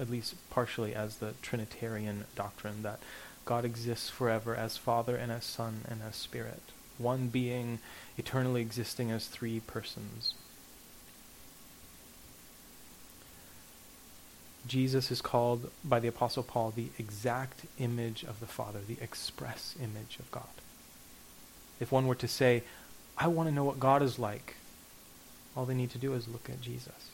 at 0.00 0.10
least 0.10 0.34
partially, 0.50 0.94
as 0.94 1.16
the 1.16 1.34
Trinitarian 1.42 2.24
doctrine 2.34 2.82
that 2.82 2.98
God 3.44 3.64
exists 3.64 4.08
forever 4.08 4.54
as 4.54 4.76
Father 4.76 5.16
and 5.16 5.30
as 5.30 5.44
Son 5.44 5.82
and 5.88 6.00
as 6.02 6.16
Spirit, 6.16 6.62
one 6.98 7.28
being 7.28 7.78
eternally 8.16 8.62
existing 8.62 9.10
as 9.10 9.26
three 9.26 9.60
persons. 9.60 10.34
Jesus 14.66 15.10
is 15.10 15.20
called 15.20 15.70
by 15.84 16.00
the 16.00 16.08
Apostle 16.08 16.42
Paul 16.42 16.72
the 16.74 16.88
exact 16.98 17.60
image 17.78 18.22
of 18.24 18.40
the 18.40 18.46
Father, 18.46 18.80
the 18.86 18.96
express 19.00 19.74
image 19.78 20.18
of 20.18 20.30
God. 20.30 20.44
If 21.80 21.92
one 21.92 22.06
were 22.06 22.14
to 22.14 22.28
say, 22.28 22.62
I 23.18 23.26
want 23.26 23.48
to 23.48 23.54
know 23.54 23.64
what 23.64 23.78
God 23.78 24.02
is 24.02 24.18
like, 24.18 24.56
all 25.56 25.64
they 25.64 25.74
need 25.74 25.90
to 25.90 25.98
do 25.98 26.14
is 26.14 26.28
look 26.28 26.48
at 26.48 26.60
Jesus. 26.60 27.10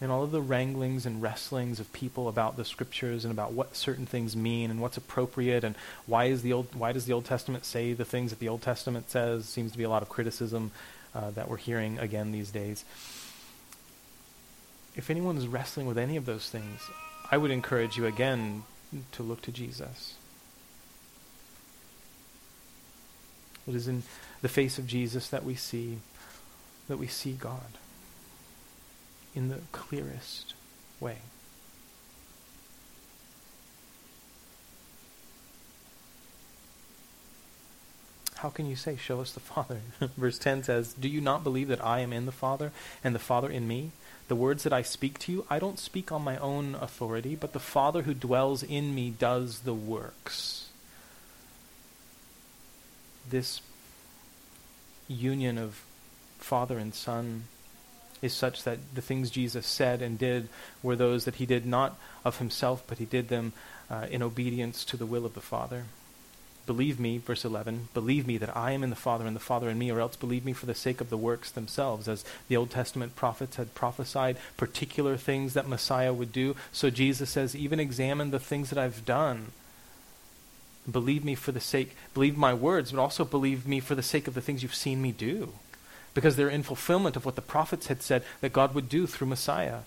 And 0.00 0.10
all 0.10 0.22
of 0.22 0.30
the 0.30 0.40
wranglings 0.40 1.04
and 1.04 1.20
wrestlings 1.20 1.78
of 1.78 1.92
people 1.92 2.26
about 2.26 2.56
the 2.56 2.64
scriptures 2.64 3.24
and 3.24 3.32
about 3.32 3.52
what 3.52 3.76
certain 3.76 4.06
things 4.06 4.34
mean 4.34 4.70
and 4.70 4.80
what's 4.80 4.96
appropriate 4.96 5.62
and 5.62 5.74
why 6.06 6.26
is 6.26 6.40
the 6.40 6.54
old 6.54 6.74
why 6.74 6.92
does 6.92 7.04
the 7.04 7.12
Old 7.12 7.26
Testament 7.26 7.66
say 7.66 7.92
the 7.92 8.04
things 8.04 8.30
that 8.30 8.38
the 8.38 8.48
Old 8.48 8.62
Testament 8.62 9.10
says 9.10 9.44
seems 9.44 9.72
to 9.72 9.78
be 9.78 9.84
a 9.84 9.90
lot 9.90 10.00
of 10.00 10.08
criticism 10.08 10.70
uh, 11.14 11.30
that 11.32 11.50
we're 11.50 11.58
hearing 11.58 11.98
again 11.98 12.32
these 12.32 12.50
days 12.50 12.84
if 14.96 15.10
anyone 15.10 15.36
is 15.36 15.46
wrestling 15.46 15.86
with 15.86 15.98
any 15.98 16.16
of 16.16 16.26
those 16.26 16.48
things, 16.50 16.80
I 17.30 17.36
would 17.36 17.50
encourage 17.50 17.96
you 17.96 18.06
again 18.06 18.64
to 19.12 19.22
look 19.22 19.42
to 19.42 19.52
Jesus. 19.52 20.14
It 23.68 23.74
is 23.74 23.86
in 23.86 24.02
the 24.42 24.48
face 24.48 24.78
of 24.78 24.86
Jesus 24.86 25.28
that 25.28 25.44
we 25.44 25.54
see 25.54 25.98
that 26.90 26.98
we 26.98 27.06
see 27.06 27.32
God 27.32 27.78
in 29.34 29.48
the 29.48 29.60
clearest 29.72 30.54
way. 31.00 31.18
How 38.36 38.48
can 38.48 38.66
you 38.66 38.76
say, 38.76 38.96
Show 38.96 39.20
us 39.20 39.32
the 39.32 39.40
Father? 39.40 39.80
Verse 40.16 40.38
10 40.38 40.64
says, 40.64 40.94
Do 40.94 41.08
you 41.08 41.20
not 41.20 41.44
believe 41.44 41.68
that 41.68 41.84
I 41.84 42.00
am 42.00 42.12
in 42.12 42.26
the 42.26 42.32
Father, 42.32 42.72
and 43.04 43.14
the 43.14 43.18
Father 43.18 43.50
in 43.50 43.68
me? 43.68 43.90
The 44.28 44.36
words 44.36 44.62
that 44.62 44.72
I 44.72 44.82
speak 44.82 45.18
to 45.20 45.32
you, 45.32 45.46
I 45.50 45.58
don't 45.58 45.78
speak 45.78 46.10
on 46.10 46.22
my 46.22 46.38
own 46.38 46.74
authority, 46.74 47.34
but 47.34 47.52
the 47.52 47.58
Father 47.58 48.02
who 48.02 48.14
dwells 48.14 48.62
in 48.62 48.94
me 48.94 49.10
does 49.10 49.60
the 49.60 49.74
works. 49.74 50.68
This 53.28 53.60
union 55.06 55.58
of 55.58 55.82
Father 56.40 56.78
and 56.78 56.94
Son 56.94 57.44
is 58.22 58.32
such 58.32 58.64
that 58.64 58.78
the 58.94 59.00
things 59.00 59.30
Jesus 59.30 59.66
said 59.66 60.02
and 60.02 60.18
did 60.18 60.48
were 60.82 60.96
those 60.96 61.24
that 61.24 61.36
he 61.36 61.46
did 61.46 61.66
not 61.66 61.98
of 62.24 62.38
himself, 62.38 62.82
but 62.86 62.98
he 62.98 63.04
did 63.04 63.28
them 63.28 63.52
uh, 63.90 64.06
in 64.10 64.22
obedience 64.22 64.84
to 64.84 64.96
the 64.96 65.06
will 65.06 65.24
of 65.24 65.34
the 65.34 65.40
Father. 65.40 65.84
Believe 66.66 67.00
me, 67.00 67.18
verse 67.18 67.44
11, 67.44 67.88
believe 67.94 68.26
me 68.26 68.36
that 68.38 68.56
I 68.56 68.72
am 68.72 68.84
in 68.84 68.90
the 68.90 68.96
Father 68.96 69.26
and 69.26 69.34
the 69.34 69.40
Father 69.40 69.70
in 69.70 69.78
me, 69.78 69.90
or 69.90 70.00
else 70.00 70.14
believe 70.14 70.44
me 70.44 70.52
for 70.52 70.66
the 70.66 70.74
sake 70.74 71.00
of 71.00 71.10
the 71.10 71.16
works 71.16 71.50
themselves. 71.50 72.06
As 72.06 72.24
the 72.48 72.56
Old 72.56 72.70
Testament 72.70 73.16
prophets 73.16 73.56
had 73.56 73.74
prophesied 73.74 74.36
particular 74.56 75.16
things 75.16 75.54
that 75.54 75.66
Messiah 75.66 76.12
would 76.12 76.32
do, 76.32 76.54
so 76.70 76.90
Jesus 76.90 77.30
says, 77.30 77.56
even 77.56 77.80
examine 77.80 78.30
the 78.30 78.38
things 78.38 78.70
that 78.70 78.78
I've 78.78 79.04
done. 79.04 79.52
Believe 80.88 81.24
me 81.24 81.34
for 81.34 81.50
the 81.50 81.60
sake, 81.60 81.96
believe 82.14 82.36
my 82.36 82.54
words, 82.54 82.92
but 82.92 83.00
also 83.00 83.24
believe 83.24 83.66
me 83.66 83.80
for 83.80 83.94
the 83.94 84.02
sake 84.02 84.28
of 84.28 84.34
the 84.34 84.40
things 84.40 84.62
you've 84.62 84.74
seen 84.74 85.02
me 85.02 85.12
do. 85.12 85.54
Because 86.14 86.36
they're 86.36 86.48
in 86.48 86.62
fulfillment 86.62 87.16
of 87.16 87.24
what 87.24 87.36
the 87.36 87.42
prophets 87.42 87.86
had 87.86 88.02
said 88.02 88.24
that 88.40 88.52
God 88.52 88.74
would 88.74 88.88
do 88.88 89.06
through 89.06 89.28
Messiah 89.28 89.80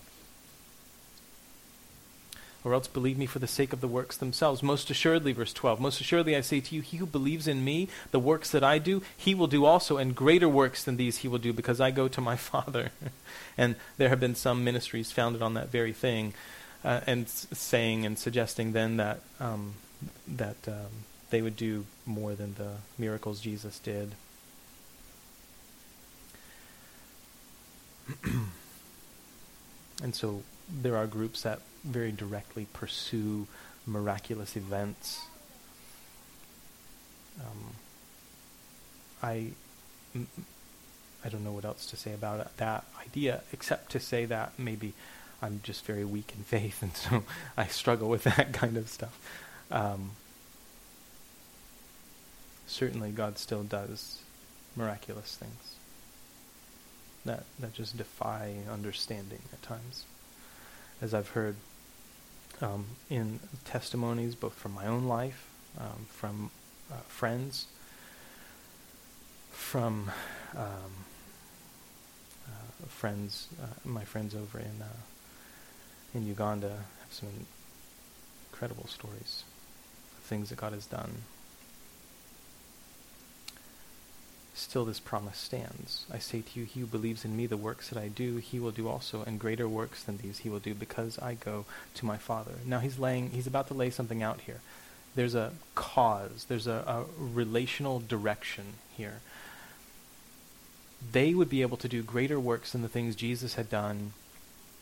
or 2.64 2.72
else 2.72 2.88
believe 2.88 3.18
me 3.18 3.26
for 3.26 3.38
the 3.38 3.46
sake 3.46 3.72
of 3.72 3.82
the 3.82 3.88
works 3.88 4.16
themselves. 4.16 4.62
Most 4.62 4.88
assuredly, 4.88 5.32
verse 5.32 5.52
12, 5.52 5.78
most 5.78 6.00
assuredly 6.00 6.34
I 6.34 6.40
say 6.40 6.60
to 6.60 6.74
you, 6.74 6.80
he 6.80 6.96
who 6.96 7.06
believes 7.06 7.46
in 7.46 7.62
me, 7.62 7.88
the 8.10 8.18
works 8.18 8.50
that 8.50 8.64
I 8.64 8.78
do, 8.78 9.02
he 9.16 9.34
will 9.34 9.46
do 9.46 9.66
also, 9.66 9.98
and 9.98 10.16
greater 10.16 10.48
works 10.48 10.82
than 10.82 10.96
these 10.96 11.18
he 11.18 11.28
will 11.28 11.38
do, 11.38 11.52
because 11.52 11.80
I 11.80 11.90
go 11.90 12.08
to 12.08 12.20
my 12.22 12.36
Father. 12.44 12.90
and 13.58 13.76
there 13.98 14.08
have 14.08 14.20
been 14.20 14.34
some 14.34 14.64
ministries 14.64 15.12
founded 15.12 15.42
on 15.42 15.54
that 15.54 15.68
very 15.68 15.92
thing, 15.92 16.32
uh, 16.82 17.00
and 17.06 17.26
s- 17.26 17.46
saying 17.52 18.06
and 18.06 18.18
suggesting 18.18 18.72
then 18.72 18.96
that, 18.96 19.20
um, 19.38 19.74
that 20.26 20.56
um, 20.66 21.04
they 21.28 21.42
would 21.42 21.56
do 21.56 21.84
more 22.06 22.34
than 22.34 22.54
the 22.54 22.76
miracles 22.96 23.40
Jesus 23.40 23.78
did. 23.78 24.12
and 30.02 30.14
so 30.14 30.42
there 30.68 30.96
are 30.96 31.06
groups 31.06 31.42
that 31.42 31.60
very 31.84 32.12
directly 32.12 32.66
pursue 32.72 33.46
miraculous 33.86 34.56
events. 34.56 35.26
Um, 37.40 37.74
I, 39.22 39.48
I 41.24 41.28
don't 41.28 41.44
know 41.44 41.52
what 41.52 41.64
else 41.64 41.86
to 41.86 41.96
say 41.96 42.14
about 42.14 42.56
that 42.56 42.84
idea, 43.00 43.42
except 43.52 43.92
to 43.92 44.00
say 44.00 44.24
that 44.26 44.52
maybe 44.58 44.94
I'm 45.42 45.60
just 45.62 45.84
very 45.84 46.04
weak 46.04 46.32
in 46.36 46.44
faith, 46.44 46.82
and 46.82 46.96
so 46.96 47.24
I 47.56 47.66
struggle 47.66 48.08
with 48.08 48.24
that 48.24 48.52
kind 48.52 48.76
of 48.76 48.88
stuff. 48.88 49.18
Um, 49.70 50.12
certainly, 52.66 53.10
God 53.10 53.38
still 53.38 53.62
does 53.62 54.20
miraculous 54.76 55.36
things 55.36 55.73
that 57.24 57.44
that 57.58 57.72
just 57.72 57.96
defy 57.96 58.54
understanding 58.70 59.40
at 59.52 59.62
times, 59.62 60.04
as 61.00 61.14
I've 61.14 61.28
heard 61.28 61.56
um, 62.60 62.86
in 63.10 63.40
testimonies, 63.64 64.34
both 64.34 64.54
from 64.54 64.72
my 64.72 64.86
own 64.86 65.04
life, 65.04 65.48
um, 65.78 66.06
from 66.08 66.50
uh, 66.92 66.96
friends, 67.08 67.66
from 69.50 70.10
um, 70.56 70.92
uh, 72.46 72.86
friends, 72.88 73.48
uh, 73.62 73.66
my 73.84 74.04
friends 74.04 74.34
over 74.34 74.58
in 74.58 74.82
uh, 74.82 75.00
in 76.14 76.26
Uganda 76.26 76.68
have 76.68 77.12
some 77.12 77.28
incredible 78.50 78.86
stories 78.86 79.42
of 80.16 80.24
things 80.24 80.50
that 80.50 80.56
God 80.56 80.72
has 80.72 80.86
done. 80.86 81.10
Still, 84.56 84.84
this 84.84 85.00
promise 85.00 85.36
stands. 85.36 86.06
I 86.12 86.18
say 86.18 86.40
to 86.40 86.60
you, 86.60 86.64
he 86.64 86.80
who 86.80 86.86
believes 86.86 87.24
in 87.24 87.36
me, 87.36 87.46
the 87.46 87.56
works 87.56 87.88
that 87.88 87.98
I 87.98 88.06
do, 88.06 88.36
he 88.36 88.60
will 88.60 88.70
do 88.70 88.88
also, 88.88 89.24
and 89.24 89.40
greater 89.40 89.68
works 89.68 90.04
than 90.04 90.18
these 90.18 90.38
he 90.38 90.48
will 90.48 90.60
do, 90.60 90.74
because 90.74 91.18
I 91.18 91.34
go 91.34 91.64
to 91.94 92.06
my 92.06 92.16
Father. 92.18 92.52
Now 92.64 92.78
he's 92.78 92.98
laying, 92.98 93.30
he's 93.30 93.48
about 93.48 93.66
to 93.68 93.74
lay 93.74 93.90
something 93.90 94.22
out 94.22 94.42
here. 94.42 94.60
There's 95.16 95.34
a 95.34 95.52
cause, 95.74 96.46
there's 96.48 96.68
a, 96.68 96.84
a 96.86 97.04
relational 97.18 97.98
direction 97.98 98.74
here. 98.96 99.20
They 101.12 101.34
would 101.34 101.50
be 101.50 101.62
able 101.62 101.76
to 101.78 101.88
do 101.88 102.02
greater 102.02 102.38
works 102.38 102.72
than 102.72 102.82
the 102.82 102.88
things 102.88 103.16
Jesus 103.16 103.54
had 103.54 103.68
done 103.68 104.12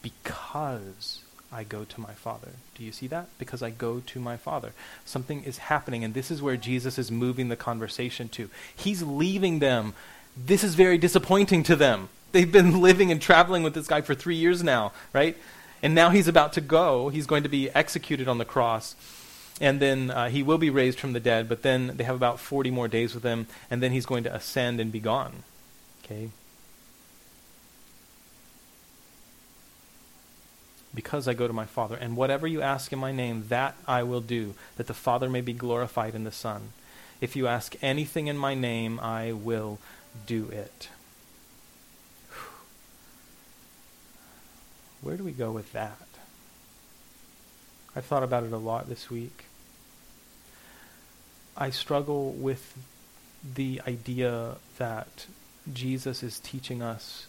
because 0.03 1.23
I 1.53 1.65
go 1.65 1.85
to 1.85 2.01
my 2.01 2.15
Father. 2.15 2.53
Do 2.75 2.83
you 2.83 2.93
see 2.93 3.07
that? 3.09 3.27
Because 3.39 3.63
I 3.63 3.71
go 3.71 4.01
to 4.01 4.21
my 4.21 4.37
Father. 4.37 4.73
Something 5.05 5.45
is 5.45 5.59
happening, 5.59 6.03
and 6.03 6.15
this 6.15 6.31
is 6.31 6.41
where 6.41 6.57
Jesus 6.57 6.99
is 6.99 7.11
moving 7.11 7.49
the 7.49 7.57
conversation 7.57 8.29
to. 8.31 8.49
He's 8.75 9.03
leaving 9.03 9.59
them. 9.59 9.95
This 10.37 10.65
is 10.65 10.75
very 10.75 10.97
disappointing 10.97 11.63
to 11.65 11.77
them. 11.77 12.09
They've 12.33 12.51
been 12.51 12.81
living 12.89 13.11
and 13.13 13.21
traveling 13.21 13.63
with 13.63 13.75
this 13.75 13.87
guy 13.87 14.01
for 14.01 14.15
three 14.15 14.37
years 14.37 14.63
now, 14.63 14.93
right? 15.13 15.37
And 15.83 15.95
now 15.95 16.11
he's 16.11 16.29
about 16.29 16.55
to 16.55 16.61
go. 16.61 17.11
He's 17.11 17.27
going 17.27 17.43
to 17.43 17.49
be 17.49 17.69
executed 17.71 18.29
on 18.29 18.39
the 18.39 18.45
cross. 18.45 18.95
And 19.61 19.79
then 19.79 20.11
uh, 20.11 20.29
he 20.31 20.43
will 20.43 20.59
be 20.59 20.71
raised 20.71 20.99
from 20.99 21.13
the 21.13 21.21
dead, 21.21 21.49
but 21.49 21.63
then 21.63 21.97
they 21.97 22.05
have 22.05 22.17
about 22.17 22.41
40 22.41 22.71
more 22.71 22.89
days 22.89 23.15
with 23.15 23.23
him, 23.23 23.47
and 23.71 23.83
then 23.83 23.93
he's 23.93 24.07
going 24.07 24.25
to 24.25 24.35
ascend 24.35 24.81
and 24.81 24.91
be 24.91 25.01
gone. 25.01 25.43
Okay? 26.05 26.31
Because 30.95 31.27
I 31.27 31.35
go 31.35 31.47
to 31.47 31.53
my 31.53 31.65
Father. 31.65 31.97
And 31.97 32.17
whatever 32.17 32.47
you 32.47 32.63
ask 32.63 32.93
in 32.93 32.99
my 32.99 33.13
name, 33.13 33.47
that 33.49 33.77
I 33.87 34.03
will 34.03 34.21
do, 34.21 34.55
that 34.77 34.87
the 34.87 34.95
Father 34.95 35.29
may 35.29 35.41
be 35.41 35.53
glorified 35.53 36.15
in 36.15 36.25
the 36.25 36.33
Son. 36.33 36.73
If 37.21 37.37
you 37.37 37.47
ask 37.47 37.77
anything 37.83 38.27
in 38.27 38.37
my 38.37 38.55
name, 38.55 38.99
I 39.01 39.33
will 39.33 39.79
do 40.27 40.49
it. 40.51 40.89
Where 45.01 45.17
do 45.17 45.25
we 45.25 45.33
go 45.33 45.51
with 45.51 45.73
that? 45.73 45.99
I've 47.95 48.05
thought 48.05 48.23
about 48.23 48.45
it 48.45 48.53
a 48.53 48.59
lot 48.59 48.89
this 48.89 49.11
week. 49.11 49.45
I 51.57 51.71
struggle 51.71 52.33
with 52.33 52.77
the 53.55 53.83
idea 53.87 54.57
that 54.79 55.27
Jesus 55.73 56.23
is 56.23 56.39
teaching 56.39 56.83
us 56.83 57.27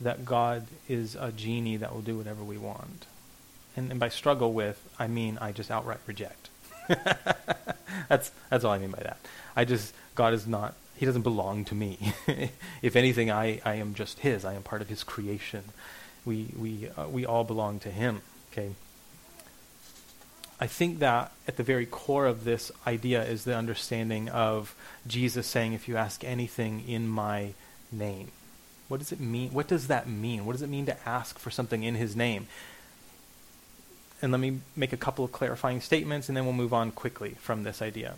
that 0.00 0.24
God 0.24 0.66
is 0.88 1.14
a 1.14 1.32
genie 1.32 1.76
that 1.76 1.94
will 1.94 2.02
do 2.02 2.16
whatever 2.16 2.42
we 2.44 2.58
want. 2.58 3.06
And, 3.76 3.90
and 3.90 4.00
by 4.00 4.08
struggle 4.08 4.52
with, 4.52 4.82
I 4.98 5.06
mean 5.06 5.38
I 5.40 5.52
just 5.52 5.70
outright 5.70 6.00
reject. 6.06 6.50
that's 8.08 8.30
that's 8.50 8.64
all 8.64 8.72
I 8.72 8.78
mean 8.78 8.90
by 8.90 9.02
that. 9.02 9.18
I 9.54 9.64
just 9.64 9.94
God 10.14 10.34
is 10.34 10.46
not 10.46 10.74
he 10.96 11.04
doesn't 11.04 11.22
belong 11.22 11.64
to 11.66 11.74
me. 11.74 12.14
if 12.82 12.96
anything, 12.96 13.30
I, 13.30 13.60
I 13.64 13.74
am 13.74 13.94
just 13.94 14.20
his. 14.20 14.44
I 14.44 14.54
am 14.54 14.62
part 14.62 14.80
of 14.80 14.88
his 14.88 15.04
creation. 15.04 15.64
We 16.24 16.48
we 16.58 16.88
uh, 16.96 17.08
we 17.08 17.26
all 17.26 17.44
belong 17.44 17.78
to 17.80 17.90
him. 17.90 18.22
Okay. 18.52 18.72
I 20.58 20.66
think 20.66 21.00
that 21.00 21.32
at 21.46 21.58
the 21.58 21.62
very 21.62 21.84
core 21.84 22.24
of 22.24 22.44
this 22.44 22.72
idea 22.86 23.22
is 23.22 23.44
the 23.44 23.54
understanding 23.54 24.30
of 24.30 24.74
Jesus 25.06 25.46
saying, 25.46 25.74
"If 25.74 25.86
you 25.86 25.96
ask 25.96 26.24
anything 26.24 26.88
in 26.88 27.06
my 27.06 27.52
name." 27.92 28.30
What 28.88 29.00
does 29.00 29.12
it 29.12 29.20
mean? 29.20 29.50
What 29.52 29.68
does 29.68 29.88
that 29.88 30.08
mean? 30.08 30.46
What 30.46 30.52
does 30.52 30.62
it 30.62 30.68
mean 30.68 30.86
to 30.86 31.08
ask 31.08 31.38
for 31.38 31.50
something 31.50 31.82
in 31.82 31.96
his 31.96 32.14
name? 32.14 32.46
And 34.22 34.32
let 34.32 34.40
me 34.40 34.60
make 34.74 34.92
a 34.92 34.96
couple 34.96 35.24
of 35.24 35.32
clarifying 35.32 35.80
statements 35.80 36.28
and 36.28 36.36
then 36.36 36.44
we'll 36.44 36.54
move 36.54 36.72
on 36.72 36.90
quickly 36.90 37.36
from 37.40 37.64
this 37.64 37.82
idea. 37.82 38.14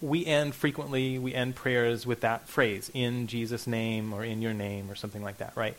We 0.00 0.26
end 0.26 0.54
frequently, 0.54 1.18
we 1.18 1.34
end 1.34 1.54
prayers 1.54 2.06
with 2.06 2.20
that 2.20 2.48
phrase, 2.48 2.90
in 2.92 3.26
Jesus' 3.28 3.66
name 3.66 4.12
or 4.12 4.24
in 4.24 4.42
your 4.42 4.52
name 4.52 4.90
or 4.90 4.94
something 4.94 5.22
like 5.22 5.38
that, 5.38 5.52
right? 5.56 5.76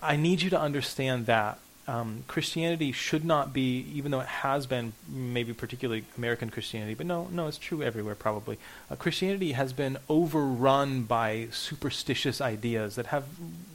I 0.00 0.16
need 0.16 0.42
you 0.42 0.50
to 0.50 0.60
understand 0.60 1.26
that 1.26 1.58
um, 1.86 2.24
Christianity 2.26 2.92
should 2.92 3.24
not 3.24 3.52
be, 3.52 3.86
even 3.94 4.10
though 4.10 4.20
it 4.20 4.26
has 4.26 4.66
been 4.66 4.94
maybe 5.08 5.52
particularly 5.52 6.04
American 6.16 6.48
Christianity, 6.48 6.94
but 6.94 7.06
no, 7.06 7.28
no, 7.30 7.46
it's 7.46 7.58
true 7.58 7.82
everywhere 7.82 8.14
probably. 8.14 8.58
Uh, 8.90 8.96
Christianity 8.96 9.52
has 9.52 9.72
been 9.72 9.98
overrun 10.08 11.02
by 11.02 11.48
superstitious 11.50 12.40
ideas 12.40 12.94
that 12.96 13.06
have 13.06 13.24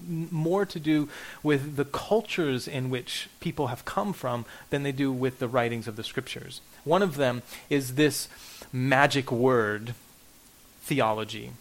more 0.07 0.66
to 0.66 0.80
do 0.80 1.07
with 1.43 1.76
the 1.76 1.86
cultures 1.86 2.68
in 2.68 2.89
which 2.89 3.30
people 3.39 3.68
have 3.68 3.86
come 3.86 4.12
from 4.14 4.45
than 4.72 4.82
they 4.82 4.91
do 4.91 5.12
with 5.12 5.38
the 5.38 5.47
writings 5.47 5.88
of 5.88 5.95
the 5.95 6.03
scriptures. 6.03 6.62
One 6.84 7.03
of 7.03 7.16
them 7.16 7.43
is 7.70 7.95
this 7.95 8.28
magic 8.74 9.32
word 9.32 9.93
theology 10.82 11.51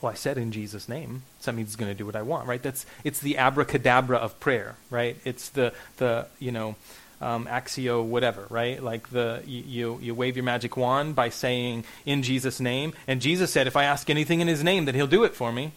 well, 0.00 0.12
I 0.12 0.14
said 0.14 0.38
in 0.38 0.52
Jesus' 0.52 0.88
name, 0.88 1.22
so 1.40 1.50
that 1.50 1.56
means 1.56 1.68
he's 1.68 1.76
going 1.76 1.90
to 1.90 1.98
do 1.98 2.06
what 2.06 2.16
I 2.16 2.22
want, 2.22 2.46
right? 2.46 2.62
That's 2.62 2.86
it's 3.04 3.20
the 3.20 3.38
abracadabra 3.38 4.16
of 4.16 4.38
prayer, 4.40 4.76
right? 4.90 5.16
It's 5.24 5.48
the 5.48 5.72
the 5.96 6.26
you 6.38 6.52
know 6.52 6.76
um, 7.20 7.46
axio 7.46 8.04
whatever, 8.04 8.46
right? 8.50 8.82
Like 8.82 9.10
the 9.10 9.42
you, 9.46 9.98
you 10.00 10.14
wave 10.14 10.36
your 10.36 10.44
magic 10.44 10.76
wand 10.76 11.14
by 11.14 11.28
saying 11.30 11.84
in 12.06 12.22
Jesus' 12.22 12.60
name, 12.60 12.92
and 13.06 13.20
Jesus 13.20 13.52
said, 13.52 13.66
if 13.66 13.76
I 13.76 13.84
ask 13.84 14.08
anything 14.08 14.40
in 14.40 14.48
His 14.48 14.62
name, 14.62 14.84
that 14.84 14.94
He'll 14.94 15.06
do 15.06 15.24
it 15.24 15.34
for 15.34 15.52
me, 15.52 15.72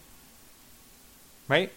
right? 1.48 1.72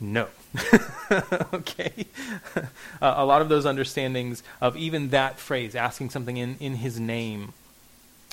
No. 0.00 0.28
okay. 1.52 2.06
uh, 2.56 2.62
a 3.00 3.26
lot 3.26 3.42
of 3.42 3.48
those 3.48 3.66
understandings 3.66 4.42
of 4.60 4.76
even 4.76 5.10
that 5.10 5.38
phrase, 5.38 5.74
asking 5.74 6.10
something 6.10 6.36
in 6.36 6.56
in 6.60 6.76
His 6.76 6.98
name 6.98 7.52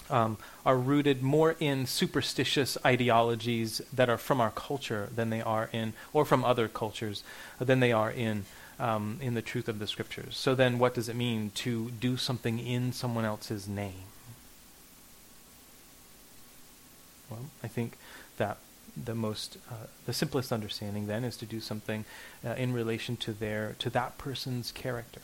um, 0.10 0.38
are 0.66 0.78
rooted 0.78 1.22
more 1.22 1.56
in 1.60 1.86
superstitious 1.86 2.78
ideologies 2.86 3.82
that 3.94 4.10
are 4.10 4.18
from 4.18 4.42
our 4.42 4.52
culture 4.52 5.10
than 5.16 5.30
they 5.30 5.42
are 5.42 5.70
in, 5.72 5.94
or 6.14 6.26
from 6.26 6.44
other 6.44 6.68
cultures 6.68 7.24
than 7.60 7.80
they 7.80 7.92
are 7.92 8.12
in, 8.12 8.46
um, 8.80 9.20
in 9.22 9.34
the 9.34 9.42
truth 9.42 9.68
of 9.68 9.80
the 9.80 9.88
scriptures. 9.88 10.38
So 10.38 10.56
then, 10.56 10.80
what 10.80 10.94
does 10.94 11.10
it 11.10 11.16
mean 11.16 11.52
to 11.56 11.92
do 11.92 12.18
something 12.18 12.60
in 12.60 12.94
someone 12.94 13.26
else's 13.26 13.68
name? 13.68 14.06
Well, 17.30 17.46
I 17.64 17.68
think 17.68 17.98
that 18.38 18.58
the 18.96 19.16
most, 19.16 19.58
uh, 19.70 19.88
the 20.06 20.14
simplest 20.14 20.52
understanding 20.52 21.08
then 21.08 21.24
is 21.24 21.36
to 21.38 21.46
do 21.46 21.60
something 21.60 22.06
uh, 22.46 22.52
in 22.52 22.74
relation 22.74 23.18
to 23.18 23.34
their, 23.34 23.76
to 23.80 23.90
that 23.90 24.18
person's 24.18 24.72
character. 24.72 25.22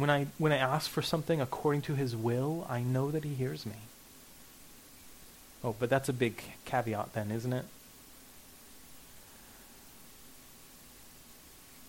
When 0.00 0.08
I, 0.08 0.28
when 0.38 0.50
I 0.50 0.56
ask 0.56 0.88
for 0.88 1.02
something 1.02 1.42
according 1.42 1.82
to 1.82 1.94
his 1.94 2.16
will, 2.16 2.66
I 2.70 2.80
know 2.80 3.10
that 3.10 3.22
he 3.22 3.34
hears 3.34 3.66
me. 3.66 3.74
Oh, 5.62 5.76
but 5.78 5.90
that's 5.90 6.08
a 6.08 6.14
big 6.14 6.42
caveat 6.64 7.12
then, 7.12 7.30
isn't 7.30 7.52
it? 7.52 7.66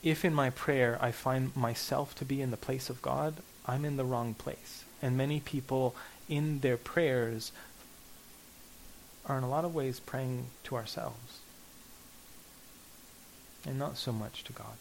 If 0.04 0.26
in 0.26 0.34
my 0.34 0.50
prayer 0.50 1.00
I 1.02 1.12
find 1.12 1.56
myself 1.56 2.14
to 2.16 2.26
be 2.26 2.42
in 2.42 2.52
the 2.52 2.58
place 2.58 2.90
of 2.90 3.02
God, 3.02 3.36
I'm 3.66 3.86
in 3.86 3.96
the 3.96 4.04
wrong 4.04 4.34
place. 4.34 4.84
And 5.02 5.16
many 5.16 5.40
people 5.40 5.96
in 6.28 6.60
their 6.60 6.76
prayers 6.76 7.54
are 9.26 9.38
in 9.38 9.44
a 9.46 9.50
lot 9.50 9.64
of 9.64 9.74
ways 9.74 10.02
praying 10.02 10.48
to 10.66 10.76
ourselves 10.76 11.40
and 13.66 13.80
not 13.80 13.96
so 13.96 14.12
much 14.12 14.44
to 14.44 14.52
God. 14.52 14.76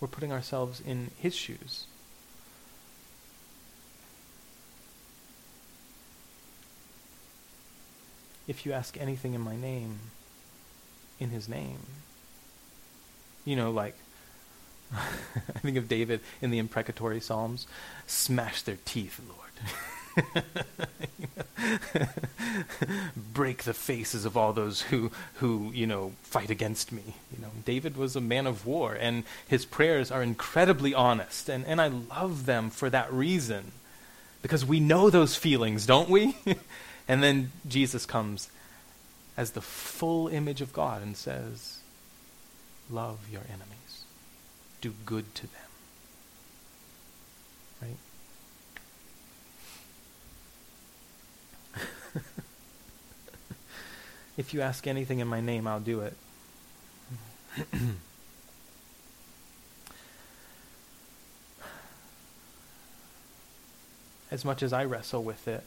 We're 0.00 0.08
putting 0.08 0.32
ourselves 0.32 0.80
in 0.80 1.10
his 1.18 1.34
shoes. 1.34 1.86
If 8.48 8.64
you 8.66 8.72
ask 8.72 8.96
anything 8.98 9.34
in 9.34 9.40
my 9.40 9.54
name, 9.54 9.98
in 11.20 11.30
his 11.30 11.48
name, 11.48 11.78
you 13.44 13.54
know, 13.54 13.70
like, 13.70 13.96
I 14.92 15.58
think 15.60 15.76
of 15.76 15.86
David 15.86 16.20
in 16.40 16.50
the 16.50 16.58
imprecatory 16.58 17.20
Psalms 17.20 17.66
smash 18.06 18.62
their 18.62 18.78
teeth, 18.84 19.20
Lord. 19.28 19.70
break 23.32 23.64
the 23.64 23.74
faces 23.74 24.24
of 24.24 24.36
all 24.36 24.52
those 24.52 24.82
who 24.82 25.10
who 25.34 25.70
you 25.72 25.86
know 25.86 26.12
fight 26.22 26.50
against 26.50 26.92
me. 26.92 27.02
You 27.32 27.42
know 27.42 27.50
david 27.64 27.96
was 27.96 28.16
a 28.16 28.20
man 28.20 28.46
of 28.46 28.66
war 28.66 28.94
and 28.94 29.24
his 29.46 29.64
prayers 29.64 30.10
are 30.10 30.22
incredibly 30.22 30.94
honest 30.94 31.48
and 31.48 31.64
and 31.66 31.80
i 31.80 31.88
love 31.88 32.46
them 32.46 32.70
for 32.70 32.90
that 32.90 33.12
reason 33.12 33.72
because 34.42 34.64
we 34.64 34.80
know 34.80 35.10
those 35.10 35.36
feelings 35.36 35.86
don't 35.86 36.08
we? 36.08 36.36
And 37.08 37.22
then 37.24 37.50
jesus 37.66 38.06
comes 38.06 38.50
as 39.36 39.52
the 39.52 39.60
full 39.60 40.28
image 40.28 40.60
of 40.60 40.72
god 40.72 41.02
and 41.02 41.16
says 41.16 41.78
love 42.88 43.18
your 43.30 43.42
enemies. 43.42 44.04
Do 44.80 44.94
good 45.04 45.34
to 45.34 45.42
them 45.42 45.52
right 47.82 47.96
if 54.40 54.52
you 54.54 54.62
ask 54.62 54.86
anything 54.86 55.18
in 55.18 55.28
my 55.28 55.42
name, 55.42 55.66
I'll 55.66 55.80
do 55.80 56.00
it. 56.00 56.14
as 64.30 64.42
much 64.42 64.62
as 64.62 64.72
I 64.72 64.86
wrestle 64.86 65.22
with 65.22 65.46
it, 65.46 65.62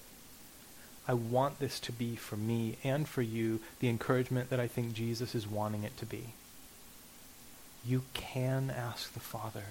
I 1.08 1.14
want 1.14 1.60
this 1.60 1.80
to 1.82 1.92
be 1.92 2.16
for 2.16 2.36
me 2.36 2.78
and 2.84 3.08
for 3.08 3.22
you 3.22 3.60
the 3.80 3.90
encouragement 3.90 4.50
that 4.50 4.60
I 4.60 4.66
think 4.66 4.94
Jesus 4.94 5.36
is 5.36 5.48
wanting 5.48 5.84
it 5.84 5.96
to 5.98 6.08
be. 6.08 6.34
You 7.86 8.02
can 8.16 8.72
ask 8.76 9.14
the 9.14 9.20
Father. 9.20 9.66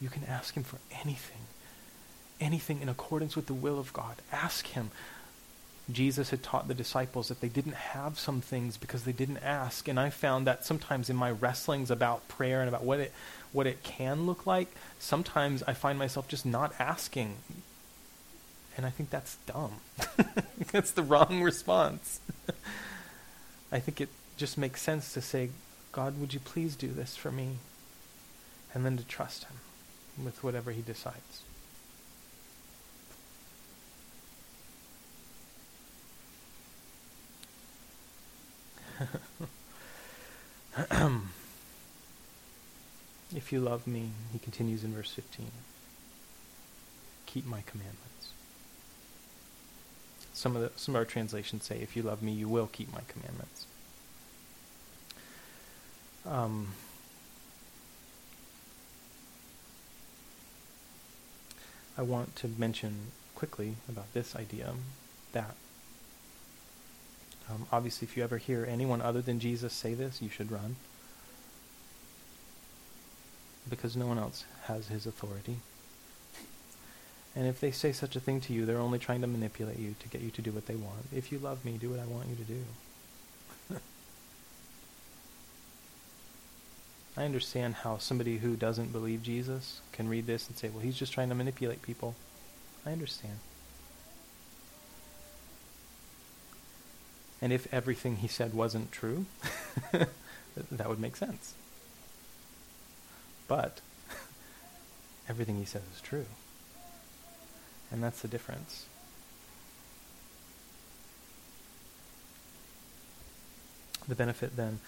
You 0.00 0.08
can 0.08 0.24
ask 0.24 0.54
Him 0.54 0.64
for 0.64 0.78
anything. 0.90 1.42
Anything 2.40 2.80
in 2.82 2.88
accordance 2.88 3.36
with 3.36 3.46
the 3.46 3.54
will 3.54 3.78
of 3.78 3.92
God. 3.92 4.16
Ask 4.32 4.66
Him. 4.68 4.90
Jesus 5.90 6.30
had 6.30 6.42
taught 6.42 6.68
the 6.68 6.74
disciples 6.74 7.28
that 7.28 7.40
they 7.40 7.48
didn't 7.48 7.74
have 7.74 8.18
some 8.18 8.40
things 8.40 8.76
because 8.76 9.04
they 9.04 9.12
didn't 9.12 9.38
ask. 9.38 9.88
And 9.88 9.98
I 9.98 10.10
found 10.10 10.46
that 10.46 10.64
sometimes 10.64 11.08
in 11.08 11.16
my 11.16 11.30
wrestlings 11.30 11.90
about 11.90 12.28
prayer 12.28 12.60
and 12.60 12.68
about 12.68 12.84
what 12.84 13.00
it 13.00 13.12
what 13.52 13.66
it 13.66 13.82
can 13.82 14.26
look 14.26 14.46
like, 14.46 14.68
sometimes 14.98 15.62
I 15.66 15.72
find 15.72 15.98
myself 15.98 16.28
just 16.28 16.44
not 16.44 16.74
asking. 16.78 17.36
And 18.76 18.84
I 18.84 18.90
think 18.90 19.08
that's 19.08 19.36
dumb. 19.46 19.80
that's 20.72 20.90
the 20.90 21.02
wrong 21.02 21.42
response. 21.42 22.20
I 23.72 23.80
think 23.80 24.00
it 24.02 24.10
just 24.36 24.58
makes 24.58 24.82
sense 24.82 25.14
to 25.14 25.22
say, 25.22 25.48
God, 25.92 26.20
would 26.20 26.34
you 26.34 26.40
please 26.40 26.76
do 26.76 26.88
this 26.88 27.16
for 27.16 27.32
me? 27.32 27.56
And 28.74 28.84
then 28.84 28.98
to 28.98 29.04
trust 29.04 29.44
him 29.44 30.24
with 30.24 30.44
whatever 30.44 30.70
he 30.70 30.82
decides. 30.82 31.42
if 43.34 43.52
you 43.52 43.60
love 43.60 43.86
me, 43.86 44.10
he 44.32 44.38
continues 44.38 44.82
in 44.84 44.94
verse 44.94 45.10
15, 45.10 45.50
keep 47.26 47.44
my 47.46 47.62
commandments. 47.66 48.32
Some 50.32 50.56
of, 50.56 50.62
the, 50.62 50.70
some 50.76 50.94
of 50.94 51.00
our 51.00 51.04
translations 51.04 51.64
say, 51.64 51.80
if 51.80 51.94
you 51.96 52.02
love 52.02 52.22
me, 52.22 52.32
you 52.32 52.48
will 52.48 52.68
keep 52.68 52.90
my 52.92 53.02
commandments. 53.08 53.66
Um, 56.24 56.68
I 61.96 62.02
want 62.02 62.36
to 62.36 62.48
mention 62.58 63.10
quickly 63.34 63.74
about 63.88 64.12
this 64.14 64.36
idea 64.36 64.74
that 65.32 65.56
um, 67.50 67.66
obviously, 67.72 68.06
if 68.06 68.16
you 68.16 68.22
ever 68.22 68.38
hear 68.38 68.66
anyone 68.68 69.00
other 69.00 69.22
than 69.22 69.40
Jesus 69.40 69.72
say 69.72 69.94
this, 69.94 70.20
you 70.20 70.28
should 70.28 70.52
run. 70.52 70.76
Because 73.68 73.96
no 73.96 74.06
one 74.06 74.18
else 74.18 74.44
has 74.64 74.88
his 74.88 75.06
authority. 75.06 75.56
And 77.36 77.46
if 77.46 77.60
they 77.60 77.70
say 77.70 77.92
such 77.92 78.16
a 78.16 78.20
thing 78.20 78.40
to 78.42 78.52
you, 78.52 78.66
they're 78.66 78.78
only 78.78 78.98
trying 78.98 79.20
to 79.20 79.26
manipulate 79.26 79.78
you 79.78 79.94
to 80.00 80.08
get 80.08 80.20
you 80.20 80.30
to 80.30 80.42
do 80.42 80.50
what 80.50 80.66
they 80.66 80.74
want. 80.74 81.06
If 81.14 81.30
you 81.30 81.38
love 81.38 81.64
me, 81.64 81.78
do 81.78 81.90
what 81.90 82.00
I 82.00 82.06
want 82.06 82.28
you 82.28 82.36
to 82.36 82.42
do. 82.42 82.64
I 87.16 87.24
understand 87.24 87.76
how 87.76 87.98
somebody 87.98 88.38
who 88.38 88.56
doesn't 88.56 88.92
believe 88.92 89.22
Jesus 89.22 89.80
can 89.92 90.08
read 90.08 90.26
this 90.26 90.48
and 90.48 90.56
say, 90.56 90.68
well, 90.68 90.82
he's 90.82 90.96
just 90.96 91.12
trying 91.12 91.28
to 91.28 91.34
manipulate 91.34 91.82
people. 91.82 92.14
I 92.84 92.92
understand. 92.92 93.38
And 97.40 97.52
if 97.52 97.72
everything 97.72 98.16
he 98.16 98.28
said 98.28 98.52
wasn't 98.52 98.90
true, 98.90 99.26
that 99.92 100.88
would 100.88 100.98
make 100.98 101.16
sense. 101.16 101.54
But 103.46 103.80
everything 105.28 105.58
he 105.58 105.64
says 105.64 105.82
is 105.94 106.00
true. 106.00 106.26
And 107.90 108.02
that's 108.02 108.20
the 108.20 108.28
difference. 108.28 108.86
The 114.06 114.14
benefit 114.14 114.56
then 114.56 114.80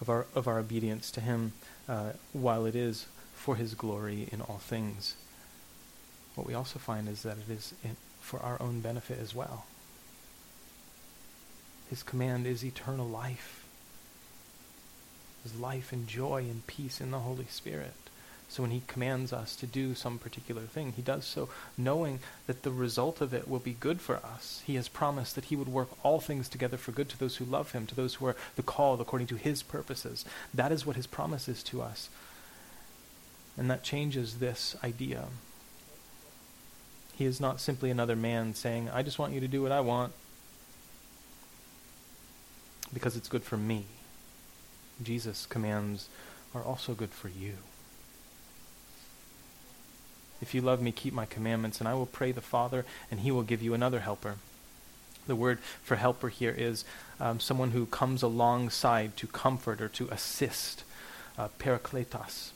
of 0.00 0.08
our 0.10 0.26
of 0.34 0.46
our 0.46 0.58
obedience 0.58 1.10
to 1.12 1.20
him, 1.20 1.52
uh, 1.88 2.12
while 2.32 2.66
it 2.66 2.76
is 2.76 3.06
for 3.34 3.56
his 3.56 3.74
glory 3.74 4.28
in 4.30 4.40
all 4.42 4.58
things, 4.58 5.16
what 6.34 6.46
we 6.46 6.54
also 6.54 6.78
find 6.78 7.08
is 7.08 7.22
that 7.22 7.38
it 7.38 7.50
is 7.50 7.74
for 8.20 8.40
our 8.40 8.60
own 8.60 8.80
benefit 8.80 9.18
as 9.18 9.34
well. 9.34 9.64
His 11.90 12.02
command 12.02 12.46
is 12.46 12.64
eternal 12.64 13.06
life. 13.06 13.64
His 15.42 15.58
life 15.58 15.92
and 15.92 16.08
joy 16.08 16.40
and 16.40 16.66
peace 16.66 17.00
in 17.00 17.10
the 17.10 17.20
Holy 17.20 17.46
Spirit. 17.48 17.94
So 18.48 18.62
when 18.62 18.70
he 18.70 18.82
commands 18.86 19.32
us 19.32 19.56
to 19.56 19.66
do 19.66 19.94
some 19.94 20.18
particular 20.18 20.62
thing, 20.62 20.92
he 20.92 21.02
does 21.02 21.24
so 21.24 21.48
knowing 21.76 22.20
that 22.46 22.62
the 22.62 22.70
result 22.70 23.20
of 23.20 23.34
it 23.34 23.48
will 23.48 23.58
be 23.58 23.76
good 23.78 24.00
for 24.00 24.16
us. 24.16 24.62
He 24.66 24.76
has 24.76 24.88
promised 24.88 25.34
that 25.34 25.46
he 25.46 25.56
would 25.56 25.68
work 25.68 25.88
all 26.04 26.20
things 26.20 26.48
together 26.48 26.76
for 26.76 26.92
good 26.92 27.08
to 27.10 27.18
those 27.18 27.36
who 27.36 27.44
love 27.44 27.72
him, 27.72 27.86
to 27.86 27.94
those 27.94 28.14
who 28.14 28.26
are 28.26 28.36
the 28.54 28.62
called 28.62 29.00
according 29.00 29.26
to 29.28 29.36
his 29.36 29.62
purposes. 29.62 30.24
That 30.54 30.70
is 30.70 30.86
what 30.86 30.96
his 30.96 31.06
promise 31.06 31.48
is 31.48 31.62
to 31.64 31.82
us. 31.82 32.08
And 33.56 33.70
that 33.70 33.82
changes 33.82 34.38
this 34.38 34.76
idea. 34.84 35.24
He 37.16 37.24
is 37.24 37.40
not 37.40 37.60
simply 37.60 37.90
another 37.90 38.16
man 38.16 38.54
saying, 38.54 38.90
I 38.90 39.02
just 39.02 39.18
want 39.18 39.32
you 39.32 39.40
to 39.40 39.48
do 39.48 39.62
what 39.62 39.72
I 39.72 39.80
want 39.80 40.12
because 42.92 43.16
it's 43.16 43.28
good 43.28 43.42
for 43.42 43.56
me. 43.56 43.84
Jesus' 45.02 45.46
commands 45.46 46.08
are 46.54 46.62
also 46.62 46.94
good 46.94 47.10
for 47.10 47.28
you. 47.28 47.54
If 50.40 50.54
you 50.54 50.60
love 50.60 50.82
me, 50.82 50.92
keep 50.92 51.14
my 51.14 51.26
commandments, 51.26 51.80
and 51.80 51.88
I 51.88 51.94
will 51.94 52.06
pray 52.06 52.32
the 52.32 52.40
Father, 52.40 52.84
and 53.10 53.20
he 53.20 53.30
will 53.30 53.42
give 53.42 53.62
you 53.62 53.74
another 53.74 54.00
helper. 54.00 54.36
The 55.26 55.36
word 55.36 55.58
for 55.82 55.96
helper 55.96 56.28
here 56.28 56.54
is 56.56 56.84
um, 57.18 57.40
someone 57.40 57.72
who 57.72 57.86
comes 57.86 58.22
alongside 58.22 59.16
to 59.16 59.26
comfort 59.26 59.80
or 59.80 59.88
to 59.88 60.08
assist. 60.08 60.84
Uh, 61.38 61.48
parakletos 61.58 62.50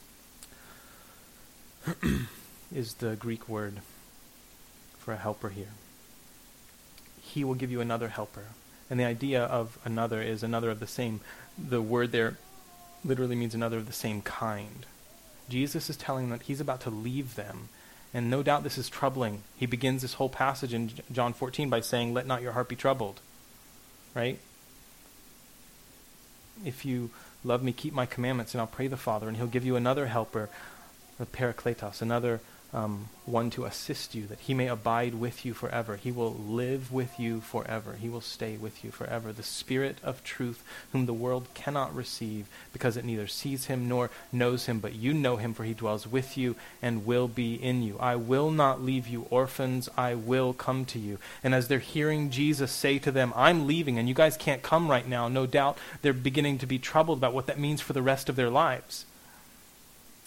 is 2.74 2.94
the 2.94 3.16
Greek 3.16 3.48
word 3.48 3.80
for 4.98 5.12
a 5.12 5.16
helper 5.16 5.48
here. 5.48 5.72
He 7.20 7.44
will 7.44 7.54
give 7.54 7.70
you 7.70 7.80
another 7.80 8.08
helper. 8.08 8.46
And 8.90 8.98
the 8.98 9.04
idea 9.04 9.44
of 9.44 9.78
another 9.84 10.20
is 10.20 10.42
another 10.42 10.70
of 10.70 10.80
the 10.80 10.86
same. 10.86 11.20
The 11.56 11.80
word 11.80 12.12
there 12.12 12.36
literally 13.04 13.36
means 13.36 13.54
another 13.54 13.78
of 13.78 13.86
the 13.86 13.92
same 13.92 14.20
kind. 14.20 14.84
Jesus 15.48 15.88
is 15.88 15.96
telling 15.96 16.28
them 16.28 16.38
that 16.38 16.46
he's 16.46 16.60
about 16.60 16.80
to 16.82 16.90
leave 16.90 17.36
them. 17.36 17.68
And 18.12 18.28
no 18.28 18.42
doubt 18.42 18.64
this 18.64 18.78
is 18.78 18.88
troubling. 18.88 19.42
He 19.56 19.66
begins 19.66 20.02
this 20.02 20.14
whole 20.14 20.28
passage 20.28 20.74
in 20.74 20.90
John 21.12 21.32
14 21.32 21.70
by 21.70 21.80
saying, 21.80 22.12
Let 22.12 22.26
not 22.26 22.42
your 22.42 22.52
heart 22.52 22.68
be 22.68 22.76
troubled. 22.76 23.20
Right? 24.14 24.38
If 26.64 26.84
you 26.84 27.10
love 27.44 27.62
me, 27.62 27.72
keep 27.72 27.94
my 27.94 28.06
commandments, 28.06 28.52
and 28.52 28.60
I'll 28.60 28.66
pray 28.66 28.88
the 28.88 28.96
Father, 28.96 29.28
and 29.28 29.36
he'll 29.36 29.46
give 29.46 29.64
you 29.64 29.76
another 29.76 30.06
helper, 30.06 30.50
the 31.18 31.26
Parakletos, 31.26 32.02
another 32.02 32.40
um, 32.72 33.08
one 33.26 33.50
to 33.50 33.64
assist 33.64 34.14
you, 34.14 34.26
that 34.26 34.40
he 34.40 34.54
may 34.54 34.68
abide 34.68 35.14
with 35.14 35.44
you 35.44 35.54
forever. 35.54 35.96
He 35.96 36.12
will 36.12 36.32
live 36.32 36.92
with 36.92 37.18
you 37.18 37.40
forever. 37.40 37.96
He 38.00 38.08
will 38.08 38.20
stay 38.20 38.56
with 38.56 38.84
you 38.84 38.90
forever. 38.90 39.32
The 39.32 39.42
Spirit 39.42 39.98
of 40.02 40.22
truth, 40.22 40.62
whom 40.92 41.06
the 41.06 41.12
world 41.12 41.48
cannot 41.54 41.94
receive, 41.94 42.46
because 42.72 42.96
it 42.96 43.04
neither 43.04 43.26
sees 43.26 43.66
him 43.66 43.88
nor 43.88 44.10
knows 44.32 44.66
him, 44.66 44.78
but 44.78 44.94
you 44.94 45.12
know 45.12 45.36
him, 45.36 45.54
for 45.54 45.64
he 45.64 45.74
dwells 45.74 46.06
with 46.06 46.36
you 46.36 46.56
and 46.80 47.06
will 47.06 47.28
be 47.28 47.54
in 47.54 47.82
you. 47.82 47.96
I 47.98 48.16
will 48.16 48.50
not 48.50 48.82
leave 48.82 49.06
you 49.08 49.26
orphans. 49.30 49.88
I 49.96 50.14
will 50.14 50.52
come 50.52 50.84
to 50.86 50.98
you. 50.98 51.18
And 51.42 51.54
as 51.54 51.68
they're 51.68 51.78
hearing 51.78 52.30
Jesus 52.30 52.70
say 52.70 52.98
to 53.00 53.10
them, 53.10 53.32
I'm 53.34 53.66
leaving, 53.66 53.98
and 53.98 54.08
you 54.08 54.14
guys 54.14 54.36
can't 54.36 54.62
come 54.62 54.90
right 54.90 55.08
now, 55.08 55.28
no 55.28 55.46
doubt 55.46 55.78
they're 56.02 56.12
beginning 56.12 56.58
to 56.58 56.66
be 56.66 56.78
troubled 56.78 57.18
about 57.18 57.34
what 57.34 57.46
that 57.46 57.58
means 57.58 57.80
for 57.80 57.92
the 57.92 58.02
rest 58.02 58.28
of 58.28 58.36
their 58.36 58.50
lives. 58.50 59.06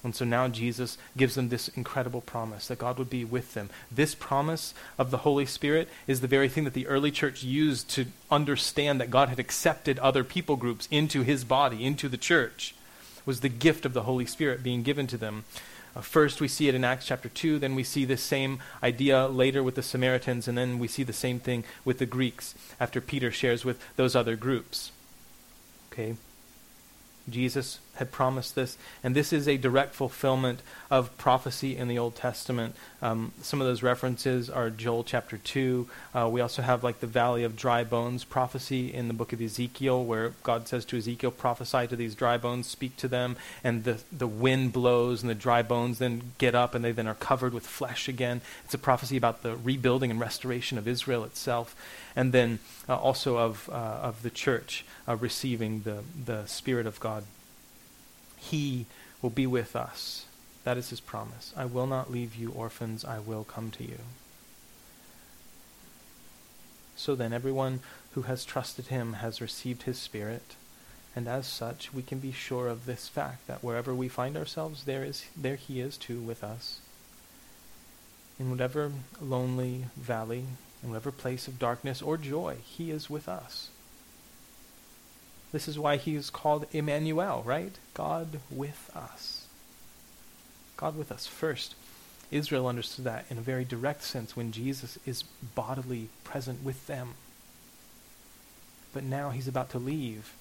And 0.04 0.14
so 0.14 0.26
now 0.26 0.50
Jesus 0.50 0.98
gives 1.16 1.36
them 1.36 1.48
this 1.48 1.70
incredible 1.70 2.20
promise 2.20 2.68
that 2.68 2.78
God 2.78 2.98
would 2.98 3.10
be 3.10 3.24
with 3.24 3.54
them. 3.54 3.70
This 3.90 4.14
promise 4.16 4.74
of 4.98 5.12
the 5.12 5.20
Holy 5.20 5.46
Spirit 5.46 5.88
is 6.08 6.20
the 6.20 6.28
very 6.28 6.50
thing 6.50 6.66
that 6.66 6.74
the 6.74 6.88
early 6.88 7.10
church 7.10 7.42
used 7.42 7.90
to 7.92 8.08
understand 8.30 9.00
that 9.00 9.10
God 9.10 9.30
had 9.30 9.40
accepted 9.40 9.98
other 10.00 10.26
people 10.26 10.58
groups 10.58 10.90
into 10.92 11.22
his 11.22 11.46
body, 11.46 11.86
into 11.86 12.10
the 12.10 12.18
church. 12.18 12.76
Was 13.26 13.40
the 13.40 13.50
gift 13.50 13.86
of 13.86 13.94
the 13.94 14.04
Holy 14.04 14.26
Spirit 14.26 14.64
being 14.64 14.84
given 14.84 15.08
to 15.08 15.18
them. 15.18 15.46
Uh, 15.96 16.02
first, 16.02 16.42
we 16.42 16.48
see 16.48 16.68
it 16.68 16.76
in 16.76 16.84
Acts 16.84 17.06
chapter 17.06 17.30
2, 17.30 17.60
then 17.60 17.76
we 17.76 17.84
see 17.84 18.04
this 18.04 18.22
same 18.22 18.60
idea 18.82 19.28
later 19.28 19.64
with 19.64 19.76
the 19.76 19.84
Samaritans, 19.84 20.48
and 20.48 20.58
then 20.58 20.80
we 20.80 20.88
see 20.88 21.04
the 21.04 21.14
same 21.14 21.40
thing 21.40 21.64
with 21.86 22.00
the 22.00 22.06
Greeks 22.06 22.56
after 22.80 23.00
Peter 23.00 23.32
shares 23.32 23.64
with 23.64 23.80
those 23.96 24.16
other 24.16 24.36
groups. 24.36 24.92
Okay? 25.92 26.16
Jesus 27.30 27.80
had 27.96 28.12
promised 28.12 28.56
this, 28.56 28.78
and 29.04 29.16
this 29.16 29.32
is 29.32 29.48
a 29.48 29.58
direct 29.58 29.94
fulfillment 29.94 30.62
of 30.90 31.16
prophecy 31.18 31.78
in 31.78 31.88
the 31.88 31.98
Old 31.98 32.16
Testament. 32.16 32.76
Um, 33.02 33.34
some 33.42 33.62
of 33.62 33.68
those 33.68 33.84
references 33.84 34.50
are 34.50 34.70
Joel 34.70 35.04
chapter 35.04 35.38
2. 35.38 35.88
Uh, 36.14 36.30
we 36.32 36.42
also 36.42 36.62
have 36.62 36.84
like 36.84 37.00
the 37.00 37.08
valley 37.08 37.44
of 37.44 37.56
dry 37.56 37.84
bones 37.84 38.24
prophecy 38.24 38.94
in 38.94 39.08
the 39.08 39.14
book 39.14 39.34
of 39.34 39.42
Ezekiel, 39.42 40.04
where 40.04 40.34
God 40.44 40.68
says 40.68 40.86
to 40.86 40.98
Ezekiel, 40.98 41.32
prophesy 41.32 41.88
to 41.88 41.96
these 41.96 42.16
dry 42.16 42.38
bones, 42.38 42.68
speak 42.68 42.98
to 42.98 43.08
them, 43.08 43.36
and 43.64 43.84
the, 43.84 44.00
the 44.12 44.28
wind 44.28 44.74
blows, 44.74 45.22
and 45.22 45.30
the 45.30 45.36
dry 45.36 45.62
bones 45.62 46.00
then 46.00 46.34
get 46.38 46.56
up, 46.56 46.74
and 46.74 46.84
they 46.84 46.92
then 46.92 47.08
are 47.08 47.16
covered 47.16 47.54
with 47.54 47.66
flesh 47.66 48.08
again. 48.08 48.42
It's 48.66 48.74
a 48.74 48.80
prophecy 48.80 49.18
about 49.18 49.44
the 49.44 49.56
rebuilding 49.56 50.12
and 50.12 50.20
restoration 50.20 50.78
of 50.78 50.88
Israel 50.88 51.24
itself 51.24 51.76
and 52.16 52.32
then 52.32 52.60
uh, 52.88 52.96
also 52.96 53.38
of, 53.38 53.70
uh, 53.72 53.74
of 53.74 54.22
the 54.24 54.30
church 54.30 54.86
uh, 55.08 55.16
receiving 55.16 55.82
the, 55.82 56.04
the 56.26 56.46
Spirit 56.46 56.86
of 56.86 57.00
God. 57.00 57.24
He 58.50 58.86
will 59.22 59.30
be 59.30 59.48
with 59.48 59.76
us. 59.76 60.26
That 60.64 60.78
is 60.78 60.90
his 60.90 61.00
promise. 61.00 61.54
I 61.56 61.66
will 61.66 61.88
not 61.88 62.12
leave 62.12 62.36
you 62.36 62.52
orphans, 62.52 63.04
I 63.04 63.20
will 63.20 63.44
come 63.44 63.72
to 63.72 63.84
you. 63.84 64.00
So 66.96 67.16
then, 67.16 67.34
everyone 67.34 67.80
who 68.12 68.24
has 68.24 68.46
trusted 68.46 68.88
him 68.88 69.14
has 69.14 69.42
received 69.42 69.84
his 69.84 69.98
Spirit. 69.98 70.56
And 71.16 71.28
as 71.28 71.48
such, 71.48 71.94
we 71.94 72.02
can 72.02 72.20
be 72.20 72.32
sure 72.32 72.68
of 72.68 72.86
this 72.86 73.08
fact 73.08 73.48
that 73.48 73.64
wherever 73.64 73.94
we 73.94 74.08
find 74.08 74.36
ourselves, 74.38 74.86
there 74.86 75.04
is 75.04 75.26
there 75.36 75.56
he 75.56 75.80
is 75.80 75.98
too 75.98 76.20
with 76.20 76.44
us. 76.44 76.80
In 78.40 78.50
whatever 78.50 78.92
lonely 79.22 79.86
valley 79.96 80.46
in 80.84 80.90
whatever 80.90 81.12
place 81.12 81.48
of 81.48 81.58
darkness 81.58 82.02
or 82.02 82.18
joy, 82.18 82.58
He 82.64 82.92
is 82.92 83.10
with 83.10 83.30
us. 83.30 83.70
This 85.54 85.68
is 85.68 85.80
why 85.80 85.96
He 85.96 86.16
is 86.16 86.30
called 86.30 86.66
Emmanuel, 86.74 87.44
right? 87.46 87.74
God 87.94 88.40
with 88.52 88.92
us. 88.94 89.46
God 90.76 90.98
with 90.98 91.12
us. 91.12 91.26
First, 91.26 91.76
Israel 92.32 92.68
understood 92.68 93.06
that 93.06 93.26
in 93.30 93.38
a 93.38 93.42
very 93.42 93.64
direct 93.64 94.04
sense 94.04 94.36
when 94.36 94.52
Jesus 94.52 94.98
is 95.06 95.24
bodily 95.56 96.10
present 96.26 96.64
with 96.64 96.86
them. 96.88 97.14
But 98.94 99.04
now 99.04 99.30
He's 99.30 99.48
about 99.48 99.70
to 99.70 99.80
leave, 99.80 100.34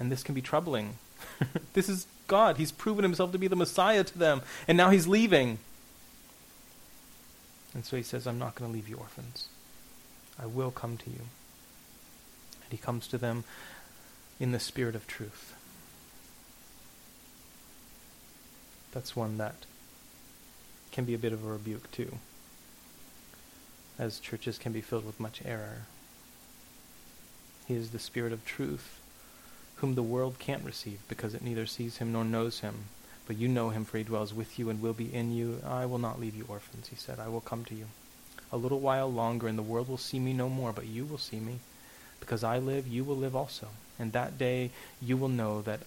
and 0.00 0.10
this 0.10 0.24
can 0.24 0.34
be 0.34 0.42
troubling. 0.42 0.94
this 1.74 1.88
is 1.88 2.06
God. 2.26 2.56
He's 2.56 2.72
proven 2.72 3.04
Himself 3.04 3.30
to 3.32 3.38
be 3.38 3.46
the 3.46 3.54
Messiah 3.54 4.02
to 4.02 4.18
them, 4.18 4.42
and 4.66 4.76
now 4.76 4.90
He's 4.90 5.06
leaving. 5.06 5.58
And 7.74 7.84
so 7.84 7.96
He 7.96 8.02
says, 8.02 8.26
I'm 8.26 8.38
not 8.38 8.54
going 8.54 8.68
to 8.68 8.74
leave 8.74 8.88
you 8.88 8.96
orphans. 8.96 9.48
I 10.42 10.46
will 10.46 10.70
come 10.70 10.96
to 10.96 11.10
you. 11.10 11.20
And 12.62 12.70
he 12.70 12.78
comes 12.78 13.06
to 13.08 13.18
them 13.18 13.44
in 14.40 14.52
the 14.52 14.58
spirit 14.58 14.96
of 14.96 15.06
truth. 15.06 15.54
That's 18.92 19.14
one 19.14 19.38
that 19.38 19.54
can 20.90 21.04
be 21.04 21.14
a 21.14 21.18
bit 21.18 21.32
of 21.32 21.44
a 21.44 21.48
rebuke 21.48 21.92
too, 21.92 22.18
as 23.98 24.18
churches 24.18 24.58
can 24.58 24.72
be 24.72 24.80
filled 24.80 25.06
with 25.06 25.20
much 25.20 25.42
error. 25.44 25.82
He 27.68 27.74
is 27.74 27.90
the 27.90 28.00
spirit 28.00 28.32
of 28.32 28.44
truth, 28.44 28.98
whom 29.76 29.94
the 29.94 30.02
world 30.02 30.40
can't 30.40 30.64
receive 30.64 30.98
because 31.06 31.34
it 31.34 31.42
neither 31.42 31.66
sees 31.66 31.98
him 31.98 32.12
nor 32.12 32.24
knows 32.24 32.60
him. 32.60 32.86
But 33.28 33.36
you 33.36 33.46
know 33.46 33.68
him, 33.68 33.84
for 33.84 33.98
he 33.98 34.02
dwells 34.02 34.34
with 34.34 34.58
you 34.58 34.70
and 34.70 34.82
will 34.82 34.92
be 34.92 35.14
in 35.14 35.32
you. 35.32 35.60
I 35.64 35.86
will 35.86 35.98
not 35.98 36.18
leave 36.18 36.34
you 36.34 36.46
orphans, 36.48 36.88
he 36.88 36.96
said. 36.96 37.20
I 37.20 37.28
will 37.28 37.40
come 37.40 37.64
to 37.66 37.74
you. 37.76 37.86
A 38.50 38.56
little 38.56 38.80
while 38.80 39.12
longer, 39.12 39.46
and 39.46 39.56
the 39.56 39.62
world 39.62 39.88
will 39.88 39.98
see 39.98 40.18
me 40.18 40.32
no 40.32 40.48
more, 40.48 40.72
but 40.72 40.86
you 40.86 41.04
will 41.04 41.18
see 41.18 41.38
me. 41.38 41.60
Because 42.18 42.42
I 42.42 42.58
live, 42.58 42.88
you 42.88 43.04
will 43.04 43.16
live 43.16 43.36
also. 43.36 43.68
And 44.00 44.12
that 44.12 44.38
day 44.38 44.70
you 45.00 45.16
will 45.18 45.28
know 45.28 45.60
that, 45.62 45.80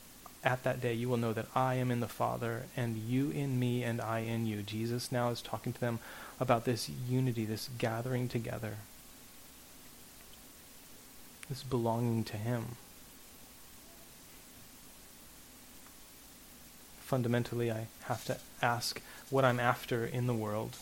at 0.44 0.64
that 0.64 0.80
day 0.80 0.94
you 0.94 1.10
will 1.10 1.18
know 1.18 1.34
that 1.34 1.48
I 1.56 1.76
am 1.76 1.90
in 1.90 2.00
the 2.00 2.08
Father, 2.08 2.64
and 2.78 2.96
you 2.96 3.32
in 3.32 3.60
me, 3.60 3.84
and 3.84 4.00
I 4.00 4.20
in 4.20 4.46
you. 4.46 4.62
Jesus 4.62 5.12
now 5.12 5.30
is 5.30 5.42
talking 5.42 5.74
to 5.74 5.82
them 5.82 6.00
about 6.40 6.66
this 6.66 6.90
unity, 7.10 7.44
this 7.44 7.70
gathering 7.80 8.30
together, 8.30 8.76
this 11.50 11.64
belonging 11.64 12.24
to 12.26 12.38
Him. 12.38 12.78
Fundamentally, 17.02 17.72
I 17.72 17.88
have 18.04 18.24
to 18.26 18.38
ask 18.62 19.02
what 19.30 19.44
I'm 19.44 19.60
after 19.60 20.06
in 20.06 20.28
the 20.28 20.34
world. 20.34 20.78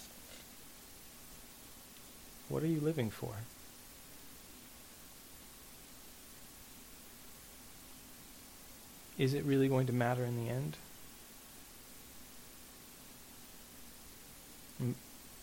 What 2.50 2.64
are 2.64 2.68
you 2.68 2.82
living 2.82 3.10
for? 3.10 3.36
Is 9.22 9.36
it 9.36 9.46
really 9.46 9.68
going 9.68 9.86
to 9.86 9.94
matter 9.94 10.26
in 10.26 10.44
the 10.44 10.52
end? 10.52 10.78
M- 14.80 14.96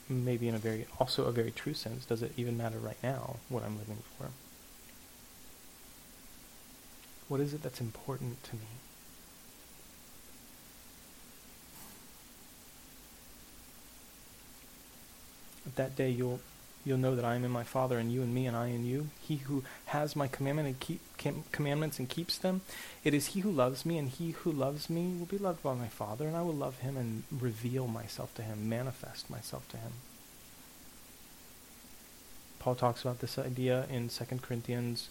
maybe 0.08 0.48
in 0.48 0.56
a 0.56 0.58
very, 0.58 0.88
also 0.98 1.26
a 1.26 1.30
very 1.30 1.52
true 1.52 1.74
sense, 1.74 2.04
does 2.04 2.20
it 2.20 2.32
even 2.36 2.56
matter 2.56 2.80
right 2.80 3.00
now 3.04 3.36
what 3.48 3.62
I'm 3.62 3.78
living 3.78 3.98
for? 4.18 4.30
What 7.28 7.40
is 7.40 7.54
it 7.54 7.62
that's 7.62 7.80
important 7.80 8.42
to 8.42 8.56
me? 8.56 8.62
That 15.76 15.94
day 15.94 16.10
you'll 16.10 16.40
you'll 16.88 16.98
know 16.98 17.14
that 17.14 17.24
I 17.24 17.34
am 17.34 17.44
in 17.44 17.50
my 17.50 17.64
Father, 17.64 17.98
and 17.98 18.10
you 18.10 18.22
in 18.22 18.32
me, 18.32 18.46
and 18.46 18.56
I 18.56 18.68
in 18.68 18.84
you. 18.84 19.08
He 19.20 19.36
who 19.36 19.62
has 19.86 20.16
my 20.16 20.26
commandment 20.26 20.68
and 20.68 20.80
keep, 20.80 21.00
commandments 21.52 21.98
and 21.98 22.08
keeps 22.08 22.38
them, 22.38 22.62
it 23.04 23.14
is 23.14 23.28
he 23.28 23.40
who 23.40 23.50
loves 23.50 23.84
me, 23.84 23.98
and 23.98 24.08
he 24.08 24.30
who 24.30 24.50
loves 24.50 24.88
me 24.88 25.14
will 25.18 25.26
be 25.26 25.38
loved 25.38 25.62
by 25.62 25.74
my 25.74 25.88
Father, 25.88 26.26
and 26.26 26.36
I 26.36 26.42
will 26.42 26.54
love 26.54 26.78
him 26.78 26.96
and 26.96 27.22
reveal 27.30 27.86
myself 27.86 28.34
to 28.36 28.42
him, 28.42 28.68
manifest 28.68 29.28
myself 29.28 29.68
to 29.68 29.76
him. 29.76 29.92
Paul 32.58 32.74
talks 32.74 33.02
about 33.02 33.20
this 33.20 33.38
idea 33.38 33.86
in 33.90 34.08
2 34.08 34.24
Corinthians. 34.42 35.10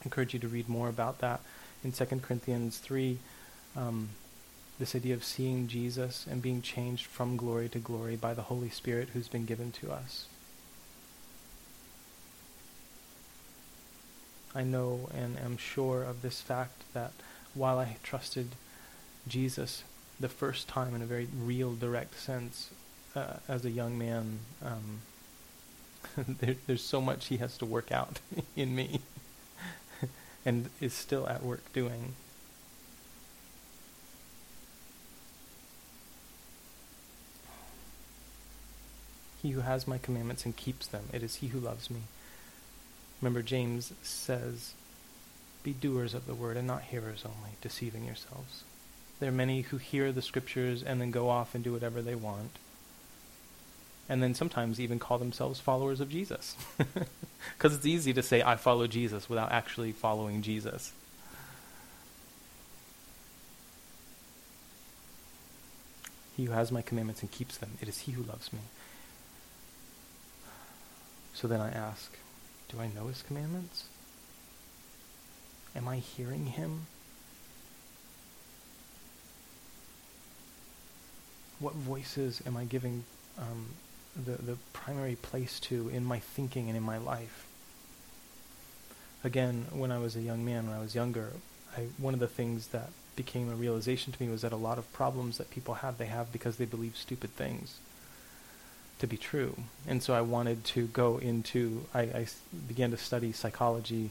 I 0.00 0.04
encourage 0.04 0.32
you 0.32 0.40
to 0.40 0.48
read 0.48 0.68
more 0.68 0.88
about 0.88 1.18
that 1.18 1.40
in 1.84 1.92
2 1.92 2.04
Corinthians 2.22 2.78
3. 2.78 3.18
Um, 3.76 4.10
This 4.78 4.94
idea 4.94 5.14
of 5.14 5.24
seeing 5.24 5.66
Jesus 5.66 6.24
and 6.30 6.40
being 6.40 6.62
changed 6.62 7.06
from 7.06 7.36
glory 7.36 7.68
to 7.70 7.80
glory 7.80 8.14
by 8.14 8.32
the 8.32 8.42
Holy 8.42 8.70
Spirit 8.70 9.08
who's 9.12 9.26
been 9.26 9.44
given 9.44 9.72
to 9.72 9.90
us. 9.90 10.26
I 14.54 14.62
know 14.62 15.08
and 15.14 15.38
am 15.38 15.56
sure 15.56 16.02
of 16.02 16.22
this 16.22 16.40
fact 16.40 16.82
that 16.94 17.12
while 17.54 17.78
I 17.78 17.96
trusted 18.02 18.50
Jesus 19.26 19.82
the 20.18 20.28
first 20.28 20.68
time 20.68 20.94
in 20.94 21.02
a 21.02 21.06
very 21.06 21.28
real, 21.38 21.74
direct 21.74 22.18
sense 22.18 22.70
uh, 23.14 23.34
as 23.46 23.64
a 23.64 23.70
young 23.70 23.98
man, 23.98 24.40
um, 24.64 25.00
there, 26.40 26.56
there's 26.66 26.82
so 26.82 27.00
much 27.00 27.26
he 27.26 27.36
has 27.38 27.56
to 27.58 27.66
work 27.66 27.92
out 27.92 28.20
in 28.56 28.74
me 28.74 29.00
and 30.44 30.70
is 30.80 30.94
still 30.94 31.28
at 31.28 31.42
work 31.42 31.72
doing. 31.72 32.14
He 39.42 39.50
who 39.50 39.60
has 39.60 39.86
my 39.86 39.98
commandments 39.98 40.44
and 40.44 40.56
keeps 40.56 40.86
them, 40.86 41.04
it 41.12 41.22
is 41.22 41.36
he 41.36 41.48
who 41.48 41.60
loves 41.60 41.90
me. 41.90 42.00
Remember, 43.20 43.42
James 43.42 43.92
says, 44.02 44.74
Be 45.62 45.72
doers 45.72 46.14
of 46.14 46.26
the 46.26 46.34
word 46.34 46.56
and 46.56 46.66
not 46.66 46.82
hearers 46.82 47.24
only, 47.24 47.56
deceiving 47.60 48.04
yourselves. 48.04 48.62
There 49.20 49.28
are 49.28 49.32
many 49.32 49.62
who 49.62 49.78
hear 49.78 50.12
the 50.12 50.22
scriptures 50.22 50.82
and 50.82 51.00
then 51.00 51.10
go 51.10 51.28
off 51.28 51.54
and 51.54 51.64
do 51.64 51.72
whatever 51.72 52.00
they 52.00 52.14
want. 52.14 52.50
And 54.08 54.22
then 54.22 54.34
sometimes 54.34 54.80
even 54.80 54.98
call 54.98 55.18
themselves 55.18 55.60
followers 55.60 56.00
of 56.00 56.08
Jesus. 56.08 56.56
Because 57.56 57.74
it's 57.74 57.86
easy 57.86 58.12
to 58.12 58.22
say, 58.22 58.42
I 58.42 58.56
follow 58.56 58.86
Jesus 58.86 59.28
without 59.28 59.52
actually 59.52 59.92
following 59.92 60.42
Jesus. 60.42 60.92
He 66.36 66.44
who 66.44 66.52
has 66.52 66.70
my 66.70 66.82
commandments 66.82 67.22
and 67.22 67.30
keeps 67.30 67.56
them, 67.56 67.70
it 67.80 67.88
is 67.88 67.98
he 67.98 68.12
who 68.12 68.22
loves 68.22 68.52
me. 68.52 68.60
So 71.34 71.48
then 71.48 71.60
I 71.60 71.70
ask, 71.70 72.12
do 72.68 72.80
I 72.80 72.88
know 72.88 73.06
his 73.06 73.22
commandments? 73.22 73.84
Am 75.74 75.88
I 75.88 75.96
hearing 75.96 76.46
him? 76.46 76.86
What 81.60 81.74
voices 81.74 82.42
am 82.46 82.56
I 82.56 82.64
giving 82.64 83.04
um, 83.38 83.66
the, 84.14 84.42
the 84.42 84.56
primary 84.72 85.16
place 85.16 85.58
to 85.60 85.88
in 85.88 86.04
my 86.04 86.18
thinking 86.18 86.68
and 86.68 86.76
in 86.76 86.82
my 86.82 86.98
life? 86.98 87.46
Again, 89.24 89.66
when 89.72 89.90
I 89.90 89.98
was 89.98 90.14
a 90.14 90.20
young 90.20 90.44
man, 90.44 90.68
when 90.68 90.76
I 90.76 90.80
was 90.80 90.94
younger, 90.94 91.32
I, 91.76 91.86
one 91.98 92.14
of 92.14 92.20
the 92.20 92.28
things 92.28 92.68
that 92.68 92.90
became 93.16 93.50
a 93.50 93.54
realization 93.54 94.12
to 94.12 94.22
me 94.22 94.30
was 94.30 94.42
that 94.42 94.52
a 94.52 94.56
lot 94.56 94.78
of 94.78 94.92
problems 94.92 95.38
that 95.38 95.50
people 95.50 95.74
have, 95.74 95.98
they 95.98 96.06
have 96.06 96.32
because 96.32 96.56
they 96.56 96.64
believe 96.64 96.96
stupid 96.96 97.34
things 97.34 97.78
to 98.98 99.06
be 99.06 99.16
true. 99.16 99.56
And 99.86 100.02
so 100.02 100.14
I 100.14 100.20
wanted 100.20 100.64
to 100.64 100.86
go 100.88 101.18
into, 101.18 101.86
I, 101.94 102.00
I 102.00 102.26
began 102.66 102.90
to 102.90 102.96
study 102.96 103.32
psychology 103.32 104.10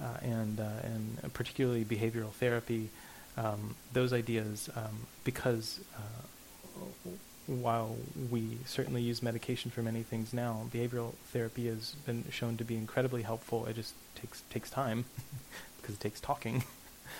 uh, 0.00 0.18
and, 0.22 0.60
uh, 0.60 0.68
and 0.82 1.32
particularly 1.32 1.84
behavioral 1.84 2.30
therapy, 2.30 2.90
um, 3.36 3.74
those 3.92 4.12
ideas, 4.12 4.68
um, 4.76 5.06
because 5.24 5.80
uh, 5.96 7.10
while 7.46 7.96
we 8.30 8.58
certainly 8.64 9.02
use 9.02 9.22
medication 9.22 9.70
for 9.70 9.82
many 9.82 10.02
things 10.02 10.32
now, 10.32 10.66
behavioral 10.72 11.12
therapy 11.26 11.66
has 11.66 11.94
been 12.06 12.24
shown 12.30 12.56
to 12.56 12.64
be 12.64 12.76
incredibly 12.76 13.22
helpful. 13.22 13.66
It 13.66 13.76
just 13.76 13.94
takes 14.14 14.42
takes 14.50 14.70
time 14.70 15.04
because 15.80 15.96
it 15.96 16.00
takes 16.00 16.20
talking 16.20 16.64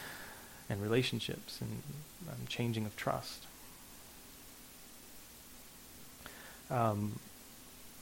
and 0.70 0.82
relationships 0.82 1.60
and 1.60 1.82
um, 2.28 2.46
changing 2.48 2.86
of 2.86 2.96
trust. 2.96 3.46
Um, 6.70 7.18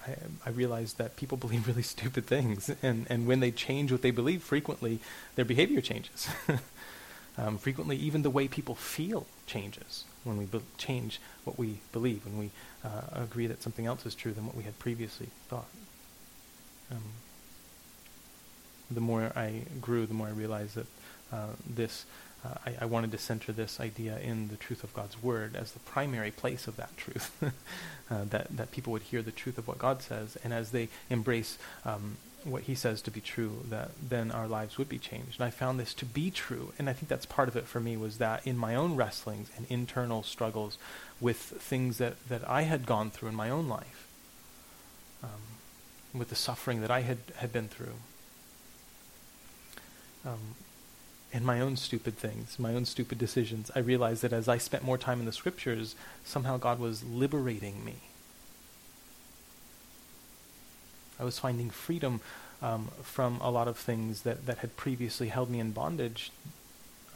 I, 0.06 0.14
I 0.46 0.50
realized 0.50 0.98
that 0.98 1.16
people 1.16 1.36
believe 1.44 1.66
really 1.66 1.82
stupid 1.82 2.26
things, 2.26 2.70
and, 2.82 3.06
and 3.08 3.26
when 3.26 3.40
they 3.40 3.50
change 3.50 3.92
what 3.92 4.02
they 4.02 4.10
believe, 4.10 4.42
frequently 4.42 4.98
their 5.34 5.44
behavior 5.44 5.80
changes. 5.80 6.28
um, 7.38 7.58
frequently, 7.58 7.96
even 7.96 8.22
the 8.22 8.30
way 8.30 8.48
people 8.48 8.74
feel 8.74 9.26
changes 9.46 10.04
when 10.24 10.36
we 10.36 10.44
be- 10.44 10.60
change 10.78 11.20
what 11.44 11.58
we 11.58 11.78
believe, 11.92 12.24
when 12.24 12.38
we 12.38 12.50
uh, 12.84 13.22
agree 13.22 13.46
that 13.46 13.62
something 13.62 13.86
else 13.86 14.06
is 14.06 14.14
true 14.14 14.32
than 14.32 14.46
what 14.46 14.56
we 14.56 14.62
had 14.62 14.78
previously 14.78 15.28
thought. 15.48 15.68
Um, 16.90 17.02
the 18.90 19.00
more 19.00 19.32
I 19.34 19.62
grew, 19.80 20.06
the 20.06 20.14
more 20.14 20.26
I 20.26 20.32
realized 20.32 20.74
that 20.74 20.86
uh, 21.32 21.48
this 21.66 22.04
uh, 22.44 22.54
I, 22.66 22.74
I, 22.82 22.84
wanted 22.86 23.12
to 23.12 23.18
center 23.18 23.52
this 23.52 23.78
idea 23.78 24.18
in 24.18 24.48
the 24.48 24.56
truth 24.56 24.82
of 24.82 24.92
God's 24.94 25.22
word 25.22 25.54
as 25.54 25.72
the 25.72 25.78
primary 25.80 26.32
place 26.32 26.66
of 26.66 26.76
that 26.76 26.96
truth, 26.96 27.30
uh, 28.10 28.24
that 28.24 28.56
that 28.56 28.72
people 28.72 28.92
would 28.92 29.02
hear 29.02 29.22
the 29.22 29.30
truth 29.30 29.58
of 29.58 29.68
what 29.68 29.78
God 29.78 30.02
says, 30.02 30.36
and 30.42 30.52
as 30.52 30.72
they 30.72 30.88
embrace 31.08 31.56
um, 31.84 32.16
what 32.42 32.62
He 32.62 32.74
says 32.74 33.00
to 33.02 33.12
be 33.12 33.20
true, 33.20 33.64
that 33.70 33.90
then 34.02 34.32
our 34.32 34.48
lives 34.48 34.76
would 34.76 34.88
be 34.88 34.98
changed. 34.98 35.38
And 35.38 35.44
I 35.44 35.50
found 35.50 35.78
this 35.78 35.94
to 35.94 36.04
be 36.04 36.32
true, 36.32 36.72
and 36.78 36.90
I 36.90 36.92
think 36.92 37.08
that's 37.08 37.26
part 37.26 37.48
of 37.48 37.56
it 37.56 37.66
for 37.66 37.78
me 37.78 37.96
was 37.96 38.18
that 38.18 38.44
in 38.44 38.56
my 38.56 38.74
own 38.74 38.96
wrestlings 38.96 39.48
and 39.56 39.64
internal 39.68 40.24
struggles 40.24 40.78
with 41.20 41.36
things 41.36 41.98
that 41.98 42.16
that 42.28 42.48
I 42.48 42.62
had 42.62 42.86
gone 42.86 43.10
through 43.10 43.28
in 43.28 43.36
my 43.36 43.50
own 43.50 43.68
life, 43.68 44.08
um, 45.22 46.18
with 46.18 46.30
the 46.30 46.34
suffering 46.34 46.80
that 46.80 46.90
I 46.90 47.02
had 47.02 47.18
had 47.36 47.52
been 47.52 47.68
through. 47.68 47.94
Um, 50.24 50.56
and 51.32 51.44
my 51.46 51.60
own 51.60 51.76
stupid 51.76 52.16
things, 52.16 52.58
my 52.58 52.74
own 52.74 52.84
stupid 52.84 53.18
decisions, 53.18 53.70
I 53.74 53.78
realized 53.78 54.22
that 54.22 54.32
as 54.32 54.48
I 54.48 54.58
spent 54.58 54.84
more 54.84 54.98
time 54.98 55.20
in 55.20 55.26
the 55.26 55.32
scriptures, 55.32 55.94
somehow 56.24 56.58
God 56.58 56.78
was 56.78 57.02
liberating 57.04 57.84
me. 57.84 57.96
I 61.18 61.24
was 61.24 61.38
finding 61.38 61.70
freedom 61.70 62.20
um, 62.60 62.88
from 63.02 63.40
a 63.40 63.50
lot 63.50 63.68
of 63.68 63.76
things 63.76 64.22
that, 64.22 64.46
that 64.46 64.58
had 64.58 64.76
previously 64.76 65.28
held 65.28 65.50
me 65.50 65.58
in 65.58 65.72
bondage 65.72 66.30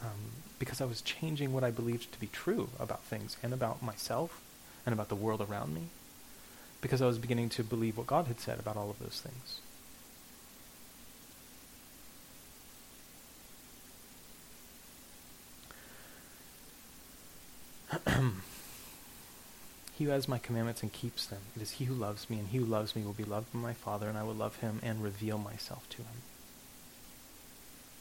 um, 0.01 0.31
because 0.59 0.81
I 0.81 0.85
was 0.85 1.01
changing 1.01 1.53
what 1.53 1.63
I 1.63 1.71
believed 1.71 2.11
to 2.13 2.19
be 2.19 2.27
true 2.27 2.69
about 2.79 3.03
things 3.03 3.37
and 3.43 3.53
about 3.53 3.83
myself 3.83 4.41
and 4.85 4.93
about 4.93 5.09
the 5.09 5.15
world 5.15 5.41
around 5.41 5.75
me 5.75 5.83
because 6.81 7.01
I 7.01 7.07
was 7.07 7.17
beginning 7.17 7.49
to 7.49 7.63
believe 7.63 7.97
what 7.97 8.07
God 8.07 8.27
had 8.27 8.39
said 8.39 8.59
about 8.59 8.77
all 8.77 8.89
of 8.89 8.99
those 8.99 9.21
things. 9.23 9.59
he 19.97 20.05
who 20.05 20.11
has 20.11 20.27
my 20.27 20.37
commandments 20.37 20.81
and 20.81 20.91
keeps 20.91 21.25
them, 21.25 21.41
it 21.55 21.61
is 21.61 21.71
he 21.71 21.85
who 21.85 21.93
loves 21.93 22.29
me, 22.29 22.39
and 22.39 22.47
he 22.49 22.57
who 22.57 22.65
loves 22.65 22.95
me 22.95 23.03
will 23.03 23.13
be 23.13 23.23
loved 23.23 23.51
by 23.53 23.59
my 23.59 23.73
Father, 23.73 24.07
and 24.07 24.17
I 24.17 24.23
will 24.23 24.33
love 24.33 24.57
him 24.57 24.79
and 24.83 25.03
reveal 25.03 25.37
myself 25.37 25.87
to 25.91 25.97
him. 25.97 26.21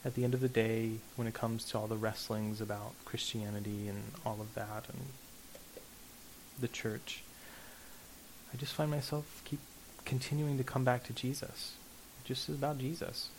At 0.05 0.15
the 0.15 0.23
end 0.23 0.35
of 0.35 0.41
the 0.41 0.49
day, 0.49 0.93
when 1.17 1.27
it 1.27 1.35
comes 1.35 1.65
to 1.67 1.79
all 1.79 1.89
the 1.89 1.97
wrestlings 1.97 2.61
about 2.61 2.93
Christianity 3.05 3.89
and 3.89 4.03
all 4.25 4.41
of 4.41 4.55
that 4.55 4.85
and 4.89 5.07
the 6.61 6.69
church, 6.69 7.25
I 8.55 8.57
just 8.57 8.73
find 8.73 8.91
myself 8.91 9.43
keep 9.45 9.59
continuing 10.05 10.59
to 10.59 10.65
come 10.65 10.85
back 10.85 11.05
to 11.05 11.13
Jesus. 11.13 11.75
It 12.21 12.29
just 12.29 12.49
about 12.49 12.79
Jesus. 12.79 13.31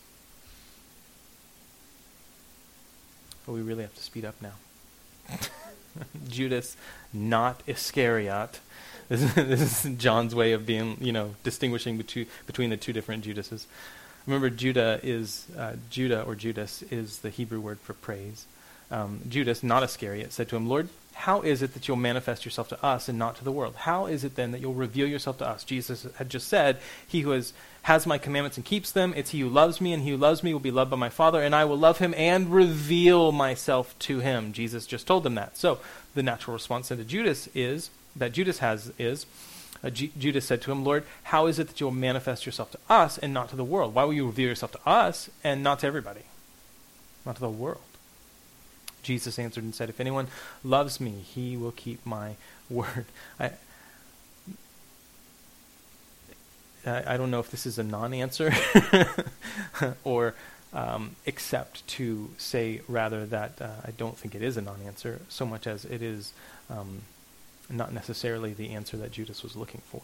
But 3.46 3.54
we 3.54 3.62
really 3.62 3.84
have 3.84 3.96
to 3.96 4.04
speed 4.04 4.26
up 4.26 4.36
now. 4.42 4.56
Judas, 6.30 6.78
not 7.14 7.62
Iscariot. 7.68 8.60
This 9.10 9.22
is, 9.22 9.34
this 9.36 9.86
is, 9.86 9.98
John's 9.98 10.36
way 10.36 10.52
of 10.52 10.66
being, 10.66 10.98
you 11.00 11.14
know, 11.14 11.36
distinguishing 11.42 11.96
between, 11.96 12.26
between 12.46 12.72
the 12.72 12.76
two 12.76 12.92
different 12.92 13.24
Judases. 13.24 13.66
Remember, 14.26 14.50
Judah 14.50 15.00
is 15.02 15.48
uh, 15.58 15.76
Judah 15.90 16.24
or 16.24 16.36
Judas 16.36 16.82
is 16.92 17.20
the 17.20 17.30
Hebrew 17.30 17.62
word 17.62 17.80
for 17.80 17.94
praise. 17.94 18.46
Um, 18.92 19.22
Judas, 19.30 19.64
not 19.64 19.82
Iscariot, 19.82 20.34
said 20.34 20.50
to 20.50 20.58
him, 20.58 20.68
"Lord, 20.68 20.90
how 21.18 21.42
is 21.42 21.64
it 21.64 21.74
that 21.74 21.88
you'll 21.88 21.98
manifest 21.98 22.46
yourself 22.46 22.70
to 22.70 22.86
us 22.86 23.10
and 23.10 23.18
not 23.18 23.36
to 23.38 23.44
the 23.44 23.52
world? 23.52 23.76
How 23.76 24.06
is 24.06 24.24
it 24.24 24.36
then 24.36 24.52
that 24.52 24.62
you'll 24.62 24.76
reveal 24.76 25.08
yourself 25.08 25.40
to 25.40 25.48
us? 25.48 25.64
Jesus 25.64 26.06
had 26.18 26.30
just 26.30 26.48
said, 26.48 26.78
He 27.08 27.22
who 27.22 27.32
has, 27.32 27.54
has 27.82 28.06
my 28.06 28.20
commandments 28.20 28.56
and 28.56 28.66
keeps 28.66 28.92
them, 28.92 29.14
it's 29.18 29.32
he 29.32 29.40
who 29.40 29.50
loves 29.50 29.82
me, 29.82 29.94
and 29.94 30.04
he 30.04 30.12
who 30.12 30.18
loves 30.18 30.44
me 30.44 30.54
will 30.54 30.62
be 30.62 30.72
loved 30.72 30.92
by 30.92 30.98
my 30.98 31.10
Father, 31.10 31.42
and 31.42 31.56
I 31.56 31.66
will 31.66 31.78
love 31.78 31.98
him 31.98 32.14
and 32.16 32.54
reveal 32.54 33.32
myself 33.32 33.98
to 34.00 34.20
him. 34.20 34.54
Jesus 34.54 34.86
just 34.86 35.08
told 35.08 35.24
them 35.24 35.36
that. 35.36 35.58
So 35.58 35.80
the 36.14 36.24
natural 36.24 36.54
response 36.54 36.90
to 36.90 36.96
Judas 36.98 37.50
is, 37.56 37.90
that 38.16 38.32
Judas 38.32 38.60
has 38.60 38.94
is, 39.00 39.26
uh, 39.84 39.90
G- 39.90 40.12
Judas 40.18 40.46
said 40.46 40.62
to 40.62 40.72
him, 40.72 40.84
Lord, 40.84 41.04
how 41.24 41.48
is 41.48 41.58
it 41.58 41.68
that 41.68 41.80
you'll 41.80 41.92
manifest 41.92 42.46
yourself 42.46 42.72
to 42.72 42.80
us 42.90 43.18
and 43.18 43.34
not 43.34 43.50
to 43.50 43.56
the 43.56 43.64
world? 43.64 43.96
Why 43.96 44.04
will 44.04 44.14
you 44.14 44.28
reveal 44.28 44.50
yourself 44.50 44.72
to 44.74 44.90
us 44.90 45.30
and 45.44 45.64
not 45.64 45.80
to 45.80 45.88
everybody? 45.88 46.22
Not 47.26 47.36
to 47.36 47.42
the 47.42 47.50
world. 47.50 47.82
Jesus 49.08 49.40
answered 49.40 49.64
and 49.64 49.74
said, 49.74 49.90
If 49.90 50.00
anyone 50.00 50.28
loves 50.64 51.00
me, 51.00 51.12
he 51.12 51.56
will 51.56 51.72
keep 51.72 52.06
my 52.06 52.36
word. 52.70 53.06
I, 53.40 53.52
I 56.86 57.18
don't 57.18 57.32
know 57.32 57.40
if 57.40 57.50
this 57.50 57.66
is 57.66 57.80
a 57.80 57.84
non 57.84 58.14
answer 58.14 58.54
or 60.04 60.36
um, 60.74 61.16
except 61.26 61.88
to 61.88 62.30
say 62.38 62.82
rather 62.88 63.26
that 63.26 63.62
uh, 63.62 63.70
I 63.86 63.92
don't 63.92 64.18
think 64.18 64.36
it 64.36 64.42
is 64.42 64.58
a 64.58 64.62
non-answer 64.62 65.22
so 65.30 65.46
much 65.46 65.66
as 65.66 65.86
it 65.86 66.02
is 66.02 66.34
um, 66.70 67.04
not 67.70 67.94
necessarily 67.94 68.54
the 68.54 68.72
answer 68.72 68.98
that 68.98 69.12
Judas 69.12 69.44
was 69.44 69.56
looking 69.56 69.82
for. 69.86 70.02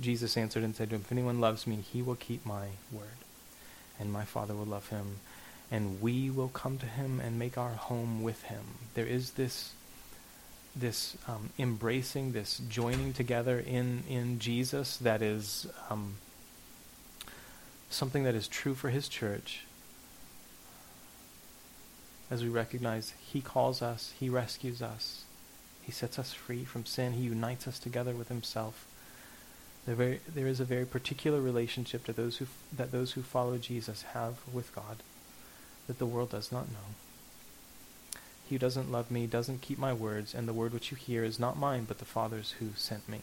Jesus 0.00 0.36
answered 0.36 0.62
and 0.62 0.74
said 0.74 0.90
to 0.90 0.96
him, 0.96 1.02
If 1.02 1.12
anyone 1.12 1.40
loves 1.40 1.66
me, 1.66 1.76
he 1.76 2.02
will 2.02 2.14
keep 2.14 2.46
my 2.46 2.68
word, 2.92 3.18
and 3.98 4.12
my 4.12 4.24
Father 4.24 4.54
will 4.54 4.64
love 4.64 4.88
him, 4.88 5.16
and 5.74 6.00
we 6.00 6.30
will 6.30 6.50
come 6.50 6.78
to 6.78 6.86
him 6.86 7.18
and 7.18 7.36
make 7.36 7.58
our 7.58 7.72
home 7.72 8.22
with 8.22 8.44
him. 8.44 8.64
There 8.94 9.04
is 9.04 9.32
this 9.32 9.72
this 10.76 11.16
um, 11.26 11.50
embracing, 11.58 12.30
this 12.32 12.60
joining 12.68 13.12
together 13.12 13.58
in 13.58 14.04
in 14.08 14.38
Jesus 14.38 14.96
that 14.98 15.20
is 15.20 15.66
um, 15.90 16.14
something 17.90 18.22
that 18.22 18.36
is 18.36 18.46
true 18.46 18.74
for 18.74 18.90
His 18.90 19.08
church. 19.08 19.64
As 22.30 22.44
we 22.44 22.48
recognize 22.48 23.12
He 23.20 23.40
calls 23.40 23.82
us, 23.82 24.12
He 24.18 24.28
rescues 24.28 24.80
us, 24.80 25.24
He 25.82 25.90
sets 25.90 26.20
us 26.20 26.32
free 26.32 26.64
from 26.64 26.86
sin, 26.86 27.14
He 27.14 27.24
unites 27.24 27.66
us 27.66 27.80
together 27.80 28.12
with 28.12 28.28
Himself. 28.28 28.86
There, 29.86 29.96
very, 29.96 30.20
there 30.32 30.46
is 30.46 30.60
a 30.60 30.64
very 30.64 30.86
particular 30.86 31.40
relationship 31.40 32.04
to 32.04 32.12
those 32.12 32.36
who 32.36 32.44
f- 32.44 32.76
that 32.76 32.92
those 32.92 33.12
who 33.12 33.22
follow 33.22 33.58
Jesus 33.58 34.02
have 34.14 34.36
with 34.52 34.72
God 34.72 34.98
that 35.86 35.98
the 35.98 36.06
world 36.06 36.30
does 36.30 36.50
not 36.50 36.68
know. 36.70 36.94
He 38.48 38.56
who 38.56 38.58
doesn't 38.58 38.92
love 38.92 39.10
me 39.10 39.26
doesn't 39.26 39.62
keep 39.62 39.78
my 39.78 39.92
words, 39.92 40.34
and 40.34 40.46
the 40.46 40.52
word 40.52 40.72
which 40.72 40.90
you 40.90 40.96
hear 40.96 41.24
is 41.24 41.38
not 41.38 41.58
mine, 41.58 41.84
but 41.84 41.98
the 41.98 42.04
Father's 42.04 42.52
who 42.58 42.70
sent 42.76 43.08
me. 43.08 43.20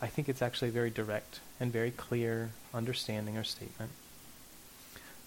I 0.00 0.06
think 0.06 0.28
it's 0.28 0.42
actually 0.42 0.68
a 0.68 0.72
very 0.72 0.90
direct 0.90 1.40
and 1.60 1.72
very 1.72 1.90
clear 1.90 2.50
understanding 2.74 3.36
or 3.36 3.44
statement. 3.44 3.90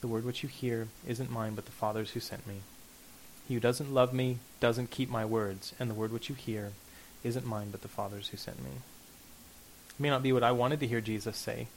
The 0.02 0.08
word 0.08 0.26
which 0.26 0.44
you 0.44 0.50
hear 0.50 0.88
isn't 1.08 1.32
mine, 1.32 1.56
but 1.56 1.66
the 1.66 1.72
Father's 1.72 2.12
who 2.12 2.20
sent 2.20 2.48
me. 2.48 2.62
He 3.48 3.54
who 3.54 3.60
doesn't 3.60 3.94
love 3.94 4.14
me 4.14 4.40
doesn't 4.60 4.92
keep 4.92 5.10
my 5.10 5.26
words, 5.26 5.74
and 5.80 5.90
the 5.90 5.96
word 5.96 6.12
which 6.12 6.30
you 6.30 6.36
hear 6.36 6.72
isn't 7.24 7.46
mine, 7.46 7.70
but 7.72 7.82
the 7.82 7.88
Father's 7.88 8.30
who 8.30 8.38
sent 8.38 8.64
me. 8.64 8.72
It 9.90 10.00
may 10.00 10.10
not 10.10 10.24
be 10.24 10.34
what 10.34 10.44
I 10.44 10.52
wanted 10.52 10.80
to 10.80 10.88
hear 10.88 11.02
Jesus 11.02 11.38
say, 11.38 11.68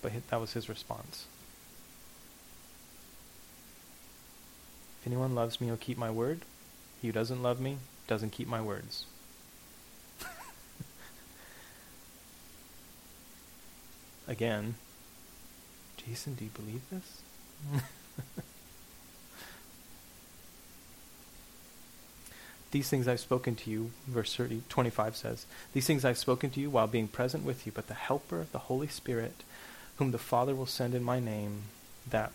but 0.00 0.12
that 0.28 0.40
was 0.40 0.52
his 0.52 0.68
response. 0.68 1.26
If 5.04 5.08
anyone 5.08 5.34
loves 5.34 5.60
me, 5.60 5.66
he'll 5.66 5.76
keep 5.76 5.98
my 5.98 6.10
word. 6.10 6.40
He 7.02 7.08
who 7.08 7.12
doesn't 7.12 7.42
love 7.42 7.60
me 7.60 7.76
doesn't 8.06 8.30
keep 8.30 8.48
my 8.48 8.62
words. 8.62 9.04
Again, 14.26 14.76
Jason, 15.98 16.36
do 16.36 16.44
you 16.44 16.50
believe 16.52 16.80
this? 16.90 17.20
These 22.70 22.88
things 22.88 23.06
I've 23.06 23.20
spoken 23.20 23.56
to 23.56 23.70
you, 23.70 23.90
verse 24.06 24.34
30, 24.34 24.62
25 24.70 25.16
says, 25.16 25.44
These 25.74 25.86
things 25.86 26.06
I've 26.06 26.16
spoken 26.16 26.48
to 26.48 26.60
you 26.60 26.70
while 26.70 26.86
being 26.86 27.08
present 27.08 27.44
with 27.44 27.66
you, 27.66 27.72
but 27.72 27.88
the 27.88 27.94
Helper, 27.94 28.46
the 28.52 28.58
Holy 28.58 28.88
Spirit, 28.88 29.44
whom 29.96 30.12
the 30.12 30.18
Father 30.18 30.54
will 30.54 30.64
send 30.64 30.94
in 30.94 31.04
my 31.04 31.20
name, 31.20 31.64
that 32.08 32.32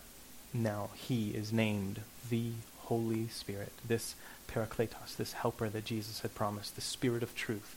now 0.54 0.92
he 0.94 1.32
is 1.32 1.52
named 1.52 2.02
the 2.30 2.52
Holy 2.80 3.28
Spirit, 3.28 3.72
this 3.88 4.16
Parakletos, 4.48 5.16
this 5.16 5.34
helper 5.34 5.70
that 5.70 5.86
Jesus 5.86 6.22
had 6.22 6.36
promised, 6.36 6.76
the 6.76 6.82
Spirit 6.82 7.24
of 7.24 7.36
truth, 7.36 7.76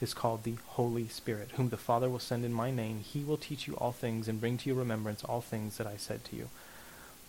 is 0.00 0.14
called 0.14 0.44
the 0.44 0.56
Holy 0.66 1.08
Spirit, 1.08 1.50
whom 1.56 1.70
the 1.70 1.76
Father 1.76 2.08
will 2.08 2.18
send 2.18 2.44
in 2.44 2.52
my 2.52 2.70
name. 2.70 3.00
He 3.00 3.24
will 3.24 3.36
teach 3.36 3.66
you 3.66 3.74
all 3.74 3.92
things 3.92 4.28
and 4.28 4.40
bring 4.40 4.58
to 4.58 4.68
your 4.68 4.78
remembrance 4.78 5.24
all 5.24 5.40
things 5.40 5.76
that 5.78 5.86
I 5.86 5.96
said 5.96 6.24
to 6.26 6.36
you. 6.36 6.48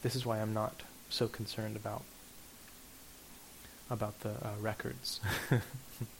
This 0.01 0.15
is 0.15 0.25
why 0.25 0.39
I'm 0.39 0.53
not 0.53 0.83
so 1.09 1.27
concerned 1.27 1.75
about 1.75 2.03
about 3.89 4.19
the 4.21 4.29
uh, 4.29 4.53
records. 4.59 5.19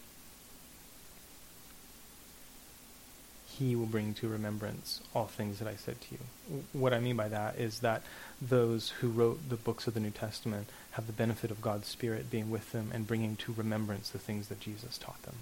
he 3.57 3.75
will 3.75 3.85
bring 3.85 4.13
to 4.15 4.27
remembrance 4.27 5.01
all 5.13 5.25
things 5.25 5.59
that 5.59 5.67
I 5.67 5.75
said 5.75 6.01
to 6.01 6.07
you. 6.11 6.63
What 6.73 6.93
I 6.93 6.99
mean 6.99 7.15
by 7.15 7.29
that 7.29 7.57
is 7.57 7.79
that 7.79 8.03
those 8.41 8.89
who 8.89 9.09
wrote 9.09 9.49
the 9.49 9.55
books 9.55 9.87
of 9.87 9.93
the 9.93 9.99
New 9.99 10.11
Testament 10.11 10.69
have 10.91 11.07
the 11.07 11.13
benefit 11.13 11.51
of 11.51 11.61
God's 11.61 11.87
Spirit 11.87 12.29
being 12.29 12.49
with 12.49 12.71
them 12.71 12.91
and 12.93 13.07
bringing 13.07 13.35
to 13.37 13.53
remembrance 13.53 14.09
the 14.09 14.19
things 14.19 14.49
that 14.49 14.59
Jesus 14.59 14.97
taught 14.97 15.21
them. 15.23 15.35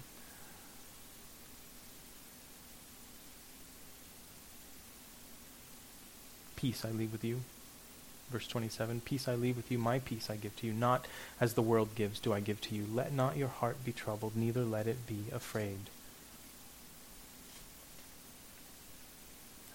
Peace 6.56 6.84
I 6.84 6.90
leave 6.90 7.12
with 7.12 7.24
you. 7.24 7.40
Verse 8.30 8.46
27 8.46 9.00
Peace 9.00 9.28
I 9.28 9.34
leave 9.34 9.56
with 9.56 9.70
you, 9.70 9.78
my 9.78 9.98
peace 9.98 10.30
I 10.30 10.36
give 10.36 10.56
to 10.56 10.66
you. 10.66 10.72
Not 10.72 11.06
as 11.40 11.54
the 11.54 11.62
world 11.62 11.94
gives, 11.94 12.20
do 12.20 12.32
I 12.32 12.40
give 12.40 12.60
to 12.62 12.74
you. 12.74 12.86
Let 12.92 13.12
not 13.12 13.36
your 13.36 13.48
heart 13.48 13.84
be 13.84 13.92
troubled, 13.92 14.36
neither 14.36 14.64
let 14.64 14.86
it 14.86 15.06
be 15.06 15.24
afraid. 15.32 15.90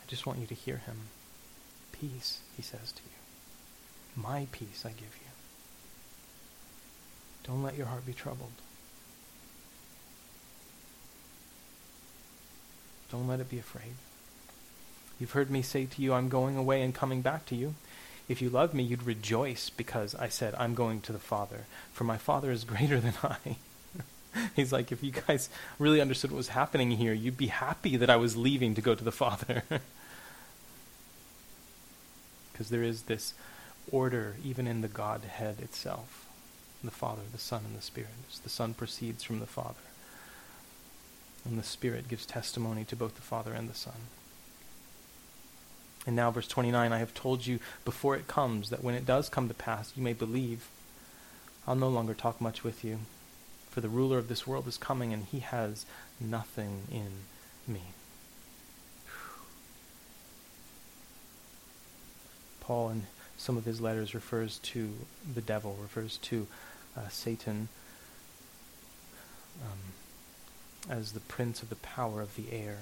Just 0.10 0.26
want 0.26 0.40
you 0.40 0.48
to 0.48 0.56
hear 0.56 0.78
him. 0.78 0.98
Peace, 1.92 2.40
he 2.58 2.64
says 2.64 2.92
to 2.92 3.02
you. 3.04 4.22
My 4.22 4.48
peace 4.52 4.84
I 4.86 4.90
give 4.90 5.02
you. 5.02 5.30
Don't 7.44 7.64
let 7.64 7.78
your 7.78 7.88
heart 7.88 8.06
be 8.06 8.14
troubled. 8.14 8.52
Don't 13.12 13.28
let 13.28 13.40
it 13.40 13.50
be 13.50 13.60
afraid. 13.60 13.96
You've 15.20 15.32
heard 15.32 15.52
me 15.52 15.62
say 15.62 15.86
to 15.86 16.02
you, 16.02 16.14
I'm 16.14 16.30
going 16.30 16.58
away 16.58 16.82
and 16.82 16.94
coming 16.94 17.22
back 17.22 17.46
to 17.48 17.56
you. 17.56 17.76
If 18.28 18.42
you 18.42 18.50
loved 18.50 18.74
me, 18.74 18.84
you'd 18.84 19.04
rejoice 19.04 19.70
because 19.70 20.16
I 20.16 20.30
said, 20.30 20.56
I'm 20.58 20.76
going 20.76 21.02
to 21.02 21.12
the 21.12 21.20
Father, 21.20 21.66
for 21.92 22.04
my 22.04 22.18
Father 22.18 22.52
is 22.52 22.64
greater 22.66 23.00
than 23.00 23.16
I. 23.24 23.58
He's 24.56 24.72
like, 24.72 24.92
if 24.92 25.04
you 25.04 25.12
guys 25.12 25.50
really 25.78 26.02
understood 26.02 26.32
what 26.32 26.38
was 26.38 26.50
happening 26.50 26.92
here, 26.92 27.14
you'd 27.14 27.38
be 27.38 27.48
happy 27.48 27.98
that 27.98 28.10
I 28.10 28.16
was 28.16 28.38
leaving 28.38 28.76
to 28.76 28.82
go 28.82 28.96
to 28.96 29.04
the 29.04 29.12
Father. 29.12 29.64
because 32.60 32.70
there 32.72 32.84
is 32.84 33.04
this 33.04 33.34
order 33.90 34.36
even 34.44 34.68
in 34.68 34.82
the 34.82 34.90
Godhead 34.90 35.62
itself 35.62 36.26
the 36.84 36.92
Father, 36.92 37.22
the 37.32 37.38
Son, 37.38 37.64
and 37.66 37.78
the 37.78 37.82
Spirit. 37.82 38.10
the 38.44 38.50
Son 38.50 38.74
proceeds 38.74 39.24
from 39.24 39.40
the 39.40 39.46
Father, 39.46 39.80
and 41.46 41.58
the 41.58 41.64
Spirit 41.64 42.08
gives 42.08 42.26
testimony 42.26 42.84
to 42.86 42.96
both 42.96 43.16
the 43.16 43.22
Father 43.22 43.54
and 43.54 43.70
the 43.70 43.76
Son. 43.76 44.08
And 46.06 46.16
now, 46.16 46.32
verse 46.32 46.48
29 46.48 46.92
I 46.92 46.98
have 46.98 47.14
told 47.14 47.46
you 47.46 47.60
before 47.84 48.16
it 48.16 48.28
comes 48.28 48.70
that 48.70 48.84
when 48.84 48.96
it 48.96 49.06
does 49.06 49.30
come 49.30 49.48
to 49.48 49.54
pass, 49.54 49.94
you 49.96 50.04
may 50.04 50.14
believe. 50.14 50.68
I'll 51.68 51.76
no 51.76 51.90
longer 51.90 52.14
talk 52.14 52.42
much 52.42 52.64
with 52.64 52.84
you, 52.84 53.00
for 53.70 53.80
the 53.80 53.90
ruler 53.90 54.18
of 54.18 54.28
this 54.28 54.48
world 54.48 54.68
is 54.68 54.78
coming, 54.78 55.14
and 55.14 55.26
he 55.26 55.40
has 55.40 55.86
nothing 56.20 56.84
in 56.92 57.74
me. 57.74 57.94
Paul 62.70 62.90
in 62.92 63.08
some 63.36 63.58
of 63.58 63.66
his 63.66 63.82
letters 63.82 64.14
refers 64.14 64.60
to 64.60 64.94
the 65.34 65.42
devil, 65.42 65.76
refers 65.82 66.18
to 66.18 66.46
uh, 66.96 67.08
Satan 67.10 67.68
um, 69.64 69.80
as 70.88 71.14
the 71.14 71.20
prince 71.22 71.64
of 71.64 71.70
the 71.70 71.78
power 71.78 72.22
of 72.22 72.36
the 72.36 72.52
air, 72.52 72.78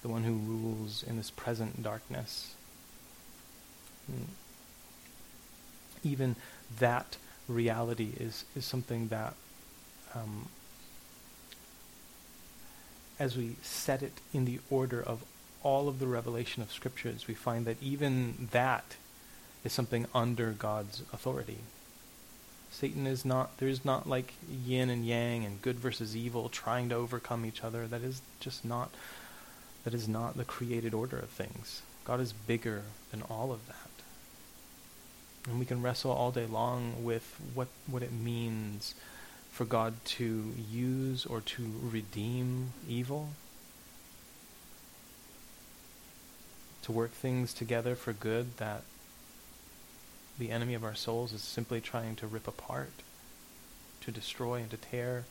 the 0.00 0.08
one 0.08 0.22
who 0.22 0.32
rules 0.32 1.02
in 1.02 1.18
this 1.18 1.30
present 1.30 1.82
darkness. 1.82 2.54
And 4.08 4.20
hmm. 4.20 6.08
even 6.08 6.36
that 6.78 7.18
reality 7.46 8.12
is, 8.18 8.46
is 8.56 8.64
something 8.64 9.08
that, 9.08 9.34
um, 10.14 10.48
as 13.18 13.36
we 13.36 13.56
set 13.60 14.02
it 14.02 14.14
in 14.32 14.46
the 14.46 14.60
order 14.70 15.02
of 15.02 15.22
all 15.62 15.88
of 15.88 15.98
the 15.98 16.06
revelation 16.06 16.62
of 16.62 16.72
scriptures, 16.72 17.26
we 17.26 17.34
find 17.34 17.66
that 17.66 17.82
even 17.82 18.48
that 18.52 18.96
is 19.64 19.72
something 19.72 20.06
under 20.14 20.52
God's 20.52 21.02
authority. 21.12 21.58
Satan 22.70 23.06
is 23.06 23.24
not, 23.24 23.56
there's 23.58 23.84
not 23.84 24.08
like 24.08 24.34
yin 24.48 24.90
and 24.90 25.06
yang 25.06 25.44
and 25.44 25.62
good 25.62 25.76
versus 25.76 26.14
evil 26.14 26.48
trying 26.48 26.88
to 26.90 26.94
overcome 26.94 27.46
each 27.46 27.64
other. 27.64 27.86
That 27.86 28.02
is 28.02 28.20
just 28.38 28.64
not, 28.64 28.90
that 29.84 29.94
is 29.94 30.06
not 30.06 30.36
the 30.36 30.44
created 30.44 30.92
order 30.92 31.18
of 31.18 31.30
things. 31.30 31.82
God 32.04 32.20
is 32.20 32.32
bigger 32.32 32.82
than 33.10 33.22
all 33.22 33.50
of 33.50 33.66
that. 33.66 33.74
And 35.48 35.58
we 35.58 35.64
can 35.64 35.80
wrestle 35.80 36.10
all 36.10 36.32
day 36.32 36.46
long 36.46 37.04
with 37.04 37.40
what, 37.54 37.68
what 37.86 38.02
it 38.02 38.12
means 38.12 38.94
for 39.50 39.64
God 39.64 39.94
to 40.04 40.52
use 40.70 41.24
or 41.24 41.40
to 41.40 41.72
redeem 41.82 42.72
evil 42.88 43.30
to 46.86 46.92
work 46.92 47.10
things 47.10 47.52
together 47.52 47.96
for 47.96 48.12
good 48.12 48.56
that 48.58 48.82
the 50.38 50.52
enemy 50.52 50.72
of 50.72 50.84
our 50.84 50.94
souls 50.94 51.32
is 51.32 51.42
simply 51.42 51.80
trying 51.80 52.14
to 52.14 52.28
rip 52.28 52.46
apart, 52.46 52.92
to 54.02 54.12
destroy 54.12 54.60
and 54.60 54.70
to 54.70 54.76
tear, 54.76 55.24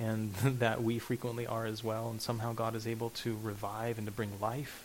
and 0.00 0.34
that 0.58 0.82
we 0.82 0.98
frequently 0.98 1.46
are 1.46 1.64
as 1.64 1.84
well. 1.84 2.10
And 2.10 2.20
somehow 2.20 2.52
God 2.52 2.74
is 2.74 2.88
able 2.88 3.10
to 3.10 3.38
revive 3.40 3.98
and 3.98 4.06
to 4.08 4.12
bring 4.12 4.32
life 4.40 4.84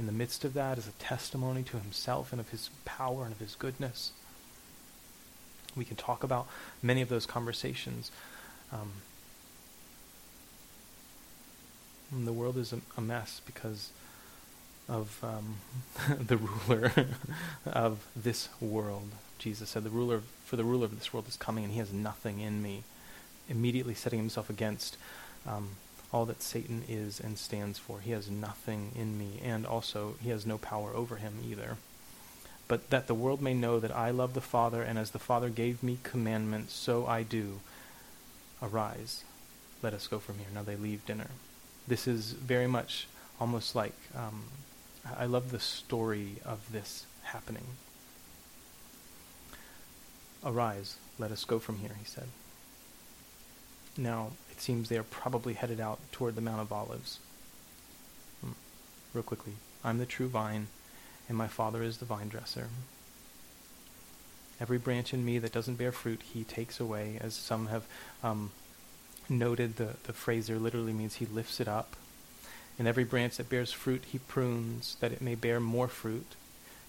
in 0.00 0.06
the 0.06 0.12
midst 0.12 0.44
of 0.44 0.52
that 0.54 0.78
as 0.78 0.88
a 0.88 0.92
testimony 0.92 1.62
to 1.62 1.78
himself 1.78 2.32
and 2.32 2.40
of 2.40 2.48
his 2.48 2.70
power 2.84 3.22
and 3.22 3.32
of 3.32 3.38
his 3.38 3.54
goodness. 3.54 4.10
We 5.76 5.84
can 5.84 5.96
talk 5.96 6.24
about 6.24 6.48
many 6.82 7.02
of 7.02 7.08
those 7.08 7.24
conversations. 7.24 8.10
Um, 8.72 8.94
the 12.10 12.32
world 12.32 12.56
is 12.56 12.72
a, 12.72 12.80
a 12.96 13.00
mess 13.00 13.40
because 13.46 13.90
of 14.88 15.22
um, 15.22 15.56
the 16.26 16.36
ruler 16.36 16.92
of 17.66 18.06
this 18.14 18.48
world. 18.60 19.10
Jesus 19.38 19.70
said, 19.70 19.84
"The 19.84 19.90
ruler 19.90 20.22
for 20.44 20.56
the 20.56 20.64
ruler 20.64 20.84
of 20.84 20.98
this 20.98 21.12
world 21.12 21.28
is 21.28 21.36
coming, 21.36 21.64
and 21.64 21.72
he 21.72 21.78
has 21.78 21.92
nothing 21.92 22.40
in 22.40 22.62
me." 22.62 22.82
Immediately 23.48 23.94
setting 23.94 24.18
himself 24.18 24.50
against 24.50 24.96
um, 25.46 25.70
all 26.12 26.24
that 26.26 26.42
Satan 26.42 26.82
is 26.88 27.20
and 27.20 27.38
stands 27.38 27.78
for. 27.78 28.00
He 28.00 28.10
has 28.12 28.30
nothing 28.30 28.92
in 28.96 29.18
me, 29.18 29.40
and 29.44 29.66
also 29.66 30.16
he 30.20 30.30
has 30.30 30.46
no 30.46 30.58
power 30.58 30.92
over 30.94 31.16
him 31.16 31.34
either. 31.48 31.76
But 32.68 32.90
that 32.90 33.06
the 33.06 33.14
world 33.14 33.40
may 33.40 33.54
know 33.54 33.78
that 33.78 33.94
I 33.94 34.10
love 34.10 34.34
the 34.34 34.40
Father, 34.40 34.82
and 34.82 34.98
as 34.98 35.12
the 35.12 35.18
Father 35.18 35.48
gave 35.48 35.82
me 35.82 35.98
commandments, 36.02 36.74
so 36.74 37.06
I 37.06 37.22
do. 37.22 37.60
Arise, 38.62 39.22
let 39.82 39.92
us 39.92 40.06
go 40.06 40.18
from 40.18 40.38
here. 40.38 40.48
Now 40.52 40.62
they 40.62 40.76
leave 40.76 41.04
dinner. 41.06 41.28
This 41.86 42.08
is 42.08 42.32
very 42.32 42.66
much 42.66 43.06
almost 43.38 43.74
like 43.76 43.92
um, 44.14 44.44
I 45.16 45.26
love 45.26 45.50
the 45.50 45.60
story 45.60 46.36
of 46.44 46.72
this 46.72 47.06
happening. 47.24 47.66
Arise, 50.44 50.96
let 51.18 51.30
us 51.30 51.44
go 51.44 51.58
from 51.58 51.78
here, 51.78 51.96
he 51.98 52.04
said. 52.04 52.28
Now, 53.96 54.32
it 54.50 54.60
seems 54.60 54.88
they 54.88 54.98
are 54.98 55.02
probably 55.02 55.54
headed 55.54 55.80
out 55.80 55.98
toward 56.12 56.34
the 56.34 56.40
Mount 56.40 56.60
of 56.60 56.72
Olives. 56.72 57.18
Hmm. 58.42 58.52
Real 59.12 59.22
quickly, 59.22 59.54
I'm 59.84 59.98
the 59.98 60.06
true 60.06 60.28
vine, 60.28 60.68
and 61.28 61.36
my 61.36 61.48
Father 61.48 61.82
is 61.82 61.98
the 61.98 62.04
vine 62.04 62.28
dresser. 62.28 62.68
Every 64.60 64.78
branch 64.78 65.12
in 65.12 65.24
me 65.24 65.38
that 65.38 65.52
doesn't 65.52 65.76
bear 65.76 65.92
fruit, 65.92 66.22
he 66.22 66.44
takes 66.44 66.80
away, 66.80 67.18
as 67.20 67.34
some 67.34 67.66
have 67.66 67.84
um, 68.22 68.50
noted. 69.28 69.76
The, 69.76 69.96
the 70.04 70.12
phrase 70.12 70.46
there 70.46 70.58
literally 70.58 70.92
means 70.92 71.16
he 71.16 71.26
lifts 71.26 71.60
it 71.60 71.68
up. 71.68 71.96
And 72.78 72.86
every 72.86 73.04
branch 73.04 73.36
that 73.36 73.48
bears 73.48 73.72
fruit, 73.72 74.04
he 74.10 74.18
prunes, 74.18 74.96
that 75.00 75.12
it 75.12 75.22
may 75.22 75.34
bear 75.34 75.60
more 75.60 75.88
fruit. 75.88 76.34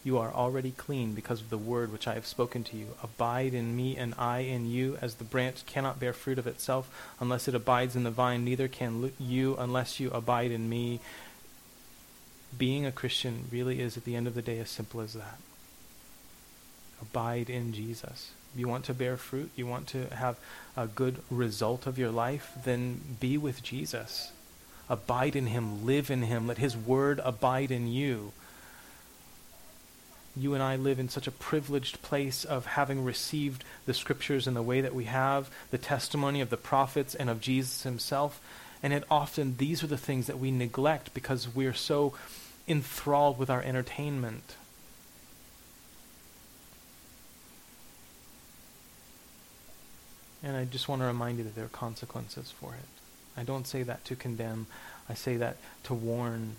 You 0.04 0.18
are 0.18 0.34
already 0.34 0.72
clean 0.72 1.14
because 1.14 1.42
of 1.42 1.50
the 1.50 1.58
word 1.58 1.92
which 1.92 2.08
I 2.08 2.14
have 2.14 2.26
spoken 2.26 2.64
to 2.66 2.78
you. 2.78 2.88
Abide 3.04 3.54
in 3.54 3.76
me, 3.76 3.98
and 3.98 4.14
I 4.18 4.40
in 4.40 4.70
you, 4.70 4.98
as 5.02 5.16
the 5.16 5.24
branch 5.24 5.66
cannot 5.66 6.00
bear 6.00 6.14
fruit 6.14 6.40
of 6.40 6.48
itself 6.48 6.90
unless 7.20 7.48
it 7.48 7.56
abides 7.56 7.96
in 7.96 8.04
the 8.04 8.12
vine, 8.12 8.46
neither 8.46 8.68
can 8.68 9.12
you 9.20 9.56
unless 9.58 10.00
you 10.00 10.10
abide 10.12 10.52
in 10.52 10.70
me. 10.70 11.00
Being 12.58 12.86
a 12.86 12.92
Christian 12.92 13.46
really 13.52 13.82
is, 13.82 13.98
at 13.98 14.06
the 14.06 14.16
end 14.16 14.28
of 14.28 14.36
the 14.36 14.42
day, 14.42 14.60
as 14.60 14.70
simple 14.70 15.02
as 15.02 15.14
that. 15.14 15.40
Abide 17.02 17.50
in 17.50 17.74
Jesus. 17.74 18.32
You 18.56 18.68
want 18.68 18.86
to 18.86 18.94
bear 18.94 19.18
fruit, 19.18 19.52
you 19.56 19.68
want 19.68 19.88
to 19.88 20.14
have 20.16 20.38
a 20.76 20.88
good 20.88 21.18
result 21.30 21.86
of 21.86 22.00
your 22.00 22.12
life, 22.12 22.54
then 22.64 23.02
be 23.20 23.38
with 23.38 23.62
Jesus. 23.62 24.32
Abide 24.90 25.36
in 25.36 25.48
him, 25.48 25.86
live 25.86 26.10
in 26.10 26.24
him, 26.24 26.48
let 26.48 26.58
his 26.58 26.76
word 26.76 27.20
abide 27.24 27.72
in 27.72 27.88
you 27.88 28.32
you 30.40 30.54
and 30.54 30.64
I 30.64 30.76
live 30.76 31.00
in 31.00 31.10
such 31.10 31.28
a 31.28 31.32
privileged 31.32 32.02
place 32.02 32.46
of 32.46 32.66
having 32.66 33.04
received 33.04 33.64
the 33.86 33.94
scriptures 33.94 34.48
in 34.48 34.54
the 34.54 34.62
way 34.62 34.82
that 34.82 34.94
we 34.94 35.06
have, 35.06 35.50
the 35.72 35.78
testimony 35.78 36.42
of 36.42 36.50
the 36.50 36.58
prophets 36.58 37.16
and 37.16 37.30
of 37.30 37.42
Jesus 37.42 37.84
himself. 37.84 38.40
And 38.84 38.94
yet, 38.94 39.04
often, 39.10 39.56
these 39.58 39.84
are 39.84 39.88
the 39.88 39.98
things 39.98 40.28
that 40.28 40.40
we 40.40 40.52
neglect 40.52 41.14
because 41.14 41.54
we're 41.54 41.74
so 41.74 42.14
enthralled 42.68 43.40
with 43.40 43.50
our 43.50 43.62
entertainment. 43.62 44.56
And 50.44 50.56
I 50.56 50.66
just 50.66 50.88
want 50.88 51.02
to 51.02 51.08
remind 51.08 51.40
you 51.40 51.44
that 51.46 51.56
there 51.56 51.66
are 51.66 51.70
consequences 51.70 52.52
for 52.52 52.74
it. 52.74 52.97
I 53.38 53.44
don't 53.44 53.68
say 53.68 53.84
that 53.84 54.04
to 54.06 54.16
condemn, 54.16 54.66
I 55.08 55.14
say 55.14 55.38
that 55.38 55.58
to 55.84 55.94
warn, 55.94 56.56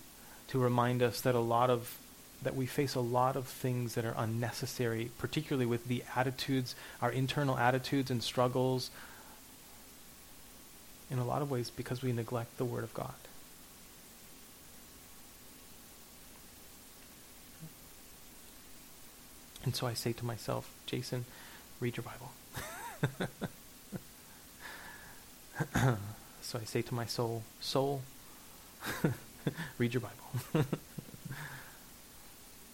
to 0.48 0.58
remind 0.58 1.02
us 1.02 1.20
that 1.22 1.34
a 1.34 1.40
lot 1.40 1.70
of 1.70 1.98
that 2.42 2.54
we 2.54 2.66
face 2.66 2.94
a 2.94 3.00
lot 3.00 3.34
of 3.34 3.48
things 3.48 3.96
that 3.96 4.04
are 4.04 4.14
unnecessary, 4.16 5.10
particularly 5.18 5.66
with 5.66 5.88
the 5.88 6.04
attitudes, 6.14 6.76
our 7.02 7.10
internal 7.10 7.58
attitudes 7.58 8.12
and 8.12 8.22
struggles, 8.22 8.90
in 11.10 11.18
a 11.18 11.24
lot 11.24 11.42
of 11.42 11.50
ways 11.50 11.68
because 11.68 12.00
we 12.00 12.12
neglect 12.12 12.56
the 12.58 12.64
Word 12.64 12.84
of 12.84 12.94
God. 12.94 13.12
And 19.64 19.74
so 19.74 19.88
I 19.88 19.94
say 19.94 20.12
to 20.12 20.24
myself, 20.24 20.70
Jason, 20.86 21.24
read 21.80 21.96
your 21.96 22.04
Bible. 22.04 22.30
so 26.48 26.58
I 26.58 26.64
say 26.64 26.80
to 26.80 26.94
my 26.94 27.04
soul, 27.04 27.42
soul, 27.60 28.00
read 29.78 29.92
your 29.92 30.00
Bible. 30.00 30.66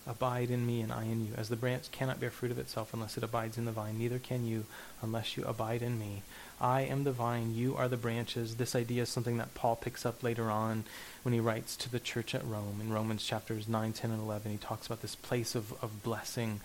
Abide 0.07 0.53
in 0.53 0.65
me 0.65 0.81
and 0.81 0.93
I 0.93 1.03
in 1.03 1.27
you. 1.27 1.33
As 1.37 1.49
the 1.49 1.57
branch 1.57 1.91
cannot 1.91 2.21
bear 2.21 2.31
fruit 2.31 2.53
of 2.53 2.59
itself 2.61 2.95
unless 2.95 3.17
it 3.17 3.25
abides 3.25 3.59
in 3.59 3.65
the 3.65 3.73
vine, 3.73 3.99
neither 3.99 4.21
can 4.21 4.47
you 4.47 4.67
unless 5.03 5.37
you 5.37 5.43
abide 5.43 5.83
in 5.83 5.99
me. 5.99 6.23
I 6.61 6.83
am 6.83 7.03
the 7.03 7.11
vine, 7.11 7.53
you 7.53 7.75
are 7.75 7.89
the 7.89 7.97
branches. 7.97 8.55
This 8.55 8.77
idea 8.77 9.03
is 9.03 9.09
something 9.09 9.39
that 9.39 9.55
Paul 9.55 9.75
picks 9.75 10.07
up 10.07 10.23
later 10.23 10.53
on 10.53 10.85
when 11.25 11.35
he 11.35 11.41
writes 11.41 11.75
to 11.79 11.91
the 11.91 11.99
church 11.99 12.33
at 12.33 12.47
Rome. 12.47 12.79
In 12.81 12.93
Romans 12.93 13.25
chapters 13.25 13.67
9, 13.67 13.93
10, 13.93 14.13
and 14.13 14.23
11, 14.23 14.53
he 14.53 14.59
talks 14.59 14.87
about 14.87 15.03
this 15.03 15.17
place 15.17 15.57
of, 15.57 15.73
of 15.83 16.05
blessing, 16.05 16.61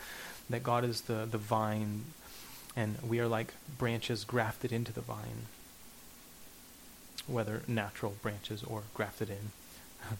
that 0.47 0.61
God 0.61 0.85
is 0.85 1.01
the, 1.01 1.27
the 1.29 1.39
vine, 1.39 2.03
and 2.75 2.97
we 3.01 3.19
are 3.19 3.27
like 3.27 3.55
branches 3.79 4.25
grafted 4.25 4.71
into 4.71 4.93
the 4.93 5.01
vine, 5.01 5.47
whether 7.29 7.63
natural 7.67 8.15
branches 8.21 8.63
or 8.63 8.83
grafted 8.93 9.29
in. 9.29 9.51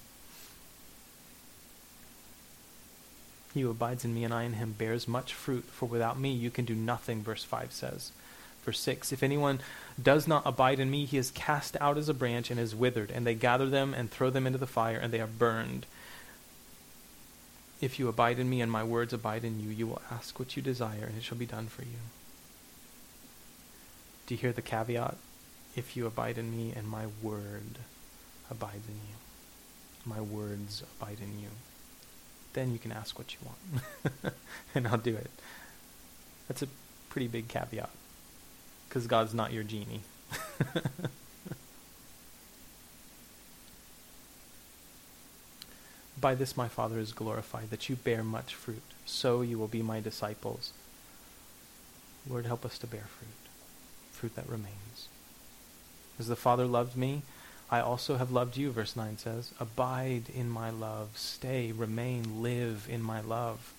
He 3.53 3.62
who 3.62 3.72
abides 3.72 4.05
in 4.05 4.14
me 4.14 4.24
and 4.24 4.34
I 4.34 4.43
in 4.43 4.53
him 4.53 4.76
bears 4.78 5.07
much 5.07 5.34
fruit, 5.34 5.66
for 5.66 5.88
without 5.88 6.20
me 6.20 6.32
you 6.32 6.51
can 6.51 6.66
do 6.66 6.76
nothing, 6.76 7.24
verse 7.24 7.43
5 7.43 7.72
says. 7.72 8.12
Verse 8.64 8.80
6 8.80 9.12
If 9.12 9.24
anyone 9.24 9.60
does 10.01 10.28
not 10.28 10.43
abide 10.45 10.80
in 10.80 10.91
me, 10.91 11.05
he 11.05 11.18
is 11.18 11.32
cast 11.32 11.76
out 11.82 11.97
as 11.97 12.10
a 12.10 12.14
branch 12.14 12.51
and 12.51 12.60
is 12.60 12.76
withered, 12.76 13.10
and 13.10 13.26
they 13.26 13.34
gather 13.34 13.68
them 13.68 13.93
and 13.93 14.12
throw 14.12 14.30
them 14.30 14.45
into 14.45 14.60
the 14.60 14.68
fire, 14.68 14.97
and 14.97 15.12
they 15.12 15.22
are 15.22 15.28
burned. 15.28 15.88
If 17.82 17.97
you 17.97 18.07
abide 18.07 18.39
in 18.39 18.49
me 18.49 18.62
and 18.62 18.72
my 18.72 18.84
words 18.84 19.14
abide 19.14 19.45
in 19.45 19.60
you, 19.60 19.70
you 19.70 19.88
will 19.88 20.01
ask 20.12 20.38
what 20.38 20.55
you 20.55 20.62
desire, 20.62 21.05
and 21.05 21.18
it 21.18 21.24
shall 21.24 21.38
be 21.38 21.45
done 21.45 21.68
for 21.68 21.82
you. 21.82 21.99
Do 24.28 24.36
you 24.36 24.41
hear 24.41 24.51
the 24.53 24.62
caveat? 24.62 25.16
If 25.80 25.96
you 25.96 26.06
abide 26.06 26.38
in 26.38 26.52
me 26.52 26.74
and 26.76 26.86
my 26.88 27.06
word 27.24 27.80
abides 28.52 28.88
in 28.88 29.00
you, 29.08 29.16
my 30.06 30.20
words 30.20 30.84
abide 31.00 31.20
in 31.22 31.40
you 31.40 31.50
then 32.54 32.72
you 32.72 32.80
can 32.80 32.92
ask 32.92 33.18
what 33.18 33.34
you 33.34 33.40
want. 33.46 33.58
and 34.76 34.88
I'll 34.88 34.98
do 34.98 35.16
it. 35.16 35.32
That's 36.48 36.62
a 36.62 36.68
pretty 37.10 37.28
big 37.28 37.48
caveat. 37.48 37.90
Because 38.88 39.08
God's 39.08 39.34
not 39.34 39.54
your 39.54 39.64
genie. 39.64 40.02
By 46.20 46.36
this 46.36 46.58
my 46.58 46.68
Father 46.68 47.00
is 47.00 47.14
glorified, 47.14 47.70
that 47.70 47.88
you 47.88 47.96
bear 47.96 48.24
much 48.24 48.54
fruit. 48.56 48.84
So 49.06 49.42
you 49.42 49.58
will 49.58 49.70
be 49.70 49.82
my 49.82 50.02
disciples. 50.02 50.74
Lord, 52.30 52.46
help 52.46 52.66
us 52.66 52.78
to 52.80 52.88
bear 52.88 53.06
fruit, 53.08 53.30
fruit 54.12 54.36
that 54.36 54.50
remains. 54.50 55.08
As 56.20 56.28
the 56.28 56.36
Father 56.36 56.65
loved 56.65 56.97
me, 56.97 57.24
I 57.72 57.80
also 57.80 58.17
have 58.17 58.32
loved 58.32 58.57
you, 58.57 58.72
verse 58.72 58.95
9 58.95 59.17
says. 59.17 59.53
Abide 59.59 60.24
in 60.34 60.49
my 60.49 60.70
love. 60.70 61.09
Stay, 61.15 61.72
remain, 61.72 62.41
live 62.41 62.88
in 62.89 63.01
my 63.01 63.22
love. 63.22 63.74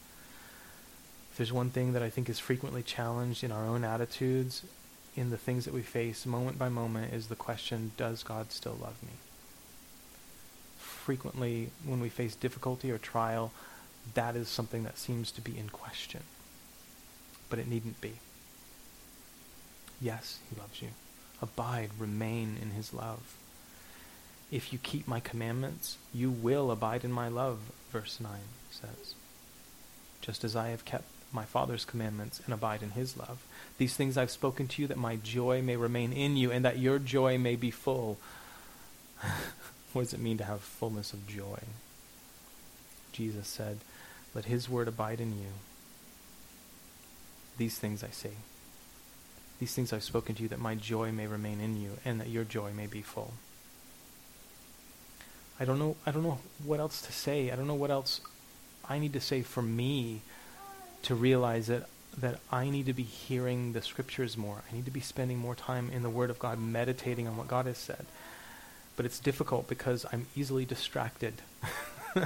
If 1.30 1.36
there's 1.36 1.53
one 1.53 1.70
thing 1.70 1.93
that 1.93 2.03
I 2.03 2.11
think 2.11 2.28
is 2.28 2.38
frequently 2.38 2.82
challenged 2.82 3.45
in 3.45 3.53
our 3.53 3.66
own 3.66 3.84
attitudes, 3.84 4.64
in 5.16 5.30
the 5.30 5.36
things 5.36 5.64
that 5.64 5.74
we 5.74 5.82
face 5.82 6.24
moment 6.24 6.59
by 6.59 6.68
moment, 6.68 7.12
is 7.12 7.26
the 7.26 7.36
question 7.36 7.93
Does 7.97 8.22
God 8.22 8.53
still 8.53 8.78
love 8.80 9.03
me? 9.03 9.12
Frequently, 10.78 11.70
when 11.84 12.01
we 12.01 12.09
face 12.09 12.34
difficulty 12.36 12.91
or 12.91 12.99
trial, 12.99 13.53
that 14.14 14.36
is 14.36 14.49
something 14.49 14.84
that 14.84 14.99
seems 14.99 15.30
to 15.32 15.41
be 15.41 15.59
in 15.59 15.68
question. 15.68 16.22
But 17.49 17.59
it 17.59 17.68
needn't 17.68 18.01
be. 18.01 18.12
Yes, 20.01 20.38
He 20.49 20.59
loves 20.59 20.80
you. 20.80 20.88
Abide, 21.43 21.91
remain 21.99 22.57
in 22.61 22.70
His 22.70 22.93
love. 22.93 23.36
If 24.51 24.72
you 24.72 24.78
keep 24.78 25.07
my 25.07 25.20
commandments, 25.20 25.97
you 26.12 26.30
will 26.30 26.70
abide 26.70 27.05
in 27.05 27.12
my 27.12 27.28
love, 27.28 27.59
verse 27.93 28.18
9 28.20 28.32
says. 28.70 29.14
Just 30.20 30.45
as 30.45 30.57
I 30.57 30.68
have 30.68 30.84
kept 30.84 31.05
my 31.32 31.45
Father's 31.45 31.84
commandments 31.84 32.41
and 32.45 32.53
abide 32.53 32.82
in 32.82 32.91
his 32.91 33.16
love. 33.16 33.43
These 33.78 33.95
things 33.95 34.16
I've 34.16 34.30
spoken 34.30 34.68
to 34.68 34.82
you 34.82 34.88
that 34.88 34.97
my 34.97 35.16
joy 35.16 35.62
may 35.62 35.76
remain 35.76 36.12
in 36.12 36.36
you 36.36 36.51
and 36.51 36.64
that 36.64 36.78
your 36.78 36.99
joy 36.99 37.38
may 37.38 37.57
be 37.57 37.70
full. 37.70 38.18
what 39.93 40.03
does 40.03 40.14
it 40.14 40.20
mean 40.20 40.38
to 40.38 40.45
have 40.45 40.61
fullness 40.61 41.12
of 41.12 41.26
joy? 41.28 41.61
Jesus 43.12 43.47
said, 43.47 43.78
Let 44.34 44.47
his 44.47 44.68
word 44.68 44.88
abide 44.88 45.20
in 45.20 45.38
you. 45.38 45.49
These 47.59 47.78
things 47.78 48.03
I 48.03 48.11
say. 48.11 48.32
These 49.61 49.75
things 49.75 49.93
I've 49.93 50.03
spoken 50.03 50.35
to 50.35 50.43
you, 50.43 50.49
that 50.49 50.59
my 50.59 50.75
joy 50.75 51.13
may 51.13 51.27
remain 51.27 51.61
in 51.61 51.81
you, 51.81 51.99
and 52.05 52.19
that 52.21 52.29
your 52.29 52.45
joy 52.45 52.73
may 52.73 52.87
be 52.87 53.03
full. 53.03 53.35
I 55.61 55.67
don't 55.67 55.79
know 55.79 55.97
I 56.07 56.11
don't 56.11 56.23
know 56.23 56.39
what 56.65 56.81
else 56.81 57.03
to 57.03 57.13
say. 57.13 57.51
I 57.51 57.57
don't 57.57 57.69
know 57.69 57.75
what 57.75 57.91
else 57.91 58.23
I 58.89 58.99
need 58.99 59.13
to 59.13 59.21
say 59.21 59.43
for 59.43 59.61
me 59.63 60.23
to 61.03 61.15
realize 61.15 61.67
that 61.67 61.87
that 62.17 62.41
I 62.51 62.71
need 62.71 62.87
to 62.87 62.95
be 62.95 63.03
hearing 63.03 63.75
the 63.75 63.83
scriptures 63.83 64.37
more. 64.37 64.63
I 64.71 64.75
need 64.75 64.87
to 64.87 64.91
be 64.91 65.01
spending 65.01 65.39
more 65.39 65.55
time 65.55 65.91
in 65.93 66.03
the 66.03 66.11
word 66.11 66.31
of 66.31 66.39
God, 66.39 66.59
meditating 66.59 67.29
on 67.29 67.37
what 67.37 67.47
God 67.47 67.67
has 67.67 67.79
said. 67.79 68.07
But 68.97 69.07
it's 69.07 69.21
difficult 69.21 69.69
because 69.69 70.05
I'm 70.13 70.27
easily 70.35 70.65
distracted. 70.65 71.35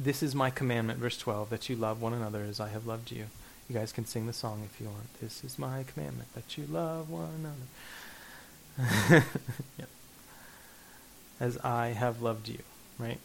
this 0.00 0.22
is 0.22 0.34
my 0.34 0.50
commandment, 0.50 0.98
verse 1.00 1.18
12, 1.18 1.50
that 1.50 1.68
you 1.68 1.76
love 1.76 2.00
one 2.00 2.14
another 2.14 2.42
as 2.42 2.60
I 2.60 2.68
have 2.68 2.86
loved 2.86 3.12
you. 3.12 3.26
You 3.68 3.74
guys 3.74 3.92
can 3.92 4.06
sing 4.06 4.26
the 4.26 4.32
song 4.32 4.62
if 4.64 4.80
you 4.80 4.86
want. 4.86 5.20
This 5.20 5.42
is 5.42 5.58
my 5.58 5.84
commandment, 5.84 6.32
that 6.34 6.56
you 6.56 6.66
love 6.66 7.10
one 7.10 7.56
another. 8.78 9.24
yep. 9.78 9.88
As 11.40 11.58
I 11.58 11.88
have 11.88 12.22
loved 12.22 12.48
you, 12.48 12.60
right? 12.98 13.18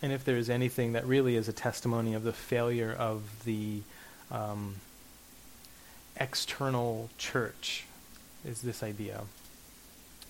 And 0.00 0.12
if 0.12 0.24
there 0.24 0.36
is 0.36 0.48
anything 0.48 0.92
that 0.92 1.06
really 1.06 1.36
is 1.36 1.48
a 1.48 1.52
testimony 1.52 2.14
of 2.14 2.22
the 2.22 2.32
failure 2.32 2.94
of 2.96 3.44
the 3.44 3.82
um, 4.30 4.76
external 6.16 7.10
church, 7.18 7.84
is 8.44 8.62
this 8.62 8.82
idea 8.82 9.22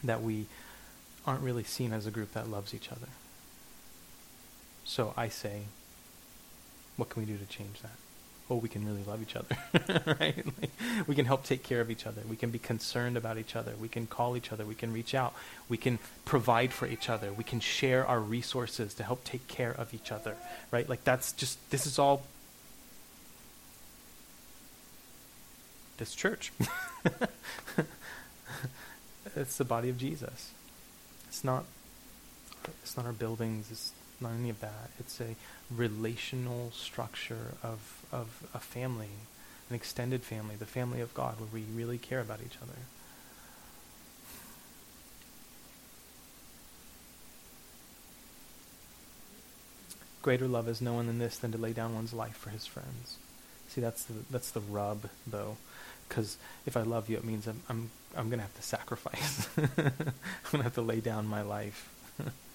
that 0.02 0.22
we 0.22 0.46
aren't 1.26 1.42
really 1.42 1.64
seen 1.64 1.92
as 1.92 2.06
a 2.06 2.10
group 2.10 2.32
that 2.32 2.48
loves 2.48 2.74
each 2.74 2.90
other. 2.90 3.08
So 4.84 5.12
I 5.16 5.28
say, 5.28 5.62
what 6.96 7.10
can 7.10 7.22
we 7.22 7.30
do 7.30 7.36
to 7.36 7.44
change 7.46 7.80
that? 7.82 7.90
Oh, 8.50 8.56
we 8.56 8.68
can 8.68 8.86
really 8.86 9.02
love 9.04 9.20
each 9.20 9.36
other, 9.36 9.56
right? 10.20 10.44
Like, 10.60 10.70
we 11.06 11.14
can 11.14 11.26
help 11.26 11.44
take 11.44 11.62
care 11.62 11.80
of 11.80 11.90
each 11.90 12.06
other. 12.06 12.22
We 12.28 12.36
can 12.36 12.50
be 12.50 12.58
concerned 12.58 13.16
about 13.16 13.36
each 13.38 13.54
other. 13.54 13.74
We 13.78 13.88
can 13.88 14.06
call 14.06 14.36
each 14.36 14.52
other. 14.52 14.64
We 14.64 14.74
can 14.74 14.92
reach 14.92 15.14
out. 15.14 15.34
We 15.68 15.76
can 15.76 15.98
provide 16.24 16.72
for 16.72 16.86
each 16.86 17.10
other. 17.10 17.32
We 17.32 17.44
can 17.44 17.60
share 17.60 18.06
our 18.06 18.20
resources 18.20 18.94
to 18.94 19.02
help 19.02 19.24
take 19.24 19.46
care 19.48 19.72
of 19.72 19.92
each 19.92 20.10
other, 20.10 20.36
right? 20.70 20.88
Like 20.88 21.04
that's 21.04 21.32
just, 21.32 21.58
this 21.70 21.86
is 21.86 21.98
all 21.98 22.22
this 25.98 26.14
church. 26.14 26.52
it's 29.36 29.58
the 29.58 29.64
body 29.64 29.90
of 29.90 29.98
Jesus. 29.98 30.52
It's 31.28 31.44
not, 31.44 31.64
it's 32.82 32.96
not 32.96 33.04
our 33.04 33.12
buildings. 33.12 33.70
It's 33.70 33.92
not 34.20 34.32
any 34.32 34.50
of 34.50 34.60
that. 34.60 34.90
It's 34.98 35.20
a 35.20 35.36
relational 35.70 36.70
structure 36.72 37.54
of, 37.62 38.04
of 38.12 38.48
a 38.54 38.58
family, 38.58 39.10
an 39.68 39.76
extended 39.76 40.22
family, 40.22 40.56
the 40.56 40.66
family 40.66 41.00
of 41.00 41.14
God, 41.14 41.38
where 41.38 41.48
we 41.52 41.64
really 41.74 41.98
care 41.98 42.20
about 42.20 42.40
each 42.44 42.56
other. 42.62 42.78
Greater 50.20 50.48
love 50.48 50.68
is 50.68 50.80
no 50.80 50.94
one 50.94 51.06
than 51.06 51.18
this 51.18 51.38
than 51.38 51.52
to 51.52 51.58
lay 51.58 51.72
down 51.72 51.94
one's 51.94 52.12
life 52.12 52.36
for 52.36 52.50
his 52.50 52.66
friends. 52.66 53.16
See, 53.68 53.80
that's 53.80 54.04
the 54.04 54.14
that's 54.30 54.50
the 54.50 54.60
rub, 54.60 55.08
though, 55.26 55.56
because 56.08 56.38
if 56.66 56.76
I 56.76 56.82
love 56.82 57.08
you, 57.08 57.16
it 57.16 57.24
means 57.24 57.46
I'm 57.46 57.62
I'm 57.68 57.90
I'm 58.16 58.28
gonna 58.28 58.42
have 58.42 58.56
to 58.56 58.62
sacrifice. 58.62 59.48
I'm 59.56 59.92
gonna 60.50 60.64
have 60.64 60.74
to 60.74 60.82
lay 60.82 61.00
down 61.00 61.26
my 61.26 61.42
life. 61.42 61.88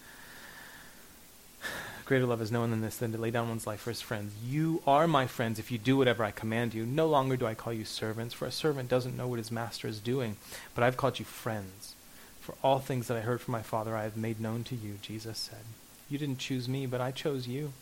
Greater 2.13 2.27
love 2.27 2.43
is 2.43 2.51
no 2.51 2.59
one 2.59 2.69
than 2.69 2.81
this, 2.81 2.97
than 2.97 3.11
to 3.11 3.17
lay 3.17 3.31
down 3.31 3.49
one's 3.49 3.65
life 3.65 3.79
for 3.79 3.89
his 3.89 4.03
friends. 4.03 4.35
You 4.45 4.83
are 4.85 5.07
my 5.07 5.25
friends 5.25 5.57
if 5.57 5.71
you 5.71 5.79
do 5.79 5.97
whatever 5.97 6.23
I 6.23 6.29
command 6.29 6.75
you. 6.75 6.85
No 6.85 7.07
longer 7.07 7.35
do 7.35 7.47
I 7.47 7.55
call 7.55 7.73
you 7.73 7.85
servants, 7.85 8.35
for 8.35 8.45
a 8.45 8.51
servant 8.51 8.87
doesn't 8.87 9.17
know 9.17 9.27
what 9.27 9.39
his 9.39 9.51
master 9.51 9.87
is 9.87 9.99
doing. 9.99 10.37
But 10.75 10.83
I've 10.83 10.95
called 10.95 11.17
you 11.17 11.25
friends. 11.25 11.95
For 12.39 12.53
all 12.63 12.77
things 12.77 13.07
that 13.07 13.17
I 13.17 13.21
heard 13.21 13.41
from 13.41 13.53
my 13.53 13.63
Father 13.63 13.97
I 13.97 14.03
have 14.03 14.15
made 14.15 14.39
known 14.39 14.63
to 14.65 14.75
you, 14.75 14.99
Jesus 15.01 15.39
said. 15.39 15.63
You 16.07 16.19
didn't 16.19 16.37
choose 16.37 16.69
me, 16.69 16.85
but 16.85 17.01
I 17.01 17.09
chose 17.09 17.47
you 17.47 17.73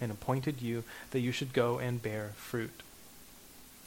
and 0.00 0.10
appointed 0.10 0.60
you 0.60 0.82
that 1.12 1.20
you 1.20 1.30
should 1.30 1.52
go 1.52 1.78
and 1.78 2.02
bear 2.02 2.32
fruit, 2.34 2.82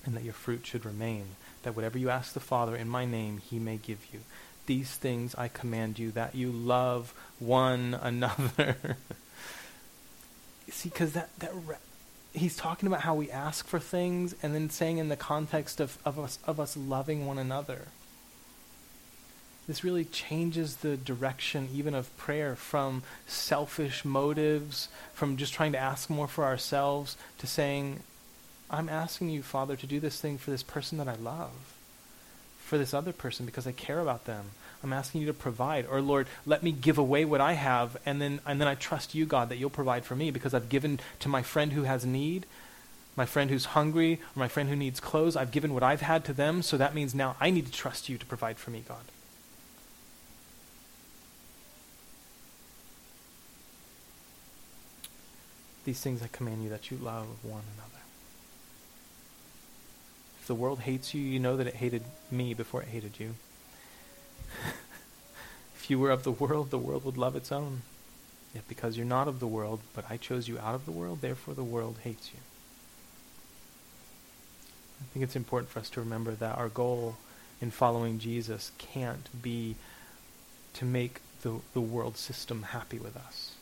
and 0.05 0.15
that 0.15 0.23
your 0.23 0.31
fruit 0.31 0.65
should 0.65 0.85
remain, 0.85 1.25
that 1.63 1.75
whatever 1.75 1.97
you 1.97 2.09
ask 2.09 2.31
the 2.31 2.39
Father 2.39 2.77
in 2.77 2.87
my 2.87 3.03
name, 3.03 3.39
he 3.39 3.59
may 3.59 3.75
give 3.75 4.07
you. 4.13 4.21
These 4.65 4.91
things 4.91 5.35
I 5.35 5.49
command 5.49 5.99
you, 5.99 6.11
that 6.11 6.35
you 6.35 6.53
love 6.53 7.13
one 7.37 7.93
another. 8.01 8.95
See, 10.71 10.89
because 10.89 11.13
that 11.13 11.29
that 11.39 11.51
re- 11.53 11.75
he's 12.33 12.55
talking 12.55 12.87
about 12.87 13.01
how 13.01 13.15
we 13.15 13.29
ask 13.31 13.67
for 13.67 13.79
things, 13.79 14.35
and 14.41 14.53
then 14.53 14.69
saying 14.69 14.97
in 14.97 15.09
the 15.09 15.15
context 15.15 15.79
of 15.79 15.97
of 16.05 16.19
us 16.19 16.39
of 16.45 16.59
us 16.59 16.75
loving 16.77 17.25
one 17.25 17.37
another. 17.37 17.87
This 19.67 19.83
really 19.83 20.05
changes 20.05 20.77
the 20.77 20.97
direction 20.97 21.69
even 21.71 21.93
of 21.93 22.15
prayer 22.17 22.55
from 22.55 23.03
selfish 23.27 24.03
motives, 24.03 24.89
from 25.13 25.37
just 25.37 25.53
trying 25.53 25.73
to 25.73 25.77
ask 25.77 26.09
more 26.09 26.27
for 26.27 26.43
ourselves, 26.43 27.15
to 27.37 27.45
saying, 27.45 27.99
I'm 28.71 28.89
asking 28.89 29.29
you, 29.29 29.43
Father, 29.43 29.75
to 29.75 29.85
do 29.85 29.99
this 29.99 30.19
thing 30.19 30.39
for 30.39 30.49
this 30.49 30.63
person 30.63 30.97
that 30.97 31.07
I 31.07 31.15
love, 31.15 31.51
for 32.65 32.79
this 32.79 32.95
other 32.95 33.13
person 33.13 33.45
because 33.45 33.67
I 33.67 33.71
care 33.71 33.99
about 33.99 34.25
them, 34.25 34.51
I'm 34.83 34.93
asking 34.93 35.21
you 35.21 35.27
to 35.27 35.33
provide. 35.33 35.85
Or 35.89 36.01
Lord, 36.01 36.27
let 36.45 36.63
me 36.63 36.71
give 36.71 36.97
away 36.97 37.25
what 37.25 37.41
I 37.41 37.53
have 37.53 37.97
and 38.05 38.21
then 38.21 38.39
and 38.45 38.61
then 38.61 38.67
I 38.67 38.75
trust 38.75 39.13
you, 39.13 39.25
God, 39.25 39.49
that 39.49 39.57
you'll 39.57 39.69
provide 39.69 40.05
for 40.05 40.15
me 40.15 40.31
because 40.31 40.53
I've 40.53 40.69
given 40.69 40.99
to 41.19 41.29
my 41.29 41.41
friend 41.41 41.73
who 41.73 41.83
has 41.83 42.05
need, 42.05 42.45
my 43.15 43.25
friend 43.25 43.49
who's 43.49 43.65
hungry, 43.65 44.19
or 44.35 44.39
my 44.39 44.47
friend 44.47 44.69
who 44.69 44.75
needs 44.75 44.99
clothes. 44.99 45.35
I've 45.35 45.51
given 45.51 45.73
what 45.73 45.83
I've 45.83 46.01
had 46.01 46.23
to 46.25 46.33
them, 46.33 46.61
so 46.61 46.77
that 46.77 46.95
means 46.95 47.13
now 47.13 47.35
I 47.39 47.49
need 47.49 47.65
to 47.65 47.71
trust 47.71 48.07
you 48.07 48.17
to 48.17 48.25
provide 48.25 48.57
for 48.57 48.71
me, 48.71 48.83
God. 48.87 49.03
These 55.83 55.99
things 56.01 56.21
I 56.21 56.27
command 56.27 56.63
you 56.63 56.69
that 56.69 56.91
you 56.91 56.97
love 56.97 57.25
one 57.43 57.63
another. 57.75 58.03
If 60.39 60.47
the 60.47 60.55
world 60.55 60.81
hates 60.81 61.13
you, 61.13 61.21
you 61.21 61.39
know 61.39 61.57
that 61.57 61.67
it 61.67 61.75
hated 61.75 62.03
me 62.31 62.53
before 62.53 62.81
it 62.81 62.89
hated 62.89 63.19
you 63.19 63.35
if 65.75 65.89
you 65.89 65.99
were 65.99 66.11
of 66.11 66.23
the 66.23 66.31
world, 66.31 66.69
the 66.69 66.77
world 66.77 67.05
would 67.05 67.17
love 67.17 67.35
its 67.35 67.51
own. 67.51 67.81
Yet 68.53 68.67
because 68.67 68.97
you're 68.97 69.05
not 69.05 69.27
of 69.27 69.39
the 69.39 69.47
world, 69.47 69.81
but 69.93 70.05
I 70.09 70.17
chose 70.17 70.47
you 70.47 70.57
out 70.59 70.75
of 70.75 70.85
the 70.85 70.91
world, 70.91 71.21
therefore 71.21 71.53
the 71.53 71.63
world 71.63 71.97
hates 72.03 72.31
you. 72.33 72.39
I 75.01 75.05
think 75.13 75.23
it's 75.23 75.35
important 75.35 75.69
for 75.69 75.79
us 75.79 75.89
to 75.91 75.99
remember 75.99 76.31
that 76.31 76.57
our 76.57 76.69
goal 76.69 77.17
in 77.61 77.71
following 77.71 78.19
Jesus 78.19 78.71
can't 78.77 79.29
be 79.41 79.75
to 80.73 80.85
make 80.85 81.21
the, 81.41 81.59
the 81.73 81.81
world 81.81 82.17
system 82.17 82.63
happy 82.63 82.99
with 82.99 83.15
us. 83.15 83.55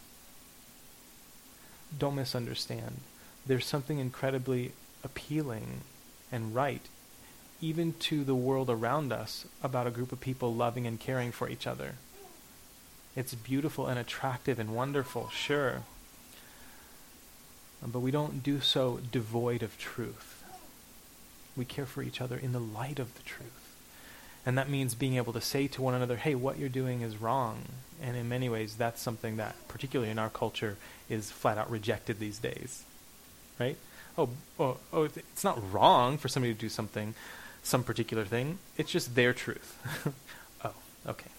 Don't 1.97 2.15
misunderstand. 2.15 3.01
There's 3.45 3.65
something 3.65 3.99
incredibly 3.99 4.73
appealing 5.03 5.81
and 6.31 6.53
right 6.53 6.81
even 7.61 7.93
to 7.93 8.23
the 8.23 8.35
world 8.35 8.69
around 8.69 9.11
us 9.11 9.45
about 9.63 9.87
a 9.87 9.91
group 9.91 10.11
of 10.11 10.19
people 10.19 10.53
loving 10.53 10.85
and 10.85 10.99
caring 10.99 11.31
for 11.31 11.49
each 11.49 11.65
other. 11.65 11.95
It's 13.15 13.33
beautiful 13.33 13.87
and 13.87 13.97
attractive 13.97 14.59
and 14.59 14.75
wonderful, 14.75 15.29
sure. 15.29 15.81
But 17.85 17.99
we 17.99 18.11
don't 18.11 18.43
do 18.43 18.61
so 18.61 18.99
devoid 19.11 19.63
of 19.63 19.77
truth. 19.77 20.43
We 21.55 21.65
care 21.65 21.85
for 21.85 22.03
each 22.03 22.21
other 22.21 22.37
in 22.37 22.51
the 22.51 22.59
light 22.59 22.99
of 22.99 23.15
the 23.15 23.23
truth. 23.23 23.75
And 24.45 24.57
that 24.57 24.69
means 24.69 24.95
being 24.95 25.15
able 25.15 25.33
to 25.33 25.41
say 25.41 25.67
to 25.67 25.81
one 25.81 25.93
another, 25.93 26.15
hey, 26.15 26.35
what 26.35 26.57
you're 26.57 26.69
doing 26.69 27.01
is 27.01 27.19
wrong. 27.19 27.63
And 28.01 28.15
in 28.15 28.29
many 28.29 28.49
ways, 28.49 28.75
that's 28.75 29.01
something 29.01 29.37
that, 29.37 29.55
particularly 29.67 30.11
in 30.11 30.19
our 30.19 30.29
culture, 30.29 30.77
is 31.09 31.31
flat 31.31 31.57
out 31.57 31.69
rejected 31.69 32.19
these 32.19 32.37
days. 32.37 32.83
Right? 33.59 33.77
Oh, 34.17 34.29
oh, 34.59 34.77
oh 34.93 35.03
it's 35.03 35.43
not 35.43 35.73
wrong 35.73 36.17
for 36.17 36.27
somebody 36.27 36.53
to 36.53 36.59
do 36.59 36.69
something, 36.69 37.13
some 37.67 37.83
particular 37.83 38.23
thing. 38.25 38.59
It's 38.77 38.91
just 38.91 39.15
their 39.15 39.33
truth. 39.33 39.77
oh, 40.65 40.73
okay. 41.07 41.29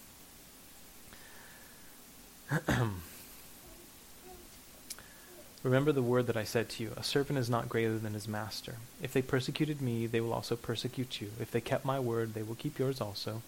Remember 5.63 5.91
the 5.91 6.01
word 6.01 6.27
that 6.27 6.37
I 6.37 6.45
said 6.45 6.69
to 6.69 6.83
you 6.83 6.91
A 6.95 7.03
servant 7.03 7.37
is 7.37 7.49
not 7.49 7.67
greater 7.67 7.97
than 7.97 8.13
his 8.13 8.27
master. 8.27 8.75
If 9.01 9.11
they 9.11 9.21
persecuted 9.21 9.81
me, 9.81 10.05
they 10.07 10.21
will 10.21 10.33
also 10.33 10.55
persecute 10.55 11.19
you. 11.19 11.31
If 11.39 11.51
they 11.51 11.61
kept 11.61 11.83
my 11.83 11.99
word, 11.99 12.33
they 12.33 12.43
will 12.43 12.55
keep 12.55 12.79
yours 12.79 13.01
also. 13.01 13.41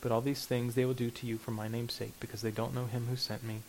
But 0.00 0.10
all 0.10 0.20
these 0.20 0.46
things 0.46 0.74
they 0.74 0.84
will 0.84 0.94
do 0.94 1.10
to 1.10 1.26
you 1.26 1.38
for 1.38 1.52
my 1.52 1.68
name's 1.68 1.94
sake, 1.94 2.14
because 2.18 2.42
they 2.42 2.50
don't 2.50 2.74
know 2.74 2.86
him 2.86 3.06
who 3.08 3.16
sent 3.16 3.44
me. 3.44 3.60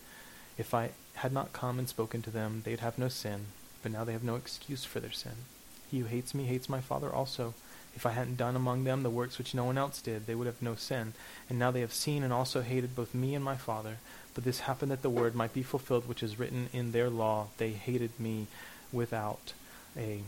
If 0.57 0.73
I 0.73 0.91
had 1.15 1.31
not 1.31 1.53
come 1.53 1.77
and 1.77 1.87
spoken 1.87 2.21
to 2.23 2.31
them, 2.31 2.61
they'd 2.65 2.79
have 2.79 2.97
no 2.97 3.09
sin, 3.09 3.45
but 3.83 3.91
now 3.91 4.03
they 4.03 4.13
have 4.13 4.23
no 4.23 4.35
excuse 4.35 4.83
for 4.85 4.99
their 4.99 5.11
sin. 5.11 5.45
He 5.91 5.99
who 5.99 6.05
hates 6.05 6.33
me 6.33 6.45
hates 6.45 6.67
my 6.67 6.81
Father 6.81 7.13
also. 7.13 7.53
If 7.95 8.05
I 8.05 8.11
hadn't 8.11 8.37
done 8.37 8.55
among 8.55 8.83
them 8.83 9.03
the 9.03 9.09
works 9.09 9.37
which 9.37 9.53
no 9.53 9.65
one 9.65 9.77
else 9.77 10.01
did, 10.01 10.25
they 10.25 10.35
would 10.35 10.47
have 10.47 10.61
no 10.61 10.75
sin. 10.75 11.13
And 11.49 11.59
now 11.59 11.71
they 11.71 11.81
have 11.81 11.93
seen 11.93 12.23
and 12.23 12.33
also 12.33 12.61
hated 12.61 12.95
both 12.95 13.13
me 13.13 13.35
and 13.35 13.45
my 13.45 13.55
Father. 13.55 13.97
But 14.33 14.43
this 14.43 14.61
happened 14.61 14.91
that 14.91 15.03
the 15.03 15.09
word 15.09 15.35
might 15.35 15.53
be 15.53 15.63
fulfilled 15.63 16.07
which 16.07 16.23
is 16.23 16.39
written 16.39 16.69
in 16.73 16.91
their 16.91 17.09
law. 17.09 17.47
They 17.57 17.71
hated 17.71 18.19
me 18.19 18.47
without 18.91 19.53
a 19.95 20.23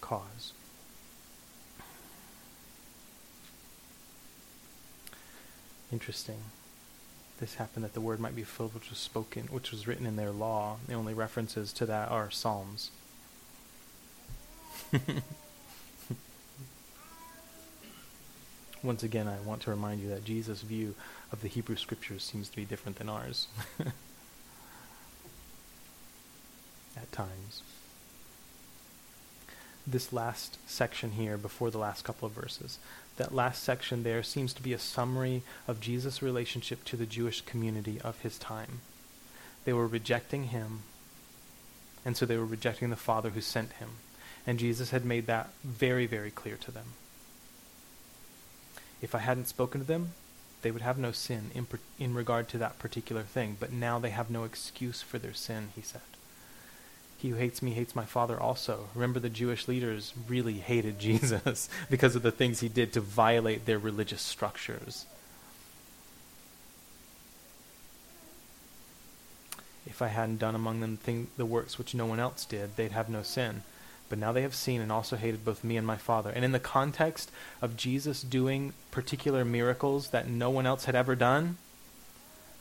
cause. 0.00 0.52
Interesting. 5.92 6.38
This 7.38 7.54
happened 7.54 7.84
that 7.84 7.94
the 7.94 8.00
word 8.00 8.20
might 8.20 8.36
be 8.36 8.42
fulfilled 8.42 8.74
which 8.74 8.90
was 8.90 8.98
spoken, 8.98 9.44
which 9.44 9.70
was 9.70 9.86
written 9.86 10.06
in 10.06 10.16
their 10.16 10.30
law. 10.30 10.76
The 10.86 10.94
only 10.94 11.14
references 11.14 11.72
to 11.74 11.86
that 11.86 12.10
are 12.10 12.30
Psalms. 12.30 12.90
Once 18.82 19.02
again, 19.02 19.28
I 19.28 19.38
want 19.40 19.62
to 19.62 19.70
remind 19.70 20.00
you 20.00 20.08
that 20.08 20.24
Jesus' 20.24 20.62
view 20.62 20.94
of 21.32 21.42
the 21.42 21.48
Hebrew 21.48 21.76
Scriptures 21.76 22.22
seems 22.22 22.48
to 22.48 22.56
be 22.56 22.64
different 22.64 22.96
than 22.96 23.10
ours. 23.10 23.46
At 26.96 27.12
times. 27.12 27.62
This 29.86 30.12
last 30.12 30.58
section 30.66 31.12
here, 31.12 31.36
before 31.36 31.70
the 31.70 31.78
last 31.78 32.04
couple 32.04 32.26
of 32.26 32.32
verses, 32.32 32.78
that 33.16 33.34
last 33.34 33.62
section 33.62 34.02
there 34.02 34.22
seems 34.22 34.54
to 34.54 34.62
be 34.62 34.72
a 34.72 34.78
summary 34.78 35.42
of 35.68 35.80
Jesus' 35.80 36.22
relationship 36.22 36.84
to 36.84 36.96
the 36.96 37.06
Jewish 37.06 37.42
community 37.42 38.00
of 38.00 38.20
his 38.20 38.38
time. 38.38 38.80
They 39.64 39.72
were 39.74 39.86
rejecting 39.86 40.44
him, 40.44 40.84
and 42.04 42.16
so 42.16 42.24
they 42.24 42.38
were 42.38 42.46
rejecting 42.46 42.88
the 42.88 42.96
Father 42.96 43.30
who 43.30 43.42
sent 43.42 43.72
him. 43.74 43.90
And 44.46 44.58
Jesus 44.58 44.90
had 44.90 45.04
made 45.04 45.26
that 45.26 45.50
very, 45.62 46.06
very 46.06 46.30
clear 46.30 46.56
to 46.56 46.70
them. 46.70 46.94
If 49.02 49.14
I 49.14 49.18
hadn't 49.18 49.48
spoken 49.48 49.80
to 49.80 49.86
them, 49.86 50.12
they 50.62 50.70
would 50.70 50.82
have 50.82 50.98
no 50.98 51.12
sin 51.12 51.50
in, 51.54 51.66
per- 51.66 51.78
in 51.98 52.14
regard 52.14 52.48
to 52.50 52.58
that 52.58 52.78
particular 52.78 53.22
thing. 53.22 53.56
But 53.58 53.72
now 53.72 53.98
they 53.98 54.10
have 54.10 54.30
no 54.30 54.44
excuse 54.44 55.02
for 55.02 55.18
their 55.18 55.32
sin, 55.32 55.68
he 55.74 55.82
said. 55.82 56.02
He 57.18 57.28
who 57.28 57.36
hates 57.36 57.62
me 57.62 57.72
hates 57.72 57.94
my 57.94 58.04
Father 58.04 58.40
also. 58.40 58.88
Remember, 58.94 59.20
the 59.20 59.28
Jewish 59.28 59.68
leaders 59.68 60.14
really 60.28 60.54
hated 60.54 60.98
Jesus 61.00 61.68
because 61.90 62.16
of 62.16 62.22
the 62.22 62.30
things 62.32 62.60
he 62.60 62.68
did 62.68 62.92
to 62.94 63.00
violate 63.00 63.66
their 63.66 63.78
religious 63.78 64.22
structures. 64.22 65.06
If 69.86 70.00
I 70.02 70.08
hadn't 70.08 70.38
done 70.38 70.54
among 70.54 70.80
them 70.80 70.96
thing, 70.96 71.28
the 71.36 71.46
works 71.46 71.76
which 71.76 71.94
no 71.94 72.06
one 72.06 72.20
else 72.20 72.44
did, 72.44 72.76
they'd 72.76 72.92
have 72.92 73.08
no 73.08 73.22
sin. 73.22 73.62
But 74.10 74.18
now 74.18 74.32
they 74.32 74.42
have 74.42 74.54
seen 74.54 74.82
and 74.82 74.92
also 74.92 75.16
hated 75.16 75.44
both 75.44 75.64
me 75.64 75.78
and 75.78 75.86
my 75.86 75.96
Father. 75.96 76.30
And 76.30 76.44
in 76.44 76.52
the 76.52 76.60
context 76.60 77.30
of 77.62 77.76
Jesus 77.76 78.22
doing 78.22 78.74
particular 78.90 79.44
miracles 79.44 80.10
that 80.10 80.28
no 80.28 80.50
one 80.50 80.66
else 80.66 80.84
had 80.84 80.96
ever 80.96 81.14
done, 81.14 81.56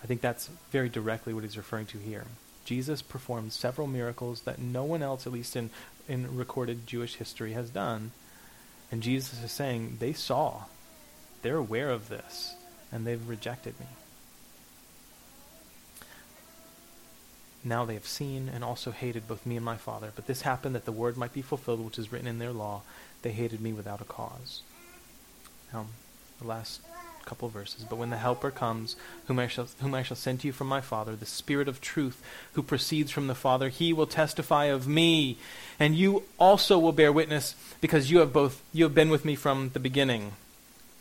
I 0.01 0.07
think 0.07 0.21
that's 0.21 0.49
very 0.71 0.87
directly 0.87 1.33
what 1.33 1.43
he's 1.43 1.57
referring 1.57 1.87
to 1.87 1.97
here. 1.97 2.25
Jesus 2.65 3.01
performed 3.01 3.51
several 3.51 3.87
miracles 3.87 4.41
that 4.41 4.59
no 4.59 4.83
one 4.83 5.01
else, 5.01 5.25
at 5.25 5.33
least 5.33 5.55
in, 5.55 5.71
in 6.07 6.37
recorded 6.37 6.85
Jewish 6.85 7.15
history, 7.15 7.53
has 7.53 7.71
done. 7.71 8.11
And 8.91 9.01
Jesus 9.01 9.43
is 9.43 9.51
saying, 9.51 9.97
they 9.99 10.13
saw, 10.13 10.65
they're 11.41 11.57
aware 11.57 11.89
of 11.89 12.09
this, 12.09 12.53
and 12.91 13.05
they've 13.07 13.27
rejected 13.27 13.79
me. 13.79 13.87
Now 17.63 17.85
they 17.85 17.93
have 17.93 18.07
seen 18.07 18.49
and 18.53 18.63
also 18.63 18.91
hated 18.91 19.27
both 19.27 19.45
me 19.45 19.55
and 19.57 19.65
my 19.65 19.77
Father. 19.77 20.11
But 20.15 20.27
this 20.27 20.41
happened 20.41 20.75
that 20.75 20.85
the 20.85 20.91
word 20.91 21.17
might 21.17 21.33
be 21.33 21.41
fulfilled 21.41 21.83
which 21.83 21.99
is 21.99 22.11
written 22.11 22.27
in 22.27 22.39
their 22.39 22.53
law. 22.53 22.81
They 23.21 23.31
hated 23.31 23.59
me 23.59 23.73
without 23.73 24.01
a 24.01 24.05
cause. 24.05 24.61
Now, 25.73 25.87
the 26.39 26.47
last 26.47 26.81
couple 27.25 27.49
verses. 27.49 27.83
But 27.83 27.97
when 27.97 28.09
the 28.09 28.17
Helper 28.17 28.49
comes, 28.49 28.95
whom 29.27 29.37
I, 29.37 29.47
shall, 29.47 29.67
whom 29.81 29.93
I 29.93 30.01
shall 30.01 30.17
send 30.17 30.41
to 30.41 30.47
you 30.47 30.53
from 30.53 30.67
my 30.67 30.81
Father, 30.81 31.15
the 31.15 31.27
Spirit 31.27 31.67
of 31.67 31.79
truth 31.79 32.23
who 32.53 32.63
proceeds 32.63 33.11
from 33.11 33.27
the 33.27 33.35
Father, 33.35 33.69
he 33.69 33.93
will 33.93 34.07
testify 34.07 34.65
of 34.65 34.87
me. 34.87 35.37
And 35.79 35.95
you 35.95 36.23
also 36.39 36.79
will 36.79 36.91
bear 36.91 37.13
witness 37.13 37.55
because 37.81 38.09
you 38.09 38.19
have 38.19 38.33
both 38.33 38.63
you 38.73 38.83
have 38.85 38.95
been 38.95 39.09
with 39.09 39.25
me 39.25 39.35
from 39.35 39.69
the 39.73 39.79
beginning. 39.79 40.33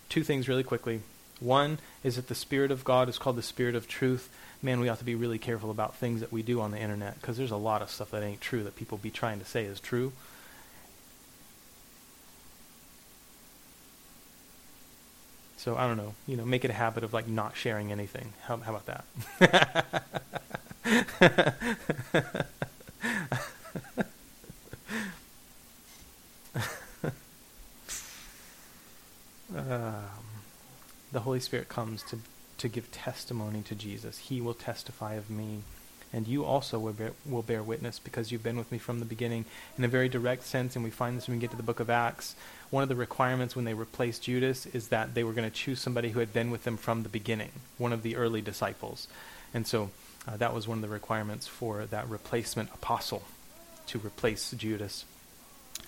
Two 0.08 0.22
things 0.22 0.48
really 0.48 0.62
quickly. 0.62 1.00
One 1.40 1.78
is 2.04 2.16
that 2.16 2.28
the 2.28 2.34
Spirit 2.34 2.70
of 2.70 2.84
God 2.84 3.08
is 3.08 3.18
called 3.18 3.36
the 3.36 3.42
Spirit 3.42 3.74
of 3.74 3.88
truth 3.88 4.28
man, 4.62 4.80
we 4.80 4.88
ought 4.88 4.98
to 4.98 5.04
be 5.04 5.14
really 5.14 5.38
careful 5.38 5.70
about 5.70 5.96
things 5.96 6.20
that 6.20 6.32
we 6.32 6.42
do 6.42 6.60
on 6.60 6.70
the 6.70 6.78
internet 6.78 7.20
because 7.20 7.36
there's 7.36 7.50
a 7.50 7.56
lot 7.56 7.82
of 7.82 7.90
stuff 7.90 8.10
that 8.10 8.22
ain't 8.22 8.40
true 8.40 8.64
that 8.64 8.76
people 8.76 8.98
be 8.98 9.10
trying 9.10 9.38
to 9.38 9.44
say 9.44 9.64
is 9.64 9.80
true. 9.80 10.12
So 15.56 15.76
I 15.76 15.86
don't 15.86 15.96
know, 15.96 16.14
you 16.26 16.36
know, 16.36 16.44
make 16.44 16.64
it 16.64 16.70
a 16.70 16.74
habit 16.74 17.04
of 17.04 17.12
like 17.12 17.28
not 17.28 17.56
sharing 17.56 17.92
anything. 17.92 18.32
How, 18.42 18.56
how 18.58 18.74
about 18.74 18.86
that? 18.86 19.04
um, 29.54 30.04
the 31.12 31.20
Holy 31.20 31.40
Spirit 31.40 31.68
comes 31.68 32.02
to 32.04 32.18
to 32.58 32.68
give 32.68 32.90
testimony 32.90 33.62
to 33.62 33.74
Jesus. 33.74 34.18
He 34.18 34.40
will 34.40 34.54
testify 34.54 35.14
of 35.14 35.30
me. 35.30 35.62
And 36.12 36.26
you 36.26 36.44
also 36.44 36.78
will 36.78 36.94
bear, 36.94 37.12
will 37.26 37.42
bear 37.42 37.62
witness 37.62 37.98
because 37.98 38.32
you've 38.32 38.42
been 38.42 38.56
with 38.56 38.72
me 38.72 38.78
from 38.78 38.98
the 38.98 39.04
beginning 39.04 39.44
in 39.76 39.84
a 39.84 39.88
very 39.88 40.08
direct 40.08 40.44
sense. 40.44 40.74
And 40.74 40.84
we 40.84 40.90
find 40.90 41.16
this 41.16 41.28
when 41.28 41.36
we 41.36 41.40
get 41.40 41.50
to 41.50 41.56
the 41.56 41.62
book 41.62 41.80
of 41.80 41.90
Acts. 41.90 42.34
One 42.70 42.82
of 42.82 42.88
the 42.88 42.96
requirements 42.96 43.54
when 43.54 43.66
they 43.66 43.74
replaced 43.74 44.22
Judas 44.22 44.66
is 44.66 44.88
that 44.88 45.14
they 45.14 45.22
were 45.22 45.34
going 45.34 45.48
to 45.48 45.54
choose 45.54 45.80
somebody 45.80 46.10
who 46.10 46.20
had 46.20 46.32
been 46.32 46.50
with 46.50 46.64
them 46.64 46.76
from 46.78 47.02
the 47.02 47.08
beginning, 47.08 47.52
one 47.76 47.92
of 47.92 48.02
the 48.02 48.16
early 48.16 48.40
disciples. 48.40 49.06
And 49.52 49.66
so 49.66 49.90
uh, 50.26 50.36
that 50.38 50.54
was 50.54 50.66
one 50.66 50.78
of 50.78 50.82
the 50.82 50.88
requirements 50.88 51.46
for 51.46 51.84
that 51.86 52.08
replacement 52.08 52.70
apostle 52.72 53.24
to 53.88 53.98
replace 53.98 54.50
Judas 54.52 55.04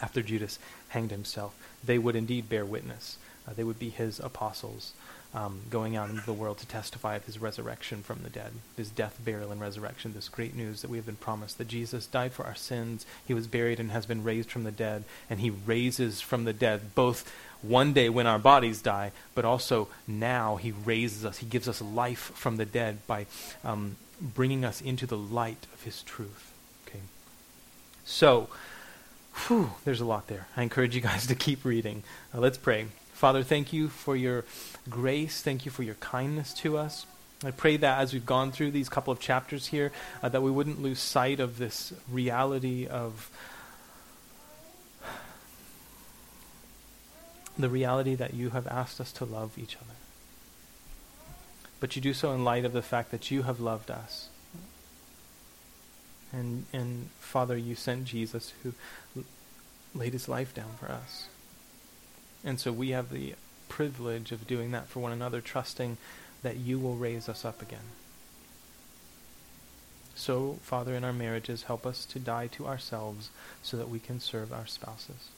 after 0.03 0.23
Judas 0.23 0.59
hanged 0.89 1.11
himself. 1.11 1.55
They 1.83 1.99
would 1.99 2.17
indeed 2.17 2.49
bear 2.49 2.65
witness. 2.65 3.17
Uh, 3.49 3.53
they 3.55 3.65
would 3.65 3.79
be 3.79 3.91
his 3.91 4.21
apostles 4.21 4.93
um, 5.33 5.61
going 5.71 5.97
out 5.97 6.11
into 6.11 6.27
the 6.27 6.33
world 6.33 6.59
to 6.59 6.67
testify 6.67 7.15
of 7.15 7.25
his 7.25 7.39
resurrection 7.39 8.03
from 8.03 8.23
the 8.23 8.31
dead, 8.31 8.53
his 8.77 8.91
death, 8.91 9.19
burial, 9.25 9.53
and 9.53 9.61
resurrection. 9.61 10.13
This 10.13 10.29
great 10.29 10.57
news 10.57 10.83
that 10.83 10.91
we 10.91 10.97
have 10.97 11.07
been 11.07 11.17
promised 11.17 11.59
that 11.59 11.69
Jesus 11.69 12.07
died 12.07 12.33
for 12.33 12.45
our 12.45 12.55
sins, 12.55 13.07
he 13.25 13.35
was 13.35 13.47
buried, 13.47 13.79
and 13.79 13.93
has 13.93 14.07
been 14.07 14.25
raised 14.25 14.51
from 14.51 14.65
the 14.65 14.73
dead, 14.73 15.05
and 15.29 15.41
he 15.41 15.51
raises 15.51 16.21
from 16.21 16.45
the 16.45 16.53
dead 16.53 16.95
both 16.95 17.31
one 17.63 17.93
day 17.93 18.09
when 18.09 18.27
our 18.27 18.39
bodies 18.39 18.83
die, 18.83 19.13
but 19.35 19.45
also 19.45 19.89
now 20.07 20.57
he 20.57 20.73
raises 20.73 21.25
us. 21.25 21.39
He 21.39 21.47
gives 21.47 21.69
us 21.69 21.81
life 21.81 22.33
from 22.35 22.57
the 22.57 22.65
dead 22.65 23.07
by 23.07 23.27
um, 23.63 23.97
bringing 24.21 24.65
us 24.65 24.81
into 24.81 25.07
the 25.07 25.19
light 25.19 25.67
of 25.73 25.83
his 25.83 26.03
truth. 26.03 26.53
Okay. 26.89 27.01
So, 28.05 28.49
whew, 29.47 29.73
there's 29.85 30.01
a 30.01 30.07
lot 30.07 30.27
there. 30.27 30.49
I 30.57 30.63
encourage 30.63 30.95
you 30.95 31.01
guys 31.01 31.27
to 31.27 31.35
keep 31.35 31.65
reading. 31.65 32.03
Uh, 32.35 32.39
let's 32.39 32.59
pray. 32.59 32.87
Father, 33.21 33.43
thank 33.43 33.75
you 33.75 33.89
for 33.89 34.17
your 34.17 34.47
grace. 34.89 35.43
Thank 35.43 35.67
you 35.67 35.71
for 35.71 35.83
your 35.83 35.97
kindness 35.97 36.55
to 36.55 36.79
us. 36.79 37.05
I 37.45 37.51
pray 37.51 37.77
that 37.77 37.99
as 37.99 38.15
we've 38.15 38.25
gone 38.25 38.51
through 38.51 38.71
these 38.71 38.89
couple 38.89 39.13
of 39.13 39.21
chapters 39.21 39.67
here, 39.67 39.93
uh, 40.23 40.31
that 40.31 40.41
we 40.41 40.51
wouldn't 40.51 40.81
lose 40.81 41.01
sight 41.01 41.39
of 41.39 41.59
this 41.59 41.93
reality 42.11 42.87
of 42.87 43.31
the 47.59 47.69
reality 47.69 48.15
that 48.15 48.33
you 48.33 48.49
have 48.51 48.67
asked 48.67 49.03
us 49.03 49.13
to 49.13 49.27
love 49.27 49.59
each 49.59 49.77
other. 49.77 49.99
But 51.79 51.97
you 51.97 52.01
do 52.01 52.15
so 52.15 52.33
in 52.33 52.43
light 52.43 52.65
of 52.65 52.73
the 52.73 52.81
fact 52.81 53.11
that 53.11 53.31
you 53.31 53.43
have 53.43 53.61
loved 53.61 53.91
us. 53.91 54.31
And, 56.33 56.65
and 56.73 57.11
Father, 57.19 57.59
you 57.59 57.75
sent 57.75 58.07
Jesus 58.07 58.55
who 58.63 58.73
laid 59.95 60.15
his 60.15 60.27
life 60.27 60.55
down 60.55 60.71
for 60.81 60.91
us. 60.91 61.27
And 62.45 62.59
so 62.59 62.73
we 62.73 62.91
have 62.91 63.11
the 63.11 63.35
privilege 63.69 64.33
of 64.33 64.47
doing 64.47 64.71
that 64.73 64.89
for 64.89 65.01
one 65.01 65.13
another, 65.13 65.41
trusting 65.41 65.99
that 66.43 66.57
you 66.57 66.79
will 66.79 66.97
raise 66.97 67.29
us 67.29 67.45
up 67.45 67.61
again. 67.63 67.81
So, 70.15 70.59
Father, 70.63 70.95
in 70.95 71.05
our 71.05 71.13
marriages, 71.13 71.63
help 71.65 71.87
us 71.87 72.05
to 72.07 72.19
die 72.19 72.49
to 72.49 72.67
ourselves 72.67 73.31
so 73.63 73.77
that 73.77 73.89
we 73.89 73.99
can 73.99 74.21
serve 74.21 74.53
our 74.53 74.67
spouses. 74.67 75.29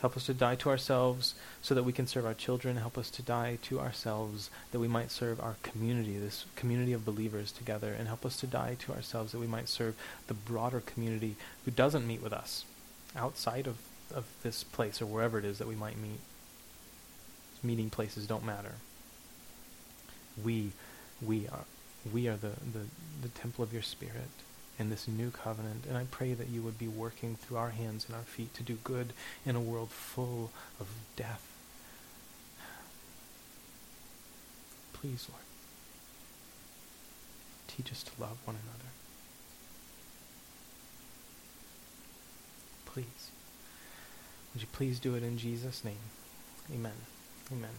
Help 0.00 0.16
us 0.16 0.26
to 0.26 0.34
die 0.34 0.56
to 0.56 0.68
ourselves 0.68 1.34
so 1.62 1.76
that 1.76 1.84
we 1.84 1.92
can 1.92 2.08
serve 2.08 2.26
our 2.26 2.34
children. 2.34 2.76
Help 2.76 2.98
us 2.98 3.08
to 3.10 3.22
die 3.22 3.58
to 3.62 3.78
ourselves 3.78 4.50
that 4.72 4.80
we 4.80 4.88
might 4.88 5.12
serve 5.12 5.40
our 5.40 5.54
community, 5.62 6.18
this 6.18 6.44
community 6.56 6.92
of 6.92 7.04
believers 7.04 7.52
together. 7.52 7.94
And 7.96 8.08
help 8.08 8.26
us 8.26 8.36
to 8.38 8.48
die 8.48 8.76
to 8.80 8.92
ourselves 8.92 9.30
that 9.30 9.38
we 9.38 9.46
might 9.46 9.68
serve 9.68 9.94
the 10.26 10.34
broader 10.34 10.80
community 10.80 11.36
who 11.64 11.70
doesn't 11.70 12.06
meet 12.06 12.20
with 12.20 12.32
us 12.32 12.64
outside 13.14 13.68
of 13.68 13.76
of 14.12 14.24
this 14.42 14.62
place 14.64 15.00
or 15.02 15.06
wherever 15.06 15.38
it 15.38 15.44
is 15.44 15.58
that 15.58 15.68
we 15.68 15.74
might 15.74 15.98
meet. 15.98 16.20
Meeting 17.62 17.90
places 17.90 18.26
don't 18.26 18.44
matter. 18.44 18.74
We, 20.42 20.72
we 21.20 21.46
are, 21.48 21.64
we 22.12 22.28
are 22.28 22.36
the, 22.36 22.52
the, 22.72 22.86
the 23.22 23.28
temple 23.28 23.62
of 23.62 23.72
your 23.72 23.82
spirit. 23.82 24.30
in 24.78 24.90
this 24.90 25.06
new 25.08 25.30
covenant. 25.30 25.84
And 25.88 25.96
I 25.96 26.04
pray 26.10 26.34
that 26.34 26.48
you 26.48 26.62
would 26.62 26.78
be 26.78 26.88
working 26.88 27.36
through 27.36 27.56
our 27.56 27.70
hands 27.70 28.06
and 28.06 28.14
our 28.16 28.22
feet 28.22 28.54
to 28.54 28.62
do 28.62 28.78
good 28.84 29.12
in 29.46 29.56
a 29.56 29.60
world 29.60 29.90
full 29.90 30.50
of 30.80 30.88
death. 31.16 31.46
Please, 34.92 35.26
Lord, 35.30 35.42
teach 37.68 37.90
us 37.90 38.02
to 38.04 38.10
love 38.20 38.38
one 38.44 38.56
another. 38.56 38.90
Please. 42.86 43.31
Would 44.52 44.62
you 44.62 44.68
please 44.72 44.98
do 44.98 45.14
it 45.14 45.22
in 45.22 45.38
Jesus' 45.38 45.84
name? 45.84 45.96
Amen. 46.72 46.92
Amen 47.50 47.70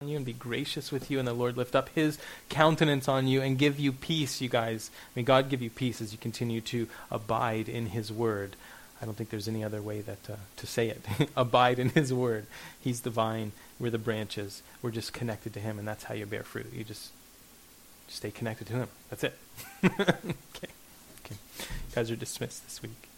On 0.00 0.08
you 0.08 0.16
and 0.16 0.26
be 0.26 0.32
gracious 0.32 0.90
with 0.90 1.10
you, 1.10 1.18
and 1.18 1.26
the 1.26 1.32
Lord 1.32 1.56
lift 1.56 1.74
up 1.74 1.90
his 1.90 2.18
countenance 2.48 3.08
on 3.08 3.26
you 3.26 3.42
and 3.42 3.58
give 3.58 3.78
you 3.78 3.92
peace, 3.92 4.40
you 4.40 4.48
guys. 4.48 4.90
May 5.14 5.22
God 5.22 5.48
give 5.48 5.62
you 5.62 5.70
peace 5.70 6.00
as 6.00 6.12
you 6.12 6.18
continue 6.18 6.60
to 6.62 6.88
abide 7.10 7.68
in 7.68 7.86
his 7.86 8.12
word. 8.12 8.56
I 9.02 9.06
don't 9.06 9.16
think 9.16 9.30
there's 9.30 9.48
any 9.48 9.64
other 9.64 9.80
way 9.80 10.00
that 10.02 10.30
uh, 10.30 10.36
to 10.56 10.66
say 10.66 10.88
it. 10.88 11.04
abide 11.36 11.78
in 11.78 11.90
his 11.90 12.12
word. 12.12 12.46
He's 12.80 13.00
the 13.00 13.10
vine, 13.10 13.52
we're 13.78 13.90
the 13.90 13.98
branches. 13.98 14.62
We're 14.82 14.90
just 14.90 15.12
connected 15.12 15.54
to 15.54 15.60
him, 15.60 15.78
and 15.78 15.88
that's 15.88 16.04
how 16.04 16.14
you 16.14 16.26
bear 16.26 16.44
fruit. 16.44 16.72
You 16.72 16.84
just 16.84 17.10
stay 18.08 18.30
connected 18.30 18.66
to 18.68 18.74
him. 18.74 18.88
That's 19.08 19.24
it. 19.24 19.38
okay. 19.84 20.14
Okay. 21.24 21.36
You 21.60 21.94
guys 21.94 22.10
are 22.10 22.16
dismissed 22.16 22.64
this 22.64 22.82
week. 22.82 23.09